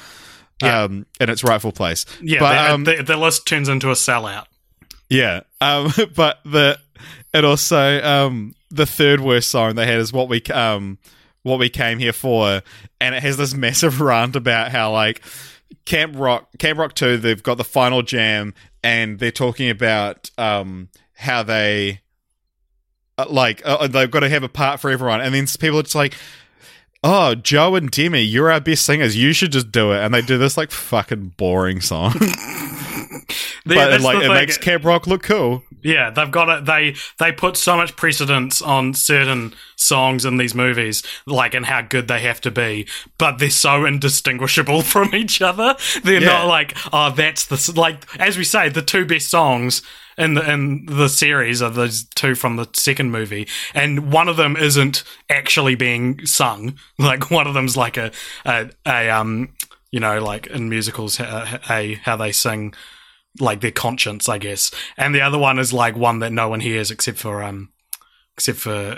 um, 0.63 1.05
in 1.19 1.29
its 1.29 1.43
rightful 1.43 1.71
place. 1.71 2.05
Yeah, 2.21 2.39
but 2.39 2.53
the, 2.53 2.73
um, 2.73 2.83
the, 2.85 3.03
the 3.03 3.17
list 3.17 3.47
turns 3.47 3.69
into 3.69 3.89
a 3.89 3.93
sellout. 3.93 4.45
yeah, 5.09 5.41
um, 5.61 5.93
but 6.15 6.39
the 6.43 6.79
it 7.33 7.45
also 7.45 8.01
um 8.01 8.55
the 8.71 8.87
third 8.87 9.21
worst 9.21 9.49
song 9.49 9.75
they 9.75 9.85
had 9.85 9.99
is 9.99 10.11
what 10.11 10.27
we 10.27 10.41
um 10.45 10.97
what 11.43 11.59
we 11.59 11.69
came 11.69 11.99
here 11.99 12.13
for, 12.13 12.63
and 12.99 13.13
it 13.13 13.21
has 13.21 13.37
this 13.37 13.53
massive 13.53 14.01
rant 14.01 14.35
about 14.35 14.71
how 14.71 14.91
like 14.91 15.21
Camp 15.85 16.15
Rock 16.17 16.49
Camp 16.57 16.79
Rock 16.79 16.95
Two 16.95 17.17
they've 17.17 17.43
got 17.43 17.59
the 17.59 17.63
final 17.63 18.01
jam, 18.01 18.55
and 18.83 19.19
they're 19.19 19.31
talking 19.31 19.69
about 19.69 20.31
um 20.39 20.89
how 21.13 21.43
they 21.43 22.01
like 23.29 23.61
uh, 23.65 23.87
they've 23.87 24.09
got 24.11 24.21
to 24.21 24.29
have 24.29 24.43
a 24.43 24.49
part 24.49 24.79
for 24.79 24.89
everyone, 24.89 25.21
and 25.21 25.33
then 25.33 25.45
people 25.59 25.79
are 25.79 25.83
just 25.83 25.95
like. 25.95 26.15
Oh, 27.01 27.33
Joe 27.33 27.75
and 27.75 27.89
Demi, 27.89 28.19
you're 28.19 28.51
our 28.51 28.59
best 28.59 28.85
singers. 28.85 29.15
You 29.15 29.31
should 29.31 29.53
just 29.53 29.71
do 29.71 29.93
it. 29.93 30.03
And 30.03 30.13
they 30.13 30.21
do 30.21 30.37
this 30.37 30.57
like 30.57 30.69
fucking 30.69 31.35
boring 31.37 31.79
song, 31.79 32.13
Yeah, 32.19 33.19
but 33.63 33.89
that's 33.89 34.03
like 34.03 34.21
it 34.21 34.27
makes 34.27 34.57
Camp 34.57 34.83
Rock 34.83 35.07
look 35.07 35.23
cool. 35.23 35.63
Yeah, 35.83 36.09
they've 36.09 36.29
got 36.31 36.49
it. 36.49 36.65
They 36.65 36.95
they 37.19 37.31
put 37.31 37.55
so 37.57 37.77
much 37.77 37.95
precedence 37.95 38.61
on 38.61 38.93
certain 38.93 39.53
songs 39.75 40.25
in 40.25 40.37
these 40.37 40.53
movies, 40.55 41.03
like 41.25 41.53
and 41.53 41.65
how 41.65 41.81
good 41.81 42.07
they 42.07 42.19
have 42.21 42.41
to 42.41 42.51
be, 42.51 42.87
but 43.17 43.37
they're 43.39 43.49
so 43.49 43.85
indistinguishable 43.85 44.81
from 44.93 45.15
each 45.15 45.41
other. 45.41 45.75
They're 46.03 46.21
Yeah. 46.21 46.27
not 46.29 46.47
like, 46.47 46.77
oh, 46.91 47.11
that's 47.11 47.45
the 47.45 47.73
like 47.79 48.05
as 48.19 48.37
we 48.37 48.43
say, 48.43 48.69
the 48.69 48.81
two 48.81 49.05
best 49.05 49.29
songs 49.29 49.81
in 50.17 50.33
the 50.33 50.51
in 50.51 50.85
the 50.85 51.07
series 51.07 51.61
are 51.61 51.69
those 51.69 52.03
two 52.15 52.35
from 52.35 52.57
the 52.57 52.67
second 52.73 53.11
movie, 53.11 53.47
and 53.73 54.11
one 54.11 54.27
of 54.27 54.35
them 54.35 54.57
isn't 54.57 55.03
actually 55.29 55.75
being 55.75 56.25
sung. 56.25 56.77
Like 56.99 57.31
one 57.31 57.47
of 57.47 57.53
them's 57.53 57.77
like 57.77 57.95
a 57.95 58.11
a, 58.45 58.69
a 58.85 59.09
um 59.09 59.53
you 59.91 59.99
know 60.01 60.21
like 60.21 60.47
in 60.47 60.67
musicals 60.69 61.19
a, 61.21 61.61
a 61.69 61.93
how 62.03 62.17
they 62.17 62.33
sing 62.33 62.73
like 63.39 63.61
their 63.61 63.71
conscience, 63.71 64.27
I 64.27 64.37
guess. 64.37 64.71
And 64.97 65.13
the 65.13 65.21
other 65.21 65.37
one 65.37 65.59
is 65.59 65.73
like 65.73 65.95
one 65.95 66.19
that 66.19 66.31
no 66.31 66.49
one 66.49 66.59
hears 66.59 66.91
except 66.91 67.17
for 67.17 67.43
um 67.43 67.69
except 68.39 68.59
for 68.59 68.97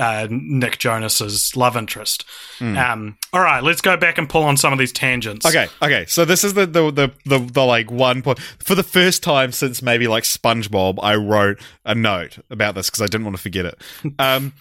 uh, 0.00 0.26
Nick 0.30 0.78
Jonas's 0.78 1.56
love 1.56 1.76
interest. 1.76 2.24
Um, 2.60 3.16
all 3.32 3.40
right, 3.40 3.62
let's 3.62 3.80
go 3.80 3.96
back 3.96 4.18
and 4.18 4.28
pull 4.28 4.42
on 4.42 4.56
some 4.56 4.72
of 4.72 4.80
these 4.80 4.90
tangents. 4.90 5.46
Okay, 5.46 5.68
okay. 5.80 6.04
So 6.08 6.24
this 6.24 6.42
is 6.42 6.54
the 6.54 6.66
the 6.66 6.90
the 6.90 7.10
the, 7.24 7.38
the 7.38 7.64
like 7.64 7.90
one 7.92 8.20
point 8.20 8.40
for 8.40 8.74
the 8.74 8.82
first 8.82 9.22
time 9.22 9.52
since 9.52 9.80
maybe 9.80 10.08
like 10.08 10.24
SpongeBob. 10.24 10.98
I 11.00 11.14
wrote 11.14 11.60
a 11.84 11.94
note 11.94 12.38
about 12.50 12.74
this 12.74 12.90
because 12.90 13.00
I 13.00 13.06
didn't 13.06 13.24
want 13.24 13.36
to 13.36 13.42
forget 13.42 13.64
it. 13.64 13.80
Um, 14.18 14.52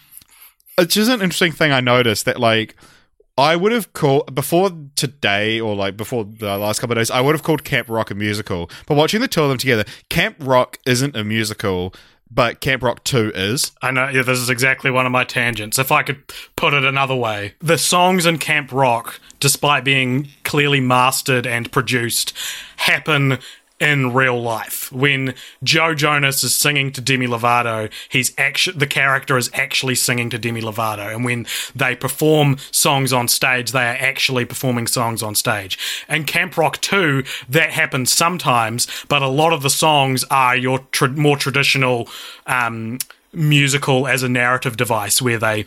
it's 0.77 0.95
just 0.95 1.09
an 1.09 1.21
interesting 1.21 1.51
thing 1.51 1.71
I 1.71 1.79
noticed 1.79 2.25
that 2.25 2.39
like 2.39 2.75
I 3.37 3.55
would 3.55 3.71
have 3.71 3.93
called 3.93 4.35
before 4.35 4.71
today 4.95 5.59
or 5.59 5.75
like 5.75 5.97
before 5.97 6.23
the 6.23 6.57
last 6.57 6.79
couple 6.79 6.93
of 6.93 6.99
days. 6.99 7.09
I 7.09 7.19
would 7.21 7.33
have 7.33 7.43
called 7.43 7.63
Camp 7.63 7.89
Rock 7.89 8.11
a 8.11 8.15
musical, 8.15 8.69
but 8.85 8.95
watching 8.95 9.21
the 9.21 9.27
two 9.27 9.41
of 9.41 9.49
them 9.49 9.57
together, 9.57 9.85
Camp 10.09 10.37
Rock 10.39 10.77
isn't 10.85 11.15
a 11.15 11.23
musical. 11.23 11.93
But 12.35 12.61
Camp 12.61 12.81
Rock 12.81 13.03
2 13.03 13.33
is. 13.35 13.73
I 13.83 13.91
know, 13.91 14.07
yeah, 14.07 14.23
this 14.23 14.39
is 14.39 14.49
exactly 14.49 14.89
one 14.89 15.05
of 15.05 15.11
my 15.11 15.23
tangents. 15.23 15.77
If 15.77 15.91
I 15.91 16.01
could 16.01 16.23
put 16.55 16.73
it 16.73 16.83
another 16.83 17.13
way, 17.13 17.53
the 17.59 17.77
songs 17.77 18.25
in 18.25 18.39
Camp 18.39 18.71
Rock, 18.71 19.19
despite 19.39 19.83
being 19.83 20.29
clearly 20.43 20.79
mastered 20.79 21.45
and 21.45 21.71
produced, 21.71 22.33
happen 22.77 23.37
in 23.83 24.13
real 24.13 24.41
life. 24.41 24.89
When 24.93 25.35
Joe 25.61 25.93
Jonas 25.93 26.41
is 26.41 26.55
singing 26.55 26.93
to 26.93 27.01
Demi 27.01 27.27
Lovato, 27.27 27.91
he's 28.07 28.33
actually 28.37 28.77
the 28.77 28.87
character 28.87 29.37
is 29.37 29.49
actually 29.53 29.95
singing 29.95 30.29
to 30.29 30.37
Demi 30.37 30.61
Lovato, 30.61 31.13
and 31.13 31.25
when 31.25 31.45
they 31.75 31.93
perform 31.93 32.57
songs 32.71 33.11
on 33.11 33.27
stage, 33.27 33.73
they 33.73 33.83
are 33.83 33.97
actually 33.99 34.45
performing 34.45 34.87
songs 34.87 35.21
on 35.21 35.35
stage. 35.35 35.77
And 36.07 36.25
Camp 36.25 36.55
Rock 36.55 36.79
2, 36.79 37.25
that 37.49 37.71
happens 37.71 38.13
sometimes, 38.13 38.87
but 39.09 39.21
a 39.21 39.27
lot 39.27 39.51
of 39.51 39.61
the 39.61 39.69
songs 39.69 40.23
are 40.31 40.55
your 40.55 40.79
tr- 40.91 41.07
more 41.07 41.35
traditional 41.35 42.07
um, 42.47 42.99
musical 43.33 44.07
as 44.07 44.23
a 44.23 44.29
narrative 44.29 44.77
device, 44.77 45.21
where 45.21 45.37
they 45.37 45.65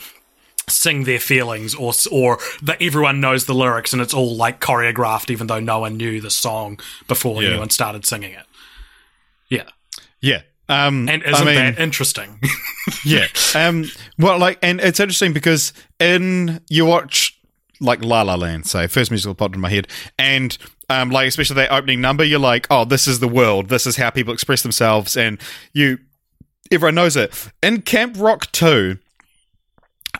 sing 0.68 1.05
their 1.05 1.20
feelings 1.20 1.74
or 1.74 1.92
or 2.11 2.38
that 2.62 2.81
everyone 2.83 3.20
knows 3.20 3.44
the 3.46 3.55
lyrics 3.55 3.92
and 3.92 4.02
it's 4.02 4.12
all 4.14 4.35
like 4.35 4.61
choreographed 4.61 5.31
even 5.31 5.46
though 5.46 5.61
no 5.61 5.79
one 5.79 5.96
knew 5.96 6.20
the 6.20 6.31
song 6.31 6.79
before 7.07 7.40
Yeah. 7.42 7.50
anyone 7.50 7.70
started 7.70 8.05
singing 8.05 8.33
it 8.33 8.44
yeah 9.48 9.62
Yeah. 10.20 10.40
Um, 10.68 11.09
and 11.09 11.22
isn't 11.22 11.46
mean- 11.46 11.55
that 11.55 11.79
interesting 11.79 12.40
Yeah. 13.05 13.26
Um. 13.55 13.85
Well, 14.18 14.38
like, 14.38 14.59
and 14.62 14.81
it's 14.81 14.98
interesting 15.00 15.33
because 15.33 15.72
in 16.00 16.61
you 16.68 16.85
watch 16.87 17.38
like 17.81 18.02
La 18.05 18.22
La 18.22 18.35
Land, 18.37 18.66
say 18.66 18.87
first 18.88 19.11
musical 19.12 19.35
popped 19.35 19.55
in 19.55 19.61
my 19.61 19.68
head, 19.70 19.87
and 20.18 20.57
um, 20.88 21.11
like 21.11 21.29
especially 21.29 21.55
that 21.57 21.72
opening 21.72 22.00
number, 22.00 22.24
you're 22.24 22.38
like, 22.40 22.66
oh, 22.70 22.85
this 22.85 23.07
is 23.07 23.18
the 23.20 23.29
world. 23.29 23.68
This 23.68 23.87
is 23.87 23.96
how 23.96 24.11
people 24.11 24.33
express 24.35 24.62
themselves, 24.62 25.16
and 25.16 25.40
you, 25.72 25.98
everyone 26.72 26.94
knows 26.96 27.16
it. 27.16 27.33
In 27.62 27.83
Camp 27.83 28.16
Rock 28.18 28.50
two. 28.52 28.98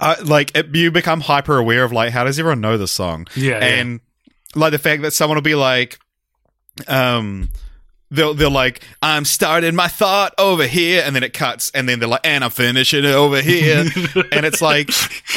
Uh, 0.01 0.17
like 0.25 0.57
it, 0.57 0.75
you 0.75 0.91
become 0.91 1.21
hyper 1.21 1.59
aware 1.59 1.85
of 1.85 1.93
like 1.93 2.13
how 2.13 2.25
does 2.25 2.39
everyone 2.39 2.61
know 2.61 2.77
this 2.79 2.93
song? 2.93 3.27
Yeah, 3.35 3.59
yeah. 3.59 3.65
and 3.65 4.01
like 4.55 4.73
the 4.73 4.79
fact 4.79 5.03
that 5.03 5.13
someone 5.13 5.37
will 5.37 5.43
be 5.43 5.55
like 5.55 5.99
um 6.89 7.51
they'll 8.11 8.35
they're 8.35 8.49
like 8.49 8.83
i'm 9.03 9.25
starting 9.25 9.75
my 9.75 9.89
thought 9.89 10.33
over 10.39 10.67
here 10.67 11.03
and 11.05 11.17
then 11.17 11.23
it 11.23 11.33
cuts 11.33 11.71
and 11.73 11.89
then 11.89 11.99
they're 11.99 12.09
like 12.09 12.25
and 12.25 12.45
i'm 12.45 12.51
finishing 12.51 13.05
it 13.05 13.15
over 13.15 13.41
here. 13.41 13.85
And 14.33 14.45
it's 14.47 14.63
like 14.63 14.91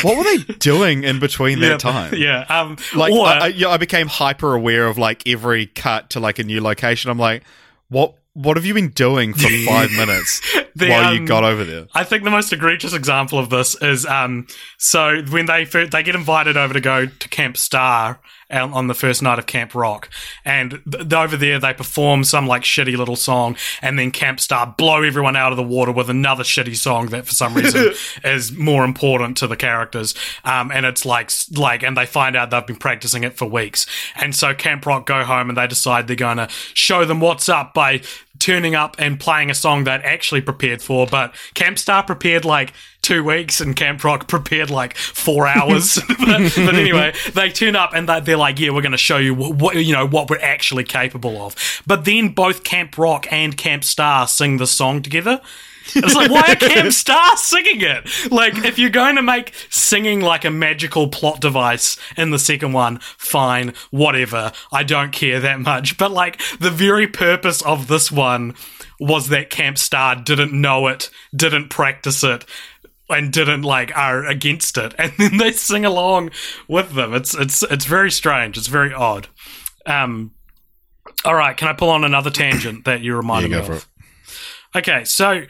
what 0.03 0.17
were 0.17 0.23
they 0.23 0.37
doing 0.55 1.03
in 1.03 1.19
between 1.19 1.59
that 1.61 1.79
time? 1.79 2.13
yeah 2.15 2.45
um 2.49 2.77
like 2.95 3.11
or, 3.13 3.25
I, 3.25 3.37
I, 3.37 3.47
yeah, 3.47 3.69
I 3.69 3.77
became 3.77 4.07
hyper 4.07 4.53
aware 4.53 4.87
of 4.87 4.97
like 4.97 5.27
every 5.27 5.65
cut 5.67 6.11
to 6.11 6.19
like 6.19 6.39
a 6.39 6.43
new 6.43 6.61
location. 6.61 7.09
I'm 7.09 7.19
like 7.19 7.43
what 7.89 8.15
what 8.33 8.57
have 8.57 8.65
you 8.65 8.73
been 8.73 8.89
doing 8.89 9.33
for 9.33 9.49
five 9.65 9.91
minutes 9.97 10.41
The, 10.75 10.89
while 10.89 11.13
you 11.13 11.19
um, 11.19 11.25
got 11.25 11.43
over 11.43 11.63
there? 11.63 11.87
I 11.93 12.03
think 12.03 12.23
the 12.23 12.31
most 12.31 12.53
egregious 12.53 12.93
example 12.93 13.39
of 13.39 13.49
this 13.49 13.75
is 13.81 14.05
um, 14.05 14.47
so 14.77 15.21
when 15.29 15.45
they 15.45 15.65
they 15.65 16.03
get 16.03 16.15
invited 16.15 16.57
over 16.57 16.73
to 16.73 16.81
go 16.81 17.05
to 17.05 17.29
Camp 17.29 17.57
Star 17.57 18.19
on 18.49 18.73
on 18.73 18.88
the 18.88 18.93
first 18.93 19.21
night 19.21 19.39
of 19.39 19.45
Camp 19.45 19.75
Rock, 19.75 20.09
and 20.43 20.81
th- 20.91 21.13
over 21.13 21.38
there 21.38 21.59
they 21.59 21.73
perform 21.73 22.23
some 22.23 22.47
like 22.47 22.63
shitty 22.63 22.97
little 22.97 23.15
song, 23.15 23.55
and 23.81 23.97
then 23.97 24.12
Camp 24.12 24.39
Star 24.39 24.73
blow 24.77 25.03
everyone 25.03 25.35
out 25.35 25.51
of 25.51 25.57
the 25.57 25.63
water 25.63 25.91
with 25.91 26.09
another 26.09 26.43
shitty 26.43 26.75
song 26.75 27.07
that 27.07 27.25
for 27.25 27.33
some 27.33 27.53
reason 27.53 27.93
is 28.23 28.51
more 28.51 28.83
important 28.83 29.38
to 29.38 29.47
the 29.47 29.57
characters, 29.57 30.15
um, 30.43 30.71
and 30.71 30.85
it's 30.85 31.05
like 31.05 31.31
like, 31.55 31.83
and 31.83 31.95
they 31.95 32.05
find 32.05 32.35
out 32.35 32.49
they've 32.49 32.65
been 32.65 32.75
practicing 32.75 33.23
it 33.23 33.38
for 33.38 33.45
weeks, 33.45 33.85
and 34.15 34.35
so 34.35 34.54
Camp 34.54 34.85
Rock 34.85 35.06
go 35.06 35.23
home 35.23 35.50
and 35.50 35.58
they 35.58 35.67
decide 35.67 36.08
they're 36.08 36.15
going 36.15 36.37
to 36.37 36.47
show 36.73 37.06
them 37.06 37.19
what's 37.19 37.50
up 37.50 37.73
by 37.73 38.02
turning 38.40 38.73
up 38.75 38.96
and 39.00 39.19
playing 39.19 39.50
a 39.50 39.54
song 39.54 39.83
that 39.83 40.04
actually 40.04 40.42
prepared 40.42 40.81
for, 40.81 41.06
but 41.06 41.35
Camp 41.54 41.77
Star 41.77 42.04
prepared 42.04 42.46
like 42.46 42.73
two 43.02 43.23
weeks 43.23 43.62
and 43.62 43.75
Camp 43.75 44.04
Rock 44.04 44.27
prepared 44.27 44.69
like 44.69 44.98
four 44.98 45.48
hours. 45.48 46.00
but, 46.08 46.17
but 46.56 46.75
anyway, 46.75 47.13
they 47.33 47.50
turn 47.50 47.75
up 47.75 47.92
and 47.94 48.08
they- 48.10 48.19
they're 48.21 48.37
like, 48.37 48.60
"Yeah, 48.60 48.71
we're 48.71 48.81
going 48.81 48.92
to 48.94 48.98
show 48.98 49.17
you 49.17 49.33
what, 49.33 49.56
what 49.56 49.75
you 49.75 49.94
know 49.94 50.08
what 50.08 50.29
we're 50.29 50.40
actually 50.42 50.83
capable 50.83 51.42
of." 51.42 51.56
But 51.85 52.06
then 52.06 52.29
both 52.29 52.63
Camp 52.63 52.98
Rock 52.98 53.27
and 53.31 53.56
Camp 53.56 53.83
Star 53.83 54.27
sing 54.27 54.58
the 54.58 54.67
song 54.67 55.02
together. 55.02 55.42
It's 55.96 56.15
like, 56.15 56.31
why 56.31 56.42
are 56.52 56.56
Camp 56.56 56.92
Star 57.04 57.35
singing 57.37 57.81
it? 57.81 58.31
Like, 58.31 58.58
if 58.65 58.77
you're 58.79 58.90
going 58.90 59.15
to 59.15 59.21
make 59.21 59.54
singing 59.69 60.21
like 60.21 60.46
a 60.46 60.50
magical 60.52 61.08
plot 61.08 61.42
device 61.42 61.98
in 62.17 62.31
the 62.31 62.40
second 62.40 62.73
one, 62.73 63.00
fine, 63.17 63.73
whatever. 63.92 64.52
I 64.71 64.83
don't 64.83 65.12
care 65.12 65.40
that 65.40 65.60
much. 65.60 65.98
But 65.98 66.12
like, 66.12 66.42
the 66.60 66.71
very 66.71 67.08
purpose 67.08 67.62
of 67.63 67.87
this 67.87 68.12
one 68.12 68.56
was 69.00 69.29
that 69.29 69.50
Camp 69.50 69.77
Star 69.77 70.15
didn't 70.15 70.54
know 70.54 70.87
it, 70.87 71.10
didn't 71.35 71.69
practice 71.69 72.23
it, 72.23 72.46
and 73.10 73.33
didn't 73.33 73.63
like 73.63 73.96
are 73.98 74.25
against 74.25 74.77
it, 74.77 74.94
and 75.00 75.12
then 75.17 75.37
they 75.37 75.52
sing 75.52 75.85
along 75.85 76.29
with 76.67 76.94
them. 76.94 77.13
It's 77.13 77.33
it's 77.33 77.63
it's 77.63 77.85
very 77.85 78.12
strange. 78.12 78.58
It's 78.58 78.67
very 78.67 78.94
odd. 78.94 79.27
Um, 79.85 80.31
all 81.25 81.35
right, 81.35 81.58
can 81.58 81.67
I 81.67 81.73
pull 81.73 81.90
on 81.90 82.04
another 82.04 82.29
tangent 82.29 82.85
that 82.85 83.02
you 83.02 83.15
reminded 83.15 83.52
Yeah, 83.52 83.62
me 83.62 83.67
of? 83.67 83.83
for 83.83 84.77
Okay, 84.77 85.04
so 85.04 85.44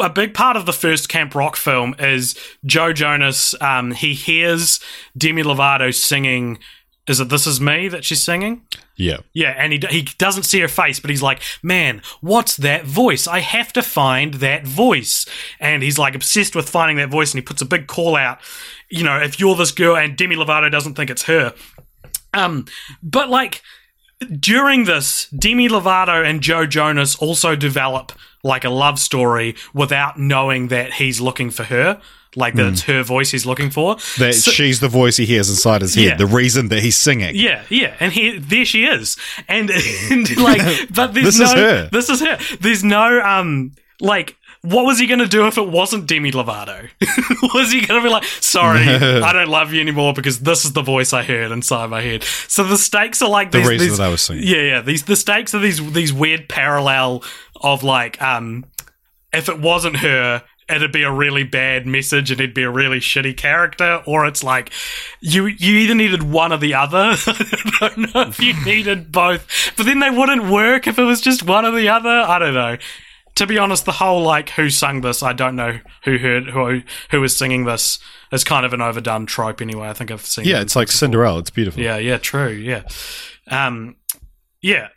a 0.00 0.10
big 0.10 0.34
part 0.34 0.56
of 0.56 0.66
the 0.66 0.72
first 0.72 1.08
Camp 1.08 1.34
Rock 1.34 1.56
film 1.56 1.94
is 1.98 2.36
Joe 2.64 2.92
Jonas. 2.92 3.54
Um, 3.60 3.92
he 3.92 4.14
hears 4.14 4.80
Demi 5.16 5.42
Lovato 5.42 5.94
singing. 5.94 6.58
Is 7.06 7.20
it 7.20 7.30
"This 7.30 7.46
Is 7.46 7.60
Me" 7.60 7.88
that 7.88 8.04
she's 8.04 8.22
singing? 8.22 8.62
Yeah. 8.96 9.18
Yeah, 9.32 9.54
and 9.56 9.72
he 9.72 9.80
he 9.90 10.02
doesn't 10.18 10.44
see 10.44 10.60
her 10.60 10.68
face, 10.68 11.00
but 11.00 11.10
he's 11.10 11.22
like, 11.22 11.40
"Man, 11.62 12.02
what's 12.20 12.56
that 12.58 12.84
voice? 12.84 13.26
I 13.26 13.40
have 13.40 13.72
to 13.72 13.82
find 13.82 14.34
that 14.34 14.66
voice." 14.66 15.26
And 15.58 15.82
he's 15.82 15.98
like 15.98 16.14
obsessed 16.14 16.54
with 16.54 16.68
finding 16.68 16.98
that 16.98 17.10
voice, 17.10 17.32
and 17.32 17.38
he 17.38 17.42
puts 17.42 17.62
a 17.62 17.66
big 17.66 17.86
call 17.86 18.14
out. 18.14 18.38
You 18.90 19.04
know, 19.04 19.18
if 19.18 19.40
you're 19.40 19.56
this 19.56 19.72
girl, 19.72 19.96
and 19.96 20.16
Demi 20.16 20.36
Lovato 20.36 20.70
doesn't 20.70 20.94
think 20.94 21.10
it's 21.10 21.24
her. 21.24 21.54
Um, 22.34 22.66
but 23.02 23.30
like 23.30 23.62
during 24.38 24.84
this, 24.84 25.28
Demi 25.30 25.68
Lovato 25.68 26.24
and 26.24 26.42
Joe 26.42 26.66
Jonas 26.66 27.16
also 27.16 27.56
develop 27.56 28.12
like 28.42 28.64
a 28.64 28.70
love 28.70 28.98
story 28.98 29.54
without 29.72 30.18
knowing 30.18 30.68
that 30.68 30.94
he's 30.94 31.20
looking 31.20 31.50
for 31.50 31.64
her, 31.64 32.00
like 32.34 32.54
that 32.54 32.66
it's 32.66 32.82
her 32.82 33.02
voice 33.02 33.30
he's 33.30 33.46
looking 33.46 33.70
for. 33.70 33.96
That 34.18 34.34
So- 34.34 34.50
she's 34.50 34.80
the 34.80 34.88
voice 34.88 35.16
he 35.16 35.26
hears 35.26 35.48
inside 35.50 35.82
his 35.82 35.94
head. 35.94 36.04
Yeah. 36.04 36.16
The 36.16 36.26
reason 36.26 36.68
that 36.68 36.82
he's 36.82 36.96
singing. 36.96 37.36
yeah, 37.36 37.62
yeah, 37.68 37.94
and 38.00 38.12
he 38.12 38.38
there 38.38 38.64
she 38.64 38.84
is, 38.84 39.16
and, 39.48 39.70
and 40.10 40.36
like, 40.38 40.60
but 40.94 41.14
there's 41.14 41.36
This 41.36 41.38
no, 41.38 41.44
is 41.44 41.52
her. 41.52 41.88
this 41.92 42.08
is 42.08 42.20
her. 42.20 42.38
There's 42.60 42.82
no 42.82 43.20
um, 43.20 43.72
like, 44.00 44.36
what 44.62 44.84
was 44.84 44.98
he 44.98 45.06
gonna 45.06 45.26
do 45.26 45.46
if 45.46 45.58
it 45.58 45.68
wasn't 45.68 46.06
Demi 46.06 46.30
Lovato? 46.32 46.88
was 47.54 47.72
he 47.72 47.80
gonna 47.84 48.02
be 48.02 48.08
like, 48.08 48.24
sorry, 48.24 48.80
I 48.88 49.32
don't 49.32 49.48
love 49.48 49.72
you 49.72 49.80
anymore 49.80 50.12
because 50.14 50.40
this 50.40 50.64
is 50.64 50.72
the 50.72 50.82
voice 50.82 51.12
I 51.12 51.22
heard 51.24 51.50
inside 51.52 51.90
my 51.90 52.00
head? 52.00 52.22
So 52.24 52.62
the 52.64 52.78
stakes 52.78 53.20
are 53.22 53.28
like 53.28 53.50
The 53.50 53.58
these, 53.58 53.68
reason 53.68 53.88
these- 53.88 53.98
that 53.98 54.04
I 54.06 54.08
was 54.10 54.22
singing. 54.22 54.44
Yeah, 54.46 54.62
yeah. 54.62 54.80
These 54.80 55.04
the 55.04 55.16
stakes 55.16 55.54
are 55.54 55.58
these 55.58 55.92
these 55.92 56.12
weird 56.12 56.48
parallel 56.48 57.22
of 57.60 57.82
like, 57.82 58.20
um, 58.22 58.64
if 59.32 59.48
it 59.48 59.60
wasn't 59.60 59.96
her. 59.96 60.42
It'd 60.68 60.92
be 60.92 61.02
a 61.02 61.12
really 61.12 61.42
bad 61.42 61.86
message, 61.86 62.30
and 62.30 62.40
it'd 62.40 62.54
be 62.54 62.62
a 62.62 62.70
really 62.70 62.98
shitty 63.00 63.36
character, 63.36 64.00
or 64.06 64.24
it's 64.26 64.42
like 64.44 64.70
you 65.20 65.46
you 65.46 65.74
either 65.76 65.94
needed 65.94 66.22
one 66.22 66.50
or 66.52 66.56
the 66.56 66.72
other. 66.74 67.14
I 67.26 67.90
don't 67.94 68.14
know 68.14 68.22
if 68.22 68.40
you 68.40 68.54
needed 68.64 69.10
both, 69.12 69.46
but 69.76 69.84
then 69.84 69.98
they 69.98 70.08
wouldn't 70.08 70.48
work 70.48 70.86
if 70.86 70.98
it 70.98 71.02
was 71.02 71.20
just 71.20 71.42
one 71.42 71.66
or 71.66 71.72
the 71.72 71.88
other. 71.88 72.08
I 72.08 72.38
don't 72.38 72.54
know. 72.54 72.78
To 73.36 73.46
be 73.46 73.58
honest, 73.58 73.86
the 73.86 73.92
whole 73.92 74.22
like 74.22 74.50
who 74.50 74.68
sung 74.68 75.00
this, 75.00 75.22
I 75.22 75.32
don't 75.32 75.56
know 75.56 75.78
who 76.04 76.18
heard 76.18 76.50
who 76.50 76.82
who 77.10 77.20
was 77.20 77.36
singing 77.36 77.64
this. 77.64 77.98
is 78.30 78.44
kind 78.44 78.66
of 78.66 78.72
an 78.72 78.82
overdone 78.82 79.26
trope 79.26 79.60
anyway. 79.62 79.88
I 79.88 79.94
think 79.94 80.10
I've 80.10 80.24
seen. 80.24 80.44
Yeah, 80.44 80.60
it's 80.60 80.76
like 80.76 80.88
before. 80.88 80.98
Cinderella. 80.98 81.38
It's 81.38 81.50
beautiful. 81.50 81.82
Yeah, 81.82 81.96
yeah, 81.96 82.18
true. 82.18 82.50
Yeah, 82.50 82.82
um, 83.48 83.96
yeah. 84.60 84.88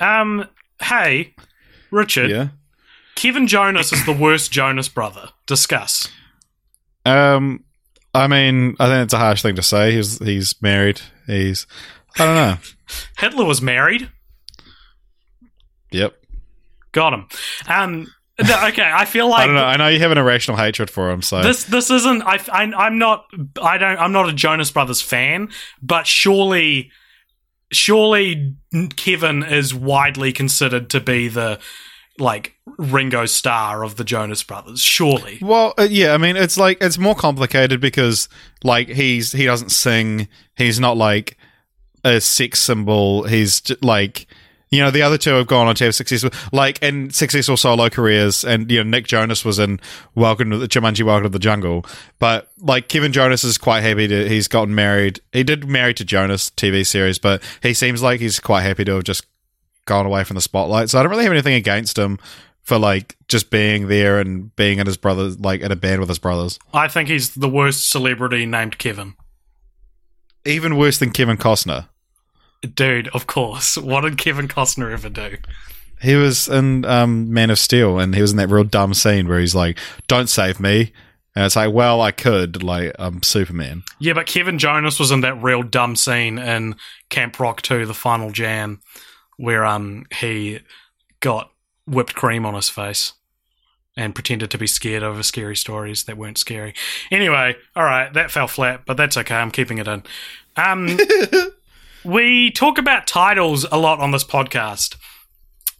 Um, 0.00 0.48
hey, 0.82 1.34
Richard. 1.90 2.30
Yeah. 2.30 2.48
Kevin 3.14 3.46
Jonas 3.46 3.92
is 3.92 4.04
the 4.06 4.12
worst 4.12 4.50
Jonas 4.50 4.88
brother. 4.88 5.28
Discuss. 5.46 6.08
Um, 7.06 7.62
I 8.12 8.26
mean, 8.26 8.76
I 8.80 8.86
think 8.86 9.04
it's 9.04 9.14
a 9.14 9.18
harsh 9.18 9.42
thing 9.42 9.56
to 9.56 9.62
say. 9.62 9.92
He's 9.92 10.18
he's 10.18 10.60
married. 10.60 11.00
He's 11.26 11.66
I 12.18 12.24
don't 12.24 12.34
know. 12.34 12.56
Hitler 13.18 13.44
was 13.44 13.62
married. 13.62 14.10
Yep. 15.90 16.16
Got 16.94 17.12
him. 17.12 17.26
Um, 17.68 18.06
okay. 18.40 18.90
I 18.90 19.04
feel 19.04 19.28
like 19.28 19.42
I 19.42 19.46
don't 19.46 19.54
know. 19.54 19.64
I 19.64 19.76
know 19.76 19.88
you 19.88 19.98
have 19.98 20.12
an 20.12 20.18
irrational 20.18 20.56
hatred 20.56 20.88
for 20.88 21.10
him. 21.10 21.20
So 21.20 21.42
this 21.42 21.64
this 21.64 21.90
isn't 21.90 22.22
I, 22.22 22.40
I 22.50 22.62
i'm 22.62 22.98
not 22.98 23.26
i 23.60 23.76
don't 23.76 23.98
i'm 23.98 24.12
not 24.12 24.28
a 24.28 24.32
jonas 24.32 24.70
brothers 24.70 25.02
fan 25.02 25.50
but 25.82 26.06
surely 26.06 26.90
surely 27.72 28.54
kevin 28.96 29.42
is 29.42 29.74
widely 29.74 30.32
considered 30.32 30.90
to 30.90 31.00
be 31.00 31.28
the 31.28 31.58
like 32.18 32.54
ringo 32.78 33.26
Starr 33.26 33.84
of 33.84 33.96
the 33.96 34.04
jonas 34.04 34.42
brothers 34.42 34.80
surely 34.80 35.38
Well, 35.42 35.74
uh, 35.76 35.88
yeah, 35.90 36.14
I 36.14 36.18
mean, 36.18 36.36
it's 36.36 36.56
like 36.56 36.78
it's 36.80 36.98
more 36.98 37.16
complicated 37.16 37.80
because 37.80 38.28
like 38.62 38.88
he's 38.88 39.32
he 39.32 39.44
doesn't 39.44 39.70
sing. 39.70 40.28
He's 40.56 40.78
not 40.78 40.96
like 40.96 41.36
a 42.04 42.20
sex 42.20 42.60
symbol. 42.60 43.24
He's 43.24 43.62
like 43.82 44.26
you 44.70 44.80
know 44.80 44.90
the 44.90 45.02
other 45.02 45.18
two 45.18 45.30
have 45.34 45.46
gone 45.46 45.66
on 45.66 45.74
to 45.76 45.84
have 45.84 45.94
successful 45.94 46.30
like 46.52 46.78
and 46.82 47.14
successful 47.14 47.56
solo 47.56 47.88
careers. 47.88 48.44
And 48.44 48.70
you 48.70 48.82
know 48.82 48.90
Nick 48.90 49.06
Jonas 49.06 49.44
was 49.44 49.58
in 49.58 49.80
Welcome 50.14 50.50
to 50.50 50.58
the 50.58 50.68
Jumanji, 50.68 51.04
Welcome 51.04 51.24
to 51.24 51.28
the 51.28 51.38
Jungle. 51.38 51.84
But 52.18 52.50
like 52.58 52.88
Kevin 52.88 53.12
Jonas 53.12 53.44
is 53.44 53.58
quite 53.58 53.82
happy 53.82 54.08
to 54.08 54.28
he's 54.28 54.48
gotten 54.48 54.74
married. 54.74 55.20
He 55.32 55.44
did 55.44 55.64
marry 55.66 55.94
to 55.94 56.04
Jonas 56.04 56.50
TV 56.50 56.86
series, 56.86 57.18
but 57.18 57.42
he 57.62 57.74
seems 57.74 58.02
like 58.02 58.20
he's 58.20 58.40
quite 58.40 58.62
happy 58.62 58.84
to 58.84 58.94
have 58.96 59.04
just 59.04 59.26
gone 59.86 60.06
away 60.06 60.24
from 60.24 60.34
the 60.34 60.40
spotlight. 60.40 60.90
So 60.90 60.98
I 60.98 61.02
don't 61.02 61.10
really 61.10 61.24
have 61.24 61.32
anything 61.32 61.54
against 61.54 61.98
him 61.98 62.18
for 62.62 62.78
like 62.78 63.16
just 63.28 63.50
being 63.50 63.88
there 63.88 64.18
and 64.18 64.54
being 64.56 64.78
in 64.78 64.86
his 64.86 64.96
brothers 64.96 65.38
like 65.38 65.60
in 65.60 65.70
a 65.70 65.76
band 65.76 66.00
with 66.00 66.08
his 66.08 66.18
brothers. 66.18 66.58
i 66.72 66.88
think 66.88 67.10
he's 67.10 67.34
the 67.34 67.48
worst 67.48 67.90
celebrity 67.90 68.46
named 68.46 68.78
kevin 68.78 69.14
Even 70.46 70.76
worse 70.76 70.98
than 70.98 71.10
Kevin 71.10 71.36
Costner. 71.36 71.88
Dude 72.66 73.08
of 73.08 73.26
course 73.26 73.76
what 73.76 74.02
did 74.02 74.18
kevin 74.18 74.48
costner 74.48 74.92
ever 74.92 75.08
do 75.08 75.36
He 76.00 76.14
was 76.16 76.48
in 76.48 76.84
um, 76.84 77.32
Man 77.32 77.50
of 77.50 77.58
Steel 77.58 77.98
and 77.98 78.14
he 78.14 78.20
was 78.20 78.32
in 78.32 78.36
that 78.36 78.50
real 78.50 78.64
dumb 78.64 78.92
scene 78.94 79.26
where 79.26 79.40
he's 79.40 79.54
like, 79.54 79.78
Don't 80.06 80.28
save 80.28 80.60
me. 80.60 80.92
And 81.36 81.44
it's 81.46 81.56
like, 81.56 81.72
well, 81.72 82.00
I 82.02 82.10
could, 82.12 82.62
like, 82.62 82.92
I'm 82.98 83.22
Superman. 83.22 83.82
yeah 84.00 84.12
but 84.12 84.26
kevin 84.26 84.58
jonas 84.58 84.98
was 85.00 85.10
in 85.10 85.20
that 85.22 85.42
real 85.42 85.62
dumb 85.62 85.96
scene 85.96 86.38
in 86.38 86.76
camp 87.08 87.40
rock 87.40 87.62
2 87.62 87.86
the 87.86 87.94
final 87.94 88.30
jam 88.32 88.80
where 89.38 89.64
um 89.64 90.04
he 90.20 90.60
got 91.20 91.50
whipped 91.86 92.14
cream 92.14 92.44
on 92.44 92.54
his 92.54 92.68
face 92.68 93.14
and 93.96 94.14
pretended 94.14 94.50
to 94.50 94.58
be 94.58 94.66
scared 94.66 95.02
over 95.02 95.22
scary 95.22 95.56
stories 95.56 96.04
that 96.04 96.16
weren't 96.16 96.36
scary. 96.38 96.74
Anyway, 97.12 97.54
all 97.76 97.84
right, 97.84 98.12
that 98.14 98.30
fell 98.30 98.48
flat, 98.48 98.82
but 98.86 98.96
that's 98.96 99.16
okay. 99.16 99.36
I'm 99.36 99.52
keeping 99.52 99.78
it 99.78 99.86
in. 99.88 100.02
Um, 100.56 100.98
we 102.04 102.50
talk 102.50 102.78
about 102.78 103.06
titles 103.06 103.66
a 103.70 103.78
lot 103.78 104.00
on 104.00 104.10
this 104.10 104.24
podcast. 104.24 104.96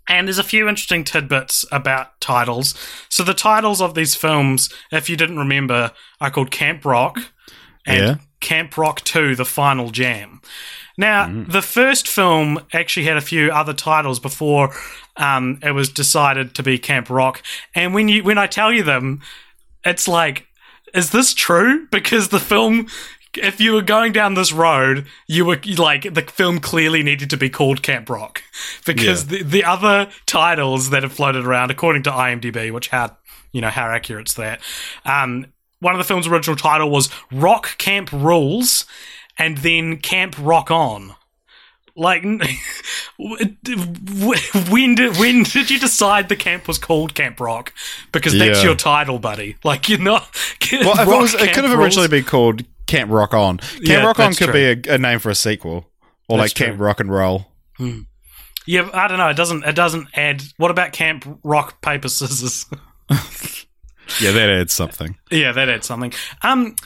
And 0.08 0.28
there's 0.28 0.38
a 0.38 0.44
few 0.44 0.68
interesting 0.68 1.02
tidbits 1.02 1.64
about 1.72 2.20
titles. 2.20 2.74
So 3.08 3.22
the 3.22 3.32
titles 3.32 3.80
of 3.80 3.94
these 3.94 4.14
films, 4.14 4.70
if 4.92 5.08
you 5.08 5.16
didn't 5.16 5.38
remember, 5.38 5.92
are 6.20 6.30
called 6.30 6.50
Camp 6.50 6.84
Rock 6.84 7.18
and 7.86 7.98
Yeah. 7.98 8.14
Camp 8.40 8.76
Rock 8.76 9.00
2 9.02 9.34
The 9.34 9.46
Final 9.46 9.90
Jam. 9.90 10.42
Now, 10.98 11.44
the 11.48 11.62
first 11.62 12.06
film 12.06 12.60
actually 12.72 13.06
had 13.06 13.16
a 13.16 13.22
few 13.22 13.50
other 13.50 13.72
titles 13.72 14.20
before 14.20 14.72
um, 15.16 15.58
it 15.62 15.72
was 15.72 15.88
decided 15.88 16.54
to 16.54 16.62
be 16.62 16.78
Camp 16.78 17.08
Rock. 17.10 17.42
And 17.74 17.94
when 17.94 18.08
you 18.08 18.22
when 18.22 18.36
I 18.38 18.46
tell 18.46 18.70
you 18.72 18.82
them, 18.82 19.22
it's 19.84 20.06
like, 20.06 20.46
is 20.92 21.10
this 21.10 21.32
true? 21.34 21.86
Because 21.90 22.28
the 22.28 22.38
film, 22.38 22.86
if 23.36 23.60
you 23.60 23.72
were 23.72 23.82
going 23.82 24.12
down 24.12 24.34
this 24.34 24.52
road, 24.52 25.06
you 25.26 25.44
were 25.44 25.60
like, 25.76 26.14
the 26.14 26.22
film 26.22 26.58
clearly 26.60 27.02
needed 27.02 27.30
to 27.30 27.36
be 27.36 27.50
called 27.50 27.82
Camp 27.82 28.08
Rock. 28.08 28.42
Because 28.86 29.26
the, 29.26 29.42
the 29.42 29.64
other 29.64 30.08
titles 30.26 30.90
that 30.90 31.02
have 31.02 31.12
floated 31.12 31.44
around, 31.44 31.70
according 31.70 32.02
to 32.04 32.10
IMDb, 32.10 32.72
which 32.72 32.88
how, 32.88 33.16
you 33.52 33.60
know, 33.60 33.70
how 33.70 33.86
accurate's 33.86 34.34
that, 34.34 34.60
um, 35.04 35.46
one 35.80 35.94
of 35.94 35.98
the 35.98 36.04
film's 36.04 36.26
original 36.26 36.56
title 36.56 36.90
was 36.90 37.10
Rock 37.30 37.76
Camp 37.78 38.10
Rules, 38.12 38.86
and 39.38 39.58
then 39.58 39.98
Camp 39.98 40.34
Rock 40.38 40.70
On. 40.70 41.14
Like, 41.96 42.22
when 43.18 43.58
did 44.94 45.16
when 45.16 45.42
did 45.44 45.70
you 45.70 45.78
decide 45.78 46.28
the 46.28 46.36
camp 46.36 46.66
was 46.66 46.78
called 46.78 47.14
Camp 47.14 47.38
Rock? 47.40 47.72
Because 48.12 48.36
that's 48.36 48.58
Yeah. 48.58 48.64
your 48.64 48.74
title, 48.74 49.18
buddy. 49.18 49.56
Like, 49.64 49.88
you're 49.88 49.98
not. 49.98 50.28
Well, 50.72 50.92
if 50.94 51.00
it, 51.00 51.06
Rock 51.10 51.20
was, 51.20 51.34
it 51.34 51.38
Camp 51.38 51.52
could 51.52 51.64
have 51.64 51.72
Rules. 51.78 51.84
originally 51.84 52.08
been 52.08 52.24
called 52.24 52.62
Camp 52.86 53.10
Rock 53.12 53.32
On. 53.34 53.58
Camp 53.58 53.80
Yeah, 53.82 54.04
Rock 54.04 54.18
On 54.18 54.26
that's 54.30 54.38
could 54.38 54.52
be 54.52 54.64
a, 54.90 54.94
a 54.94 54.98
name 54.98 55.18
for 55.20 55.30
a 55.30 55.34
sequel. 55.34 55.88
Or 56.28 56.38
That's 56.38 56.58
like 56.58 56.68
Camp. 56.68 56.80
Rock 56.80 56.98
and 57.00 57.12
Roll. 57.12 57.46
Yeah, 58.66 58.88
I 58.92 59.06
don't 59.08 59.18
know. 59.18 59.28
It 59.28 59.36
doesn't. 59.36 59.62
It 59.64 59.74
doesn't 59.76 60.08
add. 60.14 60.42
What 60.56 60.70
about 60.70 60.92
Camp 60.92 61.38
Rock 61.44 61.80
Paper 61.80 62.08
Scissors? 62.08 62.66
Yeah, 64.20 64.32
that 64.32 64.50
adds 64.50 64.72
something. 64.74 65.16
Yeah, 65.30 65.52
that 65.52 65.68
adds 65.70 65.86
something. 65.86 66.12
Um, 66.42 66.76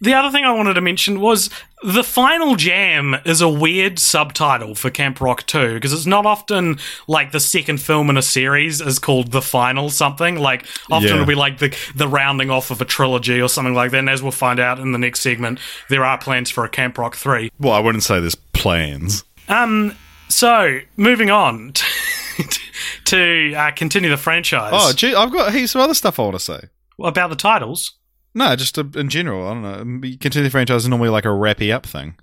the 0.00 0.14
other 0.14 0.30
thing 0.30 0.44
I 0.44 0.52
wanted 0.52 0.74
to 0.74 0.80
mention 0.80 1.20
was 1.20 1.50
The 1.84 2.04
final 2.04 2.54
jam 2.56 3.16
is 3.24 3.40
a 3.40 3.48
weird 3.48 3.98
subtitle 3.98 4.74
for 4.76 4.88
Camp 4.90 5.20
Rock 5.20 5.44
2 5.46 5.74
because 5.74 5.92
it's 5.92 6.06
not 6.06 6.26
often 6.26 6.78
like 7.08 7.32
the 7.32 7.40
second 7.40 7.80
film 7.80 8.08
in 8.08 8.16
a 8.16 8.22
series 8.22 8.80
is 8.80 8.98
called 9.00 9.32
the 9.32 9.42
final 9.42 9.90
something. 9.90 10.36
Like 10.36 10.66
often 10.90 11.08
Yeah. 11.08 11.14
it'll 11.14 11.26
be 11.26 11.34
like 11.34 11.58
the 11.58 11.76
the 11.96 12.06
rounding 12.06 12.50
off 12.50 12.70
of 12.70 12.80
a 12.80 12.84
trilogy 12.84 13.40
or 13.40 13.48
something 13.48 13.74
like 13.74 13.90
that. 13.90 13.98
And 13.98 14.08
as 14.10 14.22
we'll 14.22 14.30
find 14.32 14.60
out 14.60 14.78
in 14.78 14.92
the 14.92 14.98
next 14.98 15.20
segment, 15.20 15.58
there 15.88 16.04
are 16.04 16.18
plans 16.18 16.50
for 16.50 16.64
a 16.64 16.68
Camp 16.68 16.98
Rock 16.98 17.16
3. 17.16 17.50
Well, 17.58 17.72
I 17.72 17.80
wouldn't 17.80 18.04
say 18.04 18.20
there's 18.20 18.34
plans. 18.36 19.24
Um 19.48 19.96
so 20.28 20.78
moving 20.96 21.30
on 21.30 21.72
to 23.06 23.54
uh, 23.54 23.70
continue 23.72 24.08
the 24.10 24.16
franchise. 24.16 24.70
Oh, 24.74 24.92
gee, 24.92 25.14
I've 25.14 25.32
got 25.32 25.52
heaps 25.52 25.74
of 25.74 25.80
other 25.82 25.94
stuff 25.94 26.18
I 26.18 26.22
want 26.22 26.34
to 26.36 26.40
say. 26.40 26.60
about 27.02 27.30
the 27.30 27.36
titles. 27.36 27.92
No, 28.34 28.56
just 28.56 28.78
uh, 28.78 28.84
in 28.94 29.08
general. 29.08 29.46
I 29.46 29.54
don't 29.54 30.00
know. 30.00 30.08
Continue 30.20 30.44
the 30.44 30.50
franchise 30.50 30.82
is 30.82 30.88
normally 30.88 31.10
like 31.10 31.24
a 31.24 31.32
wrappy 31.32 31.72
up 31.72 31.86
thing. 31.86 32.14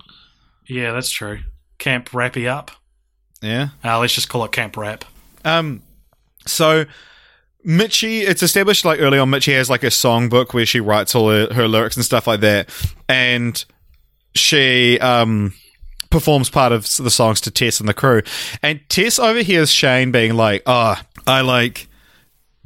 Yeah, 0.66 0.92
that's 0.92 1.10
true. 1.10 1.40
Camp 1.78 2.10
Rappy 2.10 2.48
Up. 2.48 2.70
Yeah. 3.42 3.68
Uh, 3.84 3.98
let's 3.98 4.14
just 4.14 4.28
call 4.28 4.44
it 4.44 4.52
Camp 4.52 4.76
wrap. 4.76 5.04
Um. 5.44 5.82
So. 6.46 6.86
Mitchie, 7.66 8.22
it's 8.22 8.42
established 8.42 8.86
like 8.86 9.00
early 9.00 9.18
on. 9.18 9.28
Mitchie 9.30 9.52
has 9.52 9.68
like 9.68 9.82
a 9.82 9.88
songbook 9.88 10.54
where 10.54 10.64
she 10.64 10.80
writes 10.80 11.14
all 11.14 11.28
her, 11.28 11.52
her 11.52 11.68
lyrics 11.68 11.94
and 11.94 12.02
stuff 12.02 12.26
like 12.26 12.40
that, 12.40 12.70
and 13.06 13.62
she 14.34 14.98
um 15.00 15.52
performs 16.08 16.48
part 16.48 16.72
of 16.72 16.84
the 16.96 17.10
songs 17.10 17.38
to 17.42 17.50
Tess 17.50 17.78
and 17.78 17.86
the 17.86 17.92
crew. 17.92 18.22
And 18.62 18.80
Tess 18.88 19.18
overhears 19.18 19.70
Shane 19.70 20.10
being 20.10 20.36
like, 20.36 20.62
"Oh, 20.64 20.98
I 21.26 21.42
like 21.42 21.89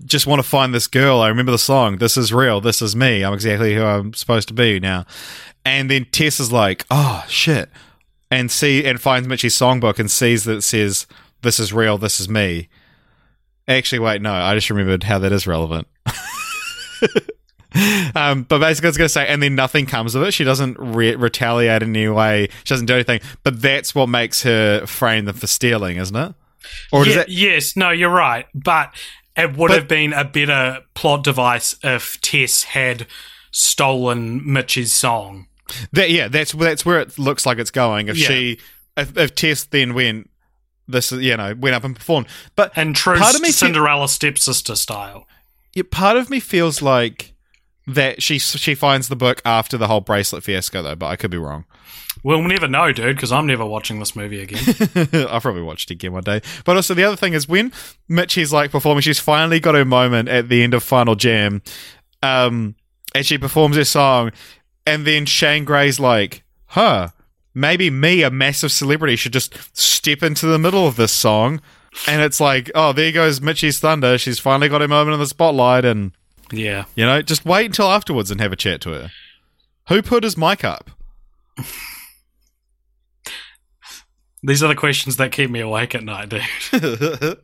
just 0.05 0.27
want 0.27 0.43
to 0.43 0.49
find 0.49 0.75
this 0.75 0.87
girl. 0.87 1.21
I 1.21 1.29
remember 1.29 1.53
the 1.53 1.59
song. 1.59 1.99
This 1.99 2.17
is 2.17 2.33
real. 2.33 2.61
This 2.61 2.83
is 2.83 2.97
me. 2.97 3.25
I'm 3.25 3.35
exactly 3.35 3.75
who 3.75 3.85
I'm 3.85 4.15
supposed 4.15 4.49
to 4.49 4.55
be 4.55 4.81
now." 4.81 5.07
And 5.65 5.91
then 5.91 6.07
Tess 6.11 6.41
is 6.41 6.53
like, 6.53 6.85
"Oh 6.91 7.25
shit," 7.29 7.71
and 8.31 8.51
see 8.51 8.85
and 8.85 9.01
finds 9.01 9.29
Mitchie's 9.29 9.57
songbook 9.57 9.99
and 9.99 10.11
sees 10.11 10.45
that 10.45 10.57
it 10.59 10.63
says, 10.63 11.07
"This 11.43 11.59
is 11.61 11.73
real. 11.73 11.99
This 11.99 12.21
is 12.21 12.29
me." 12.29 12.69
Actually, 13.67 14.01
wait, 14.01 14.21
no. 14.21 14.33
I 14.33 14.55
just 14.55 14.69
remembered 14.69 15.05
how 15.05 15.19
that 15.21 15.33
is 15.33 15.47
relevant. 15.47 15.87
um, 18.15 18.45
but 18.45 18.59
basically, 18.61 18.87
I 18.87 18.91
was 18.91 18.99
going 18.99 19.07
to 19.07 19.09
say, 19.09 19.27
and 19.27 19.43
then 19.43 19.55
nothing 19.55 19.87
comes 19.87 20.15
of 20.15 20.23
it. 20.23 20.33
She 20.33 20.45
doesn't 20.45 20.79
re- 20.79 21.17
retaliate 21.17 21.83
in 21.83 21.95
any 21.97 22.09
way. 22.09 22.49
She 22.65 22.75
doesn't 22.75 22.87
do 22.87 22.95
anything. 22.95 23.21
But 23.43 23.61
that's 23.61 23.95
what 23.95 24.09
makes 24.09 24.43
her 24.43 24.87
frame 24.87 25.25
them 25.25 25.35
for 25.37 25.47
stealing, 25.47 25.97
isn't 25.97 26.15
it? 26.15 26.35
Or 26.93 27.07
Yeah, 27.07 27.17
that? 27.17 27.29
yes, 27.31 27.77
no, 27.77 27.91
you're 27.91 28.11
right. 28.11 28.47
But 28.55 28.95
it 29.37 29.57
would 29.57 29.69
But- 29.69 29.79
have 29.79 29.89
been 29.89 30.13
a 30.13 30.25
better 30.25 30.81
plot 30.95 31.25
device 31.25 31.77
if 31.83 32.21
Tess 32.21 32.63
had 32.65 33.07
stolen 33.51 34.41
Mitch's 34.53 34.93
song. 34.93 35.47
That 35.93 36.11
yeah, 36.11 36.29
that's 36.29 36.53
that's 36.53 36.85
where 36.85 37.01
it 37.01 37.19
looks 37.19 37.47
like 37.47 37.59
it's 37.59 37.71
going. 37.71 38.09
If 38.09 38.19
Yeah. 38.19 38.29
she, 38.29 38.59
if, 38.97 39.17
if 39.17 39.35
Tess 39.35 39.65
then 39.65 39.95
went, 39.95 40.29
this 40.87 41.11
is 41.13 41.23
you 41.23 41.37
know 41.37 41.55
went 41.59 41.75
up 41.75 41.85
and 41.85 41.97
performed. 41.97 42.27
But 42.55 42.73
And 42.77 42.95
true 42.95 43.17
part 43.17 43.35
of 43.35 43.41
me 43.41 43.49
fe- 43.49 43.53
Cinderella 43.67 44.09
stepsister 44.09 44.77
style. 44.77 45.27
yeah, 45.73 45.85
part 45.91 46.17
of 46.17 46.29
me 46.29 46.39
feels 46.41 46.83
like 46.83 47.33
that 47.87 48.23
she 48.23 48.39
she 48.39 48.75
finds 48.75 49.09
the 49.09 49.17
book 49.17 49.41
after 49.45 49.79
the 49.79 49.87
whole 49.89 50.01
bracelet 50.03 50.43
fiasco 50.45 50.83
though. 50.83 50.95
But 50.97 51.07
I 51.07 51.17
could 51.17 51.31
be 51.31 51.39
wrong. 51.39 51.65
We'll 52.25 52.43
never 52.43 52.67
know, 52.67 52.91
dude, 52.91 53.17
because 53.17 53.31
I'm 53.31 53.47
never 53.47 53.67
watching 53.67 53.99
this 53.99 54.17
movie 54.17 54.41
again. 54.41 55.09
I'll 55.29 55.43
probably 55.43 55.61
watch 55.61 55.85
it 55.85 55.91
again 55.91 56.15
one 56.15 56.23
day. 56.23 56.41
But 56.65 56.75
also 56.75 56.95
the 56.95 57.05
other 57.05 57.17
thing 57.17 57.35
is 57.35 57.47
when 57.47 57.71
Mitchie's 58.09 58.51
like 58.51 58.71
performing, 58.71 59.03
she's 59.03 59.21
finally 59.21 59.61
got 59.61 59.75
her 59.75 59.85
moment 59.85 60.31
at 60.31 60.49
the 60.49 60.63
end 60.63 60.73
of 60.73 60.83
Final 60.83 61.17
Jam, 61.17 61.61
um, 62.23 62.77
and 63.15 63.27
she 63.27 63.37
performs 63.37 63.77
her 63.77 63.85
song, 63.85 64.33
and 64.87 65.07
then 65.07 65.27
Shane 65.27 65.67
Gray's 65.67 66.01
like, 66.01 66.45
"Huh, 66.69 67.09
maybe 67.53 67.91
me, 67.91 68.23
a 68.23 68.31
massive 68.31 68.73
celebrity, 68.73 69.17
should 69.17 69.35
just 69.35 69.77
step 69.77 70.23
into 70.23 70.47
the 70.47 70.59
middle 70.59 70.89
of 70.89 70.97
this 70.97 71.13
song." 71.13 71.61
And 72.09 72.23
it's 72.23 72.41
like, 72.41 72.71
oh, 72.75 72.93
there 72.93 73.13
goes 73.13 73.41
Mitchie's 73.41 73.79
thunder. 73.79 74.19
She's 74.19 74.41
finally 74.41 74.69
got 74.69 74.81
her 74.81 74.89
moment 74.89 75.15
in 75.15 75.21
the 75.21 75.27
spotlight, 75.27 75.85
and 75.85 76.13
yeah. 76.51 76.87
you 76.97 77.05
know, 77.05 77.21
just 77.21 77.45
wait 77.45 77.67
until 77.67 77.91
afterwards 77.91 78.31
and 78.31 78.41
have 78.41 78.53
a 78.53 78.57
chat 78.57 78.81
to 78.81 78.91
her. 78.91 79.11
Who 79.89 80.01
put 80.01 80.25
his 80.25 80.39
mic 80.39 80.65
up? 80.65 80.91
These 84.47 84.63
are 84.63 84.69
the 84.69 84.75
questions 84.75 85.17
that 85.17 85.33
keep 85.33 85.51
me 85.51 85.61
awake 85.61 85.95
at 85.95 86.05
night, 86.05 86.29
dude. 86.29 86.43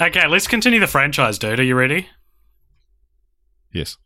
okay, 0.00 0.26
let's 0.26 0.46
continue 0.46 0.80
the 0.80 0.86
franchise, 0.86 1.38
dude. 1.38 1.60
Are 1.60 1.64
you 1.64 1.74
ready? 1.74 2.08
yes. 3.72 3.98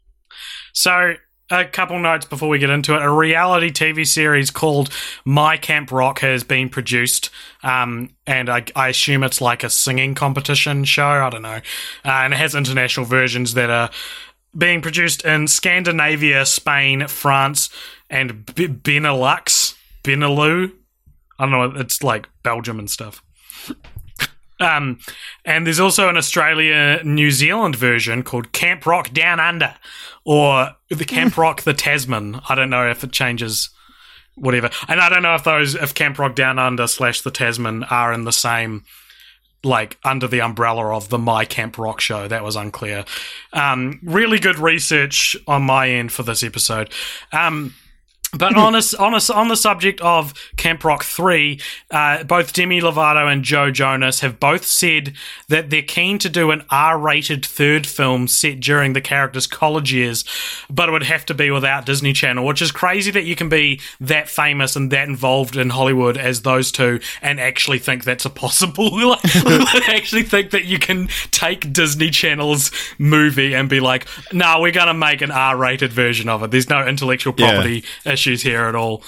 So, 0.72 1.14
a 1.50 1.64
couple 1.66 1.98
notes 1.98 2.24
before 2.24 2.48
we 2.48 2.59
get 2.59 2.70
into 2.70 2.96
it. 2.96 3.03
A 3.03 3.11
reality 3.11 3.70
TV 3.70 4.07
series 4.07 4.50
called 4.50 4.90
My 5.24 5.57
Camp 5.59 5.92
Rock 5.92 6.20
has 6.20 6.42
been 6.42 6.70
produced, 6.70 7.30
um, 7.62 8.11
and 8.26 8.48
I, 8.48 8.64
I 8.74 8.88
assume 8.88 9.22
it's 9.22 9.40
like 9.40 9.62
a 9.62 9.70
singing 9.70 10.14
competition 10.14 10.84
show. 10.84 11.07
I 11.07 11.28
don't 11.30 11.42
know. 11.42 11.61
Uh, 12.05 12.09
and 12.09 12.32
it 12.32 12.36
has 12.38 12.55
international 12.55 13.05
versions 13.07 13.55
that 13.55 13.70
are 13.70 13.90
being 14.57 14.80
produced 14.80 15.24
in 15.24 15.46
Scandinavia, 15.46 16.46
Spain, 16.46 17.07
France, 17.07 17.68
and 18.09 18.46
B- 18.55 18.68
Benelux. 18.68 19.76
Benelux? 20.03 20.72
I 21.43 21.51
don't 21.51 21.74
know. 21.74 21.80
It's 21.80 22.05
like 22.05 22.28
Belgium 22.45 22.78
and 22.78 22.88
stuff. 22.88 23.20
Um, 24.61 25.01
and 25.45 25.66
there's 25.66 25.80
also 25.80 26.09
an 26.09 26.16
Australia 26.16 27.03
New 27.03 27.32
Zealand 27.32 27.74
version 27.74 28.22
called 28.22 28.53
Camp 28.53 28.86
Rock 28.86 29.12
Down 29.12 29.40
Under 29.40 29.74
or 30.24 30.76
the 30.88 31.05
Camp 31.05 31.36
Rock 31.36 31.62
the 31.62 31.74
Tasman. 31.74 32.40
I 32.49 32.55
don't 32.55 32.70
know 32.70 32.88
if 32.88 33.03
it 33.03 33.11
changes 33.11 33.70
whatever. 34.36 34.70
And 34.86 35.01
I 35.01 35.09
don't 35.09 35.24
know 35.24 35.34
if 35.34 35.43
those 35.43 35.74
if 35.74 35.95
Camp 35.95 36.16
Rock 36.20 36.36
Down 36.36 36.61
Under 36.61 36.86
slash 36.86 37.22
the 37.22 37.32
Tasman 37.32 37.82
are 37.84 38.12
in 38.12 38.22
the 38.22 38.32
same 38.32 38.84
like 39.64 39.99
under 40.05 40.28
the 40.28 40.40
umbrella 40.40 40.95
of 40.95 41.09
the 41.09 41.18
My 41.18 41.45
Camp 41.45 41.76
Rock 41.76 42.01
show. 42.01 42.28
That 42.28 42.45
was 42.45 42.55
unclear. 42.55 43.05
Um, 43.53 43.99
really 44.05 44.38
good 44.38 44.61
research 44.61 45.34
on 45.49 45.62
my 45.64 45.88
end 45.88 46.12
for 46.12 46.22
this 46.22 46.45
episode. 46.45 46.93
Um, 47.32 47.74
but 48.39 48.57
on, 48.57 48.74
a, 48.74 48.80
on, 48.99 49.14
a, 49.14 49.20
on 49.35 49.49
the 49.49 49.57
subject 49.57 50.01
of 50.01 50.33
Camp 50.57 50.85
Rock 50.85 51.05
3, 51.05 51.61
uh, 51.91 52.24
both 52.24 52.53
Demi 52.53 52.80
Lovato 52.80 53.30
and 53.30 53.45
Joe 53.45 53.70
Jonas 53.70 54.20
have 54.20 54.41
both 54.41 54.64
said 54.64 55.12
that 55.49 55.68
they're 55.70 55.83
keen 55.83 56.18
to 56.18 56.28
do 56.30 56.51
an 56.51 56.64
R 56.70 56.99
rated 56.99 57.45
third 57.45 57.87
film 57.87 58.26
set 58.28 58.61
during 58.61 58.95
the 58.95 59.01
characters' 59.03 59.47
college 59.47 59.93
years, 59.93 60.24
but 60.70 60.89
it 60.89 60.93
would 60.93 61.03
have 61.03 61.26
to 61.26 61.35
be 61.35 61.51
without 61.51 61.85
Disney 61.85 62.12
Channel, 62.12 62.47
which 62.47 62.62
is 62.62 62.72
crazy 62.72 63.11
that 63.11 63.24
you 63.24 63.37
can 63.37 63.49
be 63.49 63.80
that 64.01 64.28
famous 64.28 64.76
and 64.76 64.91
that 64.91 65.09
involved 65.09 65.57
in 65.57 65.70
Hollywood 65.70 66.16
as 66.16 66.43
those 66.43 66.72
two 66.72 67.01
and 67.20 67.39
actually 67.39 67.78
think 67.78 68.05
that's 68.05 68.24
a 68.24 68.30
possible. 68.30 68.91
like, 69.09 69.89
actually 69.89 70.22
think 70.22 70.51
that 70.53 70.64
you 70.64 70.78
can 70.78 71.09
take 71.33 71.70
Disney 71.72 72.11
Channel's 72.11 72.70
movie 72.99 73.55
and 73.55 73.68
be 73.68 73.80
like, 73.80 74.07
no, 74.33 74.61
we're 74.61 74.72
going 74.72 74.87
to 74.87 74.95
make 74.95 75.20
an 75.20 75.30
R 75.30 75.57
rated 75.57 75.93
version 75.93 76.28
of 76.28 76.43
it. 76.43 76.51
There's 76.51 76.70
no 76.70 76.87
intellectual 76.87 77.35
Yeah. 77.37 77.53
property 77.53 77.85
issues 78.23 78.43
here 78.43 78.62
at 78.66 78.75
all. 78.75 79.03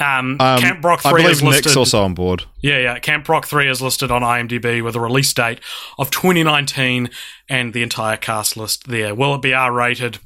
Um, 0.00 0.36
Um, 0.40 0.58
Camp 0.60 0.84
Rock 0.84 1.04
I 1.04 1.10
3 1.10 1.22
believe 1.22 1.32
is 1.36 1.42
Nick's 1.42 1.54
listed. 1.64 1.76
also 1.76 2.02
on 2.02 2.14
board. 2.14 2.44
Yeah, 2.60 2.78
yeah. 2.78 2.98
Camp 2.98 3.28
Rock 3.28 3.46
3 3.46 3.68
is 3.68 3.80
listed 3.80 4.10
on 4.10 4.22
IMDb 4.22 4.82
with 4.82 4.94
a 4.96 5.00
release 5.00 5.32
date 5.32 5.60
of 5.98 6.10
2019 6.10 7.10
and 7.48 7.72
the 7.72 7.82
entire 7.82 8.16
cast 8.16 8.56
list 8.56 8.88
there. 8.88 9.14
Will 9.14 9.34
it 9.34 9.42
be 9.42 9.52
R 9.54 9.72
rated? 9.72 10.18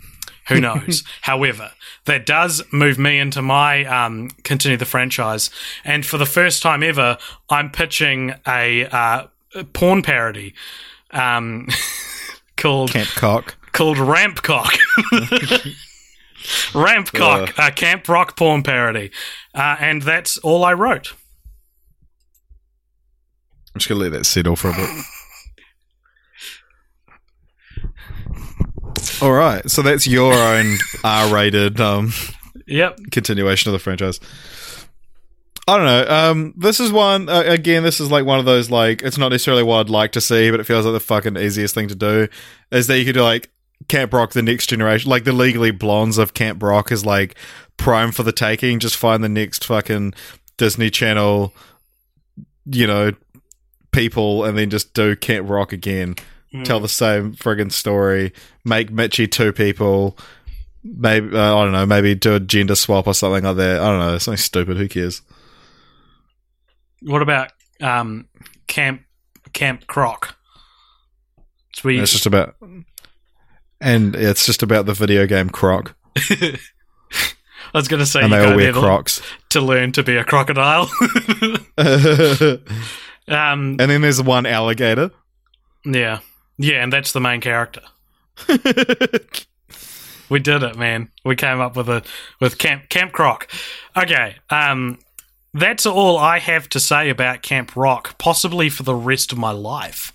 Who 0.49 0.61
knows? 0.66 1.03
However, 1.22 1.72
that 2.05 2.24
does 2.27 2.62
move 2.72 2.99
me 2.99 3.18
into 3.18 3.43
my 3.43 3.85
um, 3.85 4.31
continue 4.45 4.77
the 4.77 4.85
franchise. 4.85 5.51
And 5.85 6.07
for 6.07 6.18
the 6.18 6.27
first 6.27 6.62
time 6.62 6.83
ever, 6.83 7.18
I'm 7.51 7.70
pitching 7.70 8.35
a 8.47 8.87
uh, 8.87 9.27
porn 9.72 10.03
parody 10.03 10.55
um, 11.11 11.66
called 12.57 12.93
Camp 12.93 13.09
Cock. 13.09 13.57
called 13.72 13.99
Rampcock. 16.72 17.47
Rampcock, 17.49 17.68
a 17.68 17.70
Camp 17.72 18.09
Rock 18.09 18.36
porn 18.36 18.62
parody. 18.62 19.11
Uh, 19.55 19.76
and 19.80 20.03
that's 20.03 20.38
all 20.38 20.64
I 20.64 20.72
wrote. 20.74 21.12
I'm 23.74 23.78
just 23.78 23.88
gonna 23.88 24.01
let 24.01 24.12
that 24.12 24.24
settle 24.24 24.57
for 24.57 24.70
a 24.70 24.72
bit. 24.74 24.88
All 29.22 29.32
right, 29.32 29.68
so 29.70 29.82
that's 29.82 30.07
your 30.07 30.32
own 30.34 30.76
R-rated 31.05 31.80
um, 31.80 32.12
Yep. 32.66 32.99
continuation 33.12 33.70
of 33.70 33.72
the 33.72 33.78
franchise. 33.78 34.20
I 35.68 35.76
don't 35.76 35.86
know. 35.86 36.07
Um, 36.09 36.55
this 36.57 36.78
is 36.80 36.92
one 36.92 37.28
uh, 37.28 37.42
again. 37.47 37.82
This 37.82 37.99
is 37.99 38.11
like 38.11 38.24
one 38.24 38.38
of 38.38 38.44
those 38.44 38.70
like 38.70 39.03
it's 39.03 39.18
not 39.18 39.30
necessarily 39.30 39.62
what 39.64 39.80
I'd 39.80 39.90
like 39.90 40.12
to 40.12 40.20
see, 40.20 40.51
but 40.51 40.61
it 40.61 40.64
feels 40.64 40.84
like 40.84 40.92
the 40.92 41.01
fucking 41.01 41.36
easiest 41.36 41.74
thing 41.74 41.88
to 41.88 41.94
do 41.97 42.28
is 42.70 42.86
that 42.86 42.99
you 42.99 43.05
could 43.05 43.14
do 43.14 43.22
like 43.22 43.51
Camp 43.89 44.12
Rock, 44.12 44.33
the 44.33 44.43
next 44.43 44.66
generation, 44.66 45.11
like 45.11 45.24
the 45.24 45.33
Legally 45.33 45.70
Blondes 45.70 46.18
of 46.18 46.35
Camp 46.35 46.62
Rock 46.62 46.91
is 46.91 47.07
like 47.07 47.37
prime 47.77 48.11
for 48.12 48.22
the 48.22 48.33
taking. 48.33 48.79
Just 48.81 48.97
find 48.97 49.22
the 49.22 49.29
next 49.29 49.64
fucking 49.64 50.14
Disney 50.57 50.91
Channel, 50.91 51.53
you 52.64 52.87
know, 52.87 53.12
people, 53.93 54.45
and 54.45 54.59
then 54.59 54.70
just 54.70 54.93
do 54.95 55.14
Camp 55.14 55.49
Rock 55.49 55.72
again. 55.72 56.16
Tell 56.64 56.81
the 56.81 56.89
same 56.89 57.35
friggin' 57.35 57.70
story. 57.70 58.33
Make 58.64 58.91
Mitchie 58.91 59.31
two 59.31 59.53
people. 59.53 60.16
maybe 60.83 61.37
uh, 61.37 61.57
I 61.57 61.64
don't 61.64 61.72
know, 61.72 61.85
maybe 61.87 62.14
do 62.14 62.35
a 62.35 62.41
gender 62.41 62.74
swap 62.74 63.07
or 63.07 63.14
something 63.14 63.45
like 63.45 63.57
that. 63.57 63.81
I 63.81 63.85
don't 63.85 63.99
know, 63.99 64.18
something 64.18 64.39
stupid. 64.39 64.77
Who 64.77 64.89
cares? 64.89 65.22
What 67.03 67.22
about 67.22 67.53
um, 67.81 68.29
Camp 68.68 69.03
Camp 69.53 69.87
Croc? 69.87 70.37
It's 71.70 71.85
where 71.85 71.95
you, 71.95 72.03
It's 72.03 72.12
just 72.12 72.27
about, 72.27 72.57
and 73.81 74.16
it's 74.16 74.47
just 74.47 74.62
about 74.62 74.87
the 74.87 74.95
video 74.95 75.27
game 75.27 75.51
Croc, 75.51 75.95
I 76.16 76.59
was 77.74 77.89
going 77.89 78.01
to 78.01 78.07
say 78.07 78.22
and 78.22 78.33
they 78.33 78.45
all 78.45 78.57
wear 78.57 78.72
Crocs. 78.72 79.20
to 79.51 79.61
learn 79.61 79.93
to 79.93 80.03
be 80.03 80.16
a 80.16 80.24
crocodile. 80.24 80.89
and 81.79 82.61
um, 83.29 83.77
then 83.77 84.01
there's 84.01 84.22
one 84.22 84.47
alligator. 84.47 85.11
yeah, 85.85 86.20
yeah, 86.59 86.83
and 86.83 86.93
that's 86.93 87.12
the 87.12 87.20
main 87.20 87.41
character. 87.41 87.83
We 90.29 90.41
did 90.41 90.62
it, 90.62 90.77
man. 90.77 91.11
We 91.24 91.37
came 91.37 91.61
up 91.61 91.77
with 91.77 91.89
a 91.89 92.03
with 92.41 92.59
Camp 92.59 92.89
Camp 92.89 93.12
Croc. 93.12 93.49
Okay, 93.97 94.37
um, 94.51 94.99
that's 95.55 95.87
all 95.87 96.18
I 96.18 96.39
have 96.39 96.68
to 96.70 96.81
say 96.81 97.09
about 97.11 97.43
Camp 97.43 97.77
Rock, 97.77 98.18
possibly 98.18 98.68
for 98.68 98.83
the 98.83 98.95
rest 98.95 99.33
of 99.33 99.39
my 99.39 99.53
life. 99.53 100.12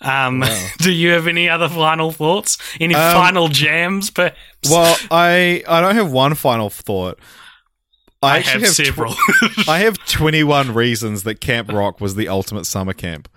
Um, 0.00 0.44
do 0.78 0.92
you 0.92 1.10
have 1.10 1.26
any 1.26 1.48
other 1.48 1.68
final 1.68 2.12
thoughts? 2.12 2.58
Any 2.80 2.94
Um, 2.94 3.12
final 3.14 3.48
jams? 3.48 4.10
Perhaps 4.10 4.36
Well, 4.70 4.96
I 5.10 5.64
I 5.68 5.80
don't 5.80 5.94
have 5.94 6.10
one 6.10 6.34
final 6.34 6.70
thought. 6.70 7.18
I, 8.22 8.36
I 8.36 8.40
have 8.40 8.62
tw- 8.62 8.66
several. 8.66 9.14
I 9.68 9.80
have 9.80 9.98
21 10.06 10.74
reasons 10.74 11.22
that 11.24 11.40
Camp 11.40 11.70
Rock 11.70 12.00
was 12.00 12.14
the 12.14 12.28
ultimate 12.28 12.66
summer 12.66 12.92
camp. 12.92 13.28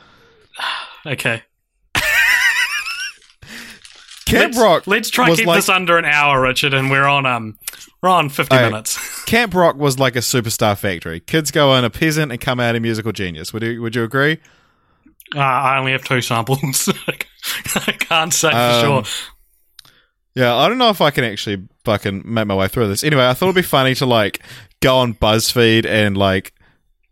okay, 1.06 1.44
Camp 4.26 4.54
let's, 4.54 4.60
Rock. 4.60 4.88
Let's 4.88 5.10
try 5.10 5.36
keep 5.36 5.48
like, 5.48 5.58
this 5.58 5.70
under 5.70 5.98
an 5.98 6.06
hour, 6.06 6.42
Richard, 6.42 6.74
and 6.74 6.92
we're 6.92 7.08
on 7.08 7.26
um 7.26 7.58
we're 8.02 8.10
on 8.10 8.30
fifty 8.30 8.56
minutes. 8.56 9.24
Camp 9.26 9.54
Rock 9.56 9.76
was 9.76 9.98
like 9.98 10.16
a 10.16 10.20
superstar 10.20 10.78
factory. 10.78 11.20
Kids 11.20 11.52
go 11.52 11.74
in 11.76 11.84
a 11.84 11.90
peasant 11.90 12.32
and 12.32 12.40
come 12.40 12.60
out 12.60 12.76
a 12.76 12.80
musical 12.80 13.12
genius. 13.12 13.54
Would 13.54 13.64
you 13.64 13.82
Would 13.82 13.96
you 13.96 14.04
agree? 14.04 14.40
Uh, 15.36 15.40
I 15.40 15.78
only 15.78 15.92
have 15.92 16.04
two 16.04 16.22
samples. 16.22 16.90
I 17.76 17.92
can't 17.92 18.34
say 18.34 18.50
for 18.52 18.56
Um, 18.58 19.04
sure. 19.04 19.14
Yeah, 20.36 20.56
I 20.56 20.68
don't 20.70 20.78
know 20.78 20.90
if 20.90 21.02
I 21.02 21.12
can 21.12 21.24
actually 21.24 21.68
fucking 21.84 22.22
make 22.26 22.48
my 22.48 22.56
way 22.56 22.68
through 22.68 22.88
this. 22.88 23.04
Anyway, 23.04 23.28
I 23.28 23.34
thought 23.34 23.48
it'd 23.48 23.56
be 23.56 23.62
funny 23.62 23.96
to 23.96 24.06
like 24.06 24.42
go 24.82 24.98
on 24.98 25.14
BuzzFeed 25.16 25.86
and 25.86 26.16
like 26.16 26.54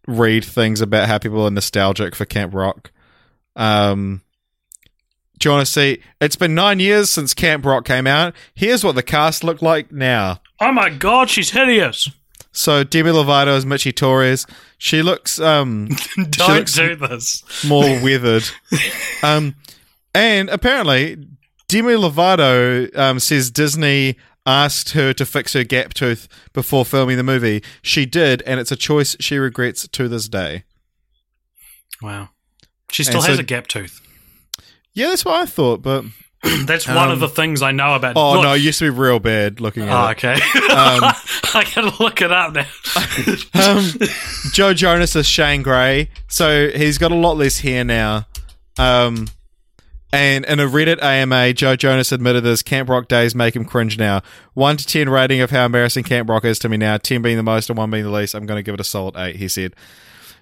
read 0.07 0.45
things 0.45 0.81
about 0.81 1.07
how 1.07 1.17
people 1.17 1.43
are 1.45 1.51
nostalgic 1.51 2.15
for 2.15 2.25
Camp 2.25 2.53
Rock. 2.53 2.91
Um, 3.55 4.21
do 5.39 5.49
you 5.49 5.53
want 5.55 5.65
to 5.67 5.71
see? 5.71 6.01
It's 6.21 6.35
been 6.35 6.55
nine 6.55 6.79
years 6.79 7.09
since 7.09 7.33
Camp 7.33 7.65
Rock 7.65 7.85
came 7.85 8.07
out. 8.07 8.33
Here's 8.55 8.83
what 8.83 8.95
the 8.95 9.03
cast 9.03 9.43
look 9.43 9.61
like 9.61 9.91
now. 9.91 10.39
Oh 10.59 10.71
my 10.71 10.89
god, 10.89 11.29
she's 11.29 11.51
hideous! 11.51 12.07
So 12.57 12.83
Demi 12.83 13.11
Lovato 13.11 13.55
is 13.55 13.65
Mitchie 13.65 13.95
Torres. 13.95 14.45
She 14.79 15.01
looks 15.01 15.39
um 15.39 15.89
Don't 16.15 16.55
looks- 16.55 16.73
do 16.73 16.95
this. 16.95 17.43
more 17.65 18.01
weathered. 18.01 18.43
Um, 19.23 19.55
and 20.13 20.47
apparently, 20.49 21.17
Demi 21.67 21.93
Lovato 21.93 22.95
um, 22.95 23.19
says 23.19 23.49
Disney 23.49 24.15
asked 24.45 24.91
her 24.91 25.11
to 25.13 25.25
fix 25.25 25.53
her 25.53 25.63
gap 25.63 25.93
tooth 25.95 26.27
before 26.53 26.85
filming 26.85 27.17
the 27.17 27.23
movie. 27.23 27.63
She 27.81 28.05
did, 28.05 28.43
and 28.43 28.59
it's 28.59 28.71
a 28.71 28.75
choice 28.75 29.15
she 29.19 29.37
regrets 29.37 29.87
to 29.87 30.07
this 30.07 30.29
day. 30.29 30.65
Wow. 32.01 32.29
She 32.91 33.03
still 33.03 33.17
And 33.17 33.25
has 33.27 33.35
so- 33.37 33.41
a 33.41 33.43
gap 33.45 33.67
tooth. 33.67 33.99
Yeah, 34.93 35.07
that's 35.07 35.25
what 35.25 35.41
I 35.41 35.45
thought. 35.47 35.81
But 35.81 36.05
That's 36.65 36.87
one 36.87 37.07
of 37.09 37.13
Um, 37.13 37.19
the 37.19 37.29
things 37.29 37.61
I 37.61 37.71
know 37.71 37.95
about. 37.95 38.15
oh 38.15 38.33
Look- 38.33 38.43
no, 38.43 38.53
it 38.53 38.61
used 38.61 38.79
to 38.79 38.85
be 38.85 38.89
real 38.97 39.19
bad 39.19 39.59
looking 39.59 39.83
Oh, 39.89 40.07
at 40.07 40.11
okay. 40.23 40.33
Um, 40.33 40.39
I 41.53 41.65
gotta 41.75 41.93
look 42.03 42.21
it 42.21 42.31
up 42.31 42.53
now. 42.53 42.65
Um, 43.53 43.89
Joe 44.53 44.73
Jonas 44.73 45.15
is 45.15 45.25
Shane 45.25 45.63
Gray, 45.63 46.09
so 46.27 46.69
he's 46.69 46.97
got 46.97 47.11
a 47.11 47.15
lot 47.15 47.37
less 47.37 47.59
hair 47.59 47.83
now. 47.83 48.27
Um, 48.77 49.27
and 50.13 50.45
in 50.45 50.59
a 50.59 50.67
Reddit 50.67 51.01
AMA, 51.03 51.53
Joe 51.53 51.75
Jonas 51.75 52.11
admitted 52.11 52.45
his 52.45 52.61
Camp 52.63 52.87
Rock 52.87 53.07
days 53.07 53.33
make 53.35 53.55
him 53.55 53.65
cringe 53.65 53.97
now. 53.97 54.21
1 54.53 54.77
to 54.77 54.85
10 54.85 55.09
rating 55.09 55.41
of 55.41 55.49
how 55.49 55.65
embarrassing 55.65 56.03
Camp 56.05 56.29
Rock 56.29 56.45
is 56.45 56.59
to 56.59 56.69
me 56.69 56.77
now, 56.77 56.97
10 56.97 57.21
being 57.23 57.35
the 57.37 57.43
most 57.43 57.69
and 57.69 57.77
1 57.77 57.89
being 57.91 58.03
the 58.03 58.11
least. 58.11 58.33
I'm 58.35 58.45
going 58.45 58.57
to 58.57 58.63
give 58.63 58.73
it 58.75 58.79
a 58.79 58.85
solid 58.85 59.15
8, 59.17 59.35
he 59.35 59.47
said. 59.47 59.73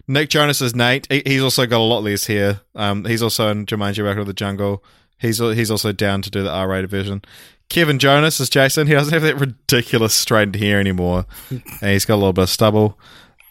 Nick 0.08 0.30
Jonas 0.30 0.62
is 0.62 0.76
Nate. 0.76 1.08
He's 1.12 1.42
also 1.42 1.66
got 1.66 1.78
a 1.80 1.84
lot 1.84 2.04
less 2.04 2.28
hair. 2.28 2.62
Um, 2.76 3.06
he's 3.06 3.24
also 3.24 3.50
in 3.50 3.66
Jumanji 3.66 4.04
Welcome 4.04 4.22
to 4.22 4.26
the 4.28 4.34
Jungle. 4.34 4.84
He's 5.20 5.40
he's 5.40 5.72
also 5.72 5.92
down 5.92 6.22
to 6.24 6.30
do 6.30 6.44
the 6.44 6.52
R-rated 6.52 6.90
version. 6.90 7.22
Kevin 7.70 8.00
Jonas 8.00 8.40
is 8.40 8.50
Jason. 8.50 8.88
He 8.88 8.94
doesn't 8.94 9.14
have 9.14 9.24
that 9.24 9.40
ridiculous 9.40 10.14
straightened 10.14 10.58
hair 10.58 10.80
anymore, 10.80 11.26
and 11.50 11.92
he's 11.92 12.06
got 12.06 12.16
a 12.16 12.18
little 12.18 12.34
bit 12.34 12.44
of 12.44 12.50
stubble. 12.50 13.00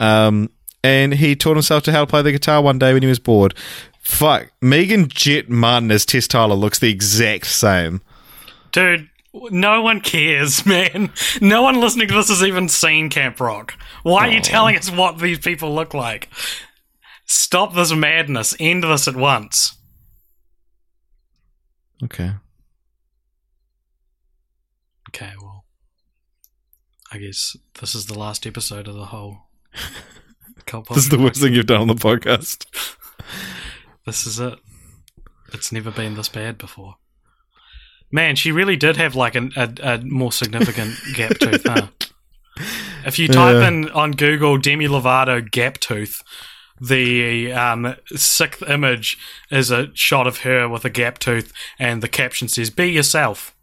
Um, 0.01 0.51
and 0.83 1.15
he 1.15 1.35
taught 1.35 1.57
himself 1.57 1.83
to 1.85 1.93
how 1.93 2.01
to 2.01 2.07
play 2.07 2.23
the 2.23 2.33
guitar 2.33 2.63
one 2.63 2.79
day 2.79 2.93
when 2.93 3.03
he 3.03 3.09
was 3.09 3.19
bored. 3.19 3.55
Fuck, 4.01 4.53
Meaghan 4.63 5.09
Jette 5.09 5.49
Martin 5.49 5.91
as 5.91 6.05
Tess 6.05 6.29
Tyler 6.29 6.55
looks 6.55 6.79
the 6.79 6.91
exact 6.91 7.47
same. 7.47 8.03
Dude, 8.71 9.09
no 9.33 9.81
one 9.81 10.01
cares, 10.01 10.67
man. 10.67 11.11
No 11.41 11.63
one 11.63 11.81
listening 11.81 12.09
to 12.09 12.15
this 12.15 12.29
has 12.29 12.43
even 12.43 12.69
seen 12.69 13.09
Camp 13.09 13.41
Rock. 13.41 13.75
Why 14.03 14.29
are 14.29 14.31
you 14.31 14.41
telling 14.41 14.77
us 14.77 14.91
what 14.91 15.19
these 15.19 15.39
people 15.39 15.75
look 15.75 15.95
like? 15.95 16.29
Stop 17.25 17.75
this 17.75 17.93
madness. 17.95 18.55
End 18.61 18.85
this 18.85 19.09
at 19.09 19.17
once. 19.17 19.77
Okay. 22.05 22.33
Okay, 25.11 25.33
well. 25.41 25.65
I 27.13 27.19
guess 27.19 27.57
this 27.81 27.95
is 27.95 28.07
the 28.07 28.19
last 28.19 28.47
episode 28.47 28.89
of 28.89 28.95
the 28.95 29.07
whole. 29.07 29.39
This 30.91 31.05
is 31.05 31.09
the 31.11 31.19
worst 31.19 31.41
thing 31.43 31.53
you've 31.53 31.67
done 31.67 31.83
on 31.83 31.89
the 31.89 31.95
podcast. 31.95 32.67
This 34.07 34.27
is 34.27 34.39
it. 34.41 34.59
It's 35.53 35.73
never 35.73 35.91
been 35.91 36.15
this 36.15 36.29
bad 36.29 36.59
before. 36.59 36.97
Man, 38.11 38.35
she 38.37 38.51
really 38.53 38.77
did 38.77 38.97
have 38.97 39.15
like 39.15 39.35
an, 39.35 39.53
a, 39.57 39.73
a 39.83 39.99
more 39.99 40.31
significant 40.33 40.95
gap 41.15 41.39
tooth, 41.39 41.63
huh? 41.65 41.89
If 43.07 43.19
you 43.19 43.29
type 43.29 43.55
Yeah. 43.57 43.69
in 43.69 43.91
on 43.91 44.13
Google 44.13 44.59
Demi 44.59 44.87
Lovato 44.89 45.49
gap 45.51 45.79
tooth, 45.79 46.23
the 46.81 47.53
um, 47.53 47.97
sixth 48.07 48.63
image 48.69 49.19
is 49.51 49.71
a 49.71 49.95
shot 49.95 50.27
of 50.27 50.39
her 50.39 50.69
with 50.69 50.85
a 50.85 50.91
gap 50.91 51.19
tooth, 51.19 51.53
and 51.79 52.03
the 52.03 52.09
caption 52.09 52.49
says 52.49 52.71
"Be 52.71 52.87
yourself," 52.91 53.55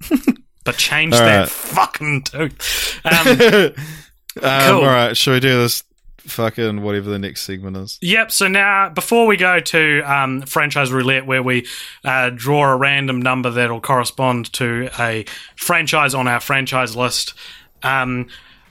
but 0.64 0.76
change 0.76 1.14
All 1.14 1.20
that 1.20 1.38
right. 1.40 1.48
fucking 1.48 2.22
tooth. 2.24 3.00
Um, 3.04 3.28
um, 4.42 4.60
Cool. 4.70 4.80
All 4.80 4.86
right, 4.86 5.16
shall 5.16 5.34
we 5.34 5.40
do 5.40 5.58
this 5.58 5.82
fucking 6.18 6.82
whatever 6.82 7.10
the 7.10 7.18
next 7.18 7.42
segment 7.42 7.76
is? 7.76 7.98
Yep. 8.02 8.30
So 8.30 8.46
now, 8.46 8.88
before 8.90 9.26
we 9.26 9.36
go 9.36 9.58
to 9.60 10.02
um, 10.02 10.42
franchise 10.42 10.92
roulette, 10.92 11.26
where 11.26 11.42
we 11.42 11.66
uh, 12.04 12.30
draw 12.30 12.70
a 12.72 12.76
random 12.76 13.20
number 13.20 13.50
that'll 13.50 13.80
correspond 13.80 14.52
to 14.54 14.90
a 14.98 15.24
franchise 15.56 16.14
on 16.14 16.28
our 16.28 16.40
franchise 16.40 16.94
list, 16.94 17.34
um, 17.82 18.28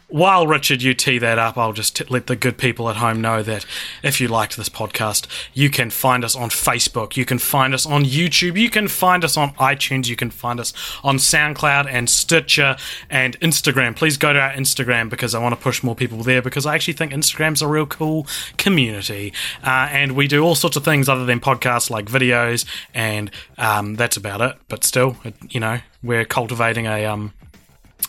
while 0.09 0.47
Richard, 0.47 0.81
you 0.81 0.93
tee 0.93 1.17
that 1.19 1.37
up, 1.37 1.57
I'll 1.57 1.73
just 1.73 1.97
t- 1.97 2.05
let 2.09 2.27
the 2.27 2.35
good 2.35 2.57
people 2.57 2.89
at 2.89 2.95
home 2.95 3.19
know 3.19 3.43
that 3.43 3.65
if 4.03 4.21
you 4.21 4.29
liked 4.29 4.55
this 4.55 4.69
podcast, 4.69 5.27
you 5.53 5.69
can 5.69 5.89
find 5.89 6.23
us 6.23 6.35
on 6.35 6.49
Facebook, 6.49 7.17
you 7.17 7.25
can 7.25 7.39
find 7.39 7.73
us 7.73 7.85
on 7.85 8.05
YouTube, 8.05 8.57
you 8.57 8.69
can 8.69 8.87
find 8.87 9.25
us 9.25 9.35
on 9.35 9.53
iTunes, 9.55 10.07
you 10.07 10.15
can 10.15 10.29
find 10.29 10.61
us 10.61 10.73
on 11.03 11.17
SoundCloud 11.17 11.87
and 11.91 12.09
Stitcher 12.09 12.77
and 13.09 13.37
Instagram. 13.41 13.95
Please 13.95 14.17
go 14.17 14.31
to 14.31 14.39
our 14.39 14.51
Instagram 14.51 15.09
because 15.09 15.35
I 15.35 15.39
want 15.39 15.53
to 15.55 15.61
push 15.61 15.83
more 15.83 15.95
people 15.95 16.19
there 16.19 16.41
because 16.41 16.65
I 16.65 16.75
actually 16.75 16.93
think 16.93 17.11
Instagram's 17.11 17.61
a 17.61 17.67
real 17.67 17.85
cool 17.85 18.27
community. 18.57 19.33
Uh, 19.61 19.89
and 19.91 20.13
we 20.13 20.27
do 20.29 20.41
all 20.41 20.55
sorts 20.55 20.77
of 20.77 20.85
things 20.85 21.09
other 21.09 21.25
than 21.25 21.41
podcasts 21.41 21.89
like 21.89 22.05
videos, 22.05 22.65
and 22.93 23.29
um, 23.57 23.95
that's 23.95 24.15
about 24.15 24.39
it. 24.39 24.55
But 24.69 24.85
still, 24.85 25.17
you 25.49 25.59
know, 25.59 25.79
we're 26.01 26.25
cultivating 26.25 26.85
a. 26.87 27.05
Um, 27.05 27.33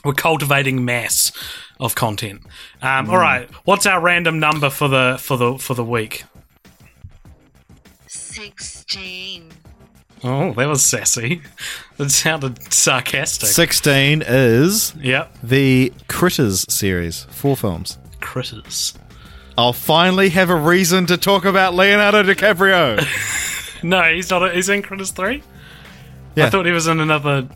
we're 0.04 0.12
cultivating 0.14 0.84
mass 0.84 1.32
of 1.80 1.94
content. 1.94 2.42
Um, 2.82 3.08
All 3.10 3.18
right, 3.18 3.48
what's 3.64 3.86
our 3.86 4.00
random 4.00 4.38
number 4.38 4.70
for 4.70 4.88
the 4.88 5.16
for 5.20 5.36
the 5.36 5.58
for 5.58 5.74
the 5.74 5.84
week? 5.84 6.24
16. 8.06 9.50
Oh, 10.24 10.52
that 10.54 10.66
was 10.68 10.84
sassy. 10.84 11.42
That 11.96 12.10
sounded 12.10 12.72
sarcastic. 12.72 13.48
16 13.48 14.22
is 14.26 14.94
Yep, 15.00 15.36
the 15.42 15.92
Critters 16.08 16.64
series, 16.72 17.24
four 17.30 17.56
films. 17.56 17.98
critters. 18.20 18.94
I'll 19.56 19.72
finally 19.72 20.28
have 20.30 20.50
a 20.50 20.54
reason 20.56 21.06
to 21.06 21.16
talk 21.16 21.44
about 21.44 21.74
Leonardo 21.74 22.22
DiCaprio. 22.22 23.04
No, 23.80 24.02
he's 24.12 24.28
not. 24.28 24.52
He's 24.56 24.68
in 24.68 24.82
Critters 24.82 25.12
three. 25.12 25.40
Yeah. 26.34 26.46
I 26.46 26.50
thought 26.50 26.66
he 26.66 26.72
was 26.72 26.88
in 26.88 26.98
another. 26.98 27.46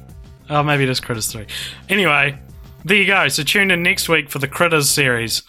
Oh, 0.50 0.62
maybe 0.62 0.84
it 0.84 0.88
is 0.88 1.00
Critters 1.00 1.30
three. 1.30 1.46
Anyway, 1.88 2.38
there 2.84 2.96
you 2.96 3.06
go. 3.06 3.28
So 3.28 3.42
tune 3.42 3.70
in 3.70 3.82
next 3.82 4.08
week 4.08 4.30
for 4.30 4.38
the 4.38 4.48
Critters 4.48 4.90
series, 4.90 5.42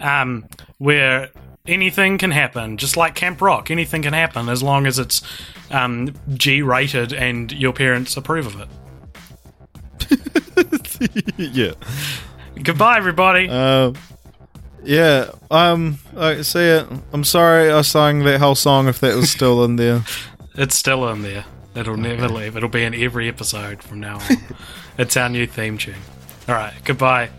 um, 0.00 0.46
where 0.78 1.30
anything 1.66 2.18
can 2.18 2.30
happen. 2.30 2.76
Just 2.76 2.96
like 2.96 3.14
Camp 3.14 3.40
Rock, 3.40 3.70
anything 3.70 4.02
can 4.02 4.14
happen 4.14 4.48
as 4.48 4.62
long 4.62 4.86
as 4.86 4.98
it's 4.98 5.22
um, 5.70 6.14
G 6.34 6.62
rated 6.62 7.12
and 7.12 7.52
your 7.52 7.72
parents 7.72 8.16
approve 8.16 8.46
of 8.46 8.60
it. 8.62 8.68
yeah. 11.36 11.72
Goodbye, 12.62 12.96
everybody. 12.96 13.48
Uh, 13.48 13.92
yeah. 14.82 15.30
Um. 15.50 15.98
I 16.16 16.42
see 16.42 16.60
it. 16.60 16.86
I'm 17.12 17.24
sorry 17.24 17.70
I 17.70 17.82
sang 17.82 18.24
that 18.24 18.40
whole 18.40 18.54
song 18.54 18.88
if 18.88 19.00
that 19.00 19.14
was 19.14 19.30
still 19.30 19.64
in 19.64 19.76
there. 19.76 20.04
it's 20.54 20.76
still 20.76 21.08
in 21.10 21.22
there. 21.22 21.44
It'll 21.78 21.96
never 21.96 22.28
leave. 22.28 22.56
It'll 22.56 22.68
be 22.68 22.82
in 22.82 22.92
every 22.92 23.28
episode 23.28 23.82
from 23.82 24.00
now 24.00 24.18
on. 24.18 24.36
it's 24.98 25.16
our 25.16 25.28
new 25.28 25.46
theme 25.46 25.78
tune. 25.78 25.94
All 26.48 26.56
right. 26.56 26.74
Goodbye. 26.84 27.30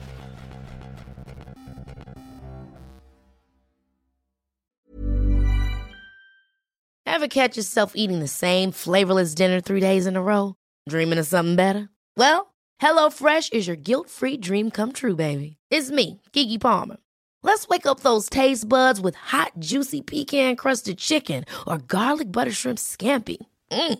Ever 7.05 7.27
catch 7.27 7.57
yourself 7.57 7.93
eating 7.95 8.19
the 8.19 8.29
same 8.29 8.71
flavorless 8.71 9.35
dinner 9.35 9.59
three 9.59 9.81
days 9.81 10.07
in 10.07 10.15
a 10.15 10.21
row? 10.21 10.55
Dreaming 10.87 11.19
of 11.19 11.27
something 11.27 11.57
better? 11.57 11.89
Well, 12.15 12.53
HelloFresh 12.81 13.51
is 13.51 13.67
your 13.67 13.75
guilt-free 13.75 14.37
dream 14.37 14.71
come 14.71 14.93
true, 14.93 15.15
baby. 15.15 15.57
It's 15.69 15.91
me, 15.91 16.21
Keke 16.31 16.61
Palmer. 16.61 16.97
Let's 17.43 17.67
wake 17.67 17.85
up 17.85 18.01
those 18.01 18.29
taste 18.29 18.69
buds 18.69 19.01
with 19.01 19.15
hot, 19.15 19.51
juicy 19.59 20.01
pecan-crusted 20.01 20.97
chicken 20.97 21.43
or 21.67 21.77
garlic 21.79 22.31
butter 22.31 22.51
shrimp 22.51 22.79
scampi. 22.79 23.37
Mm. 23.71 23.99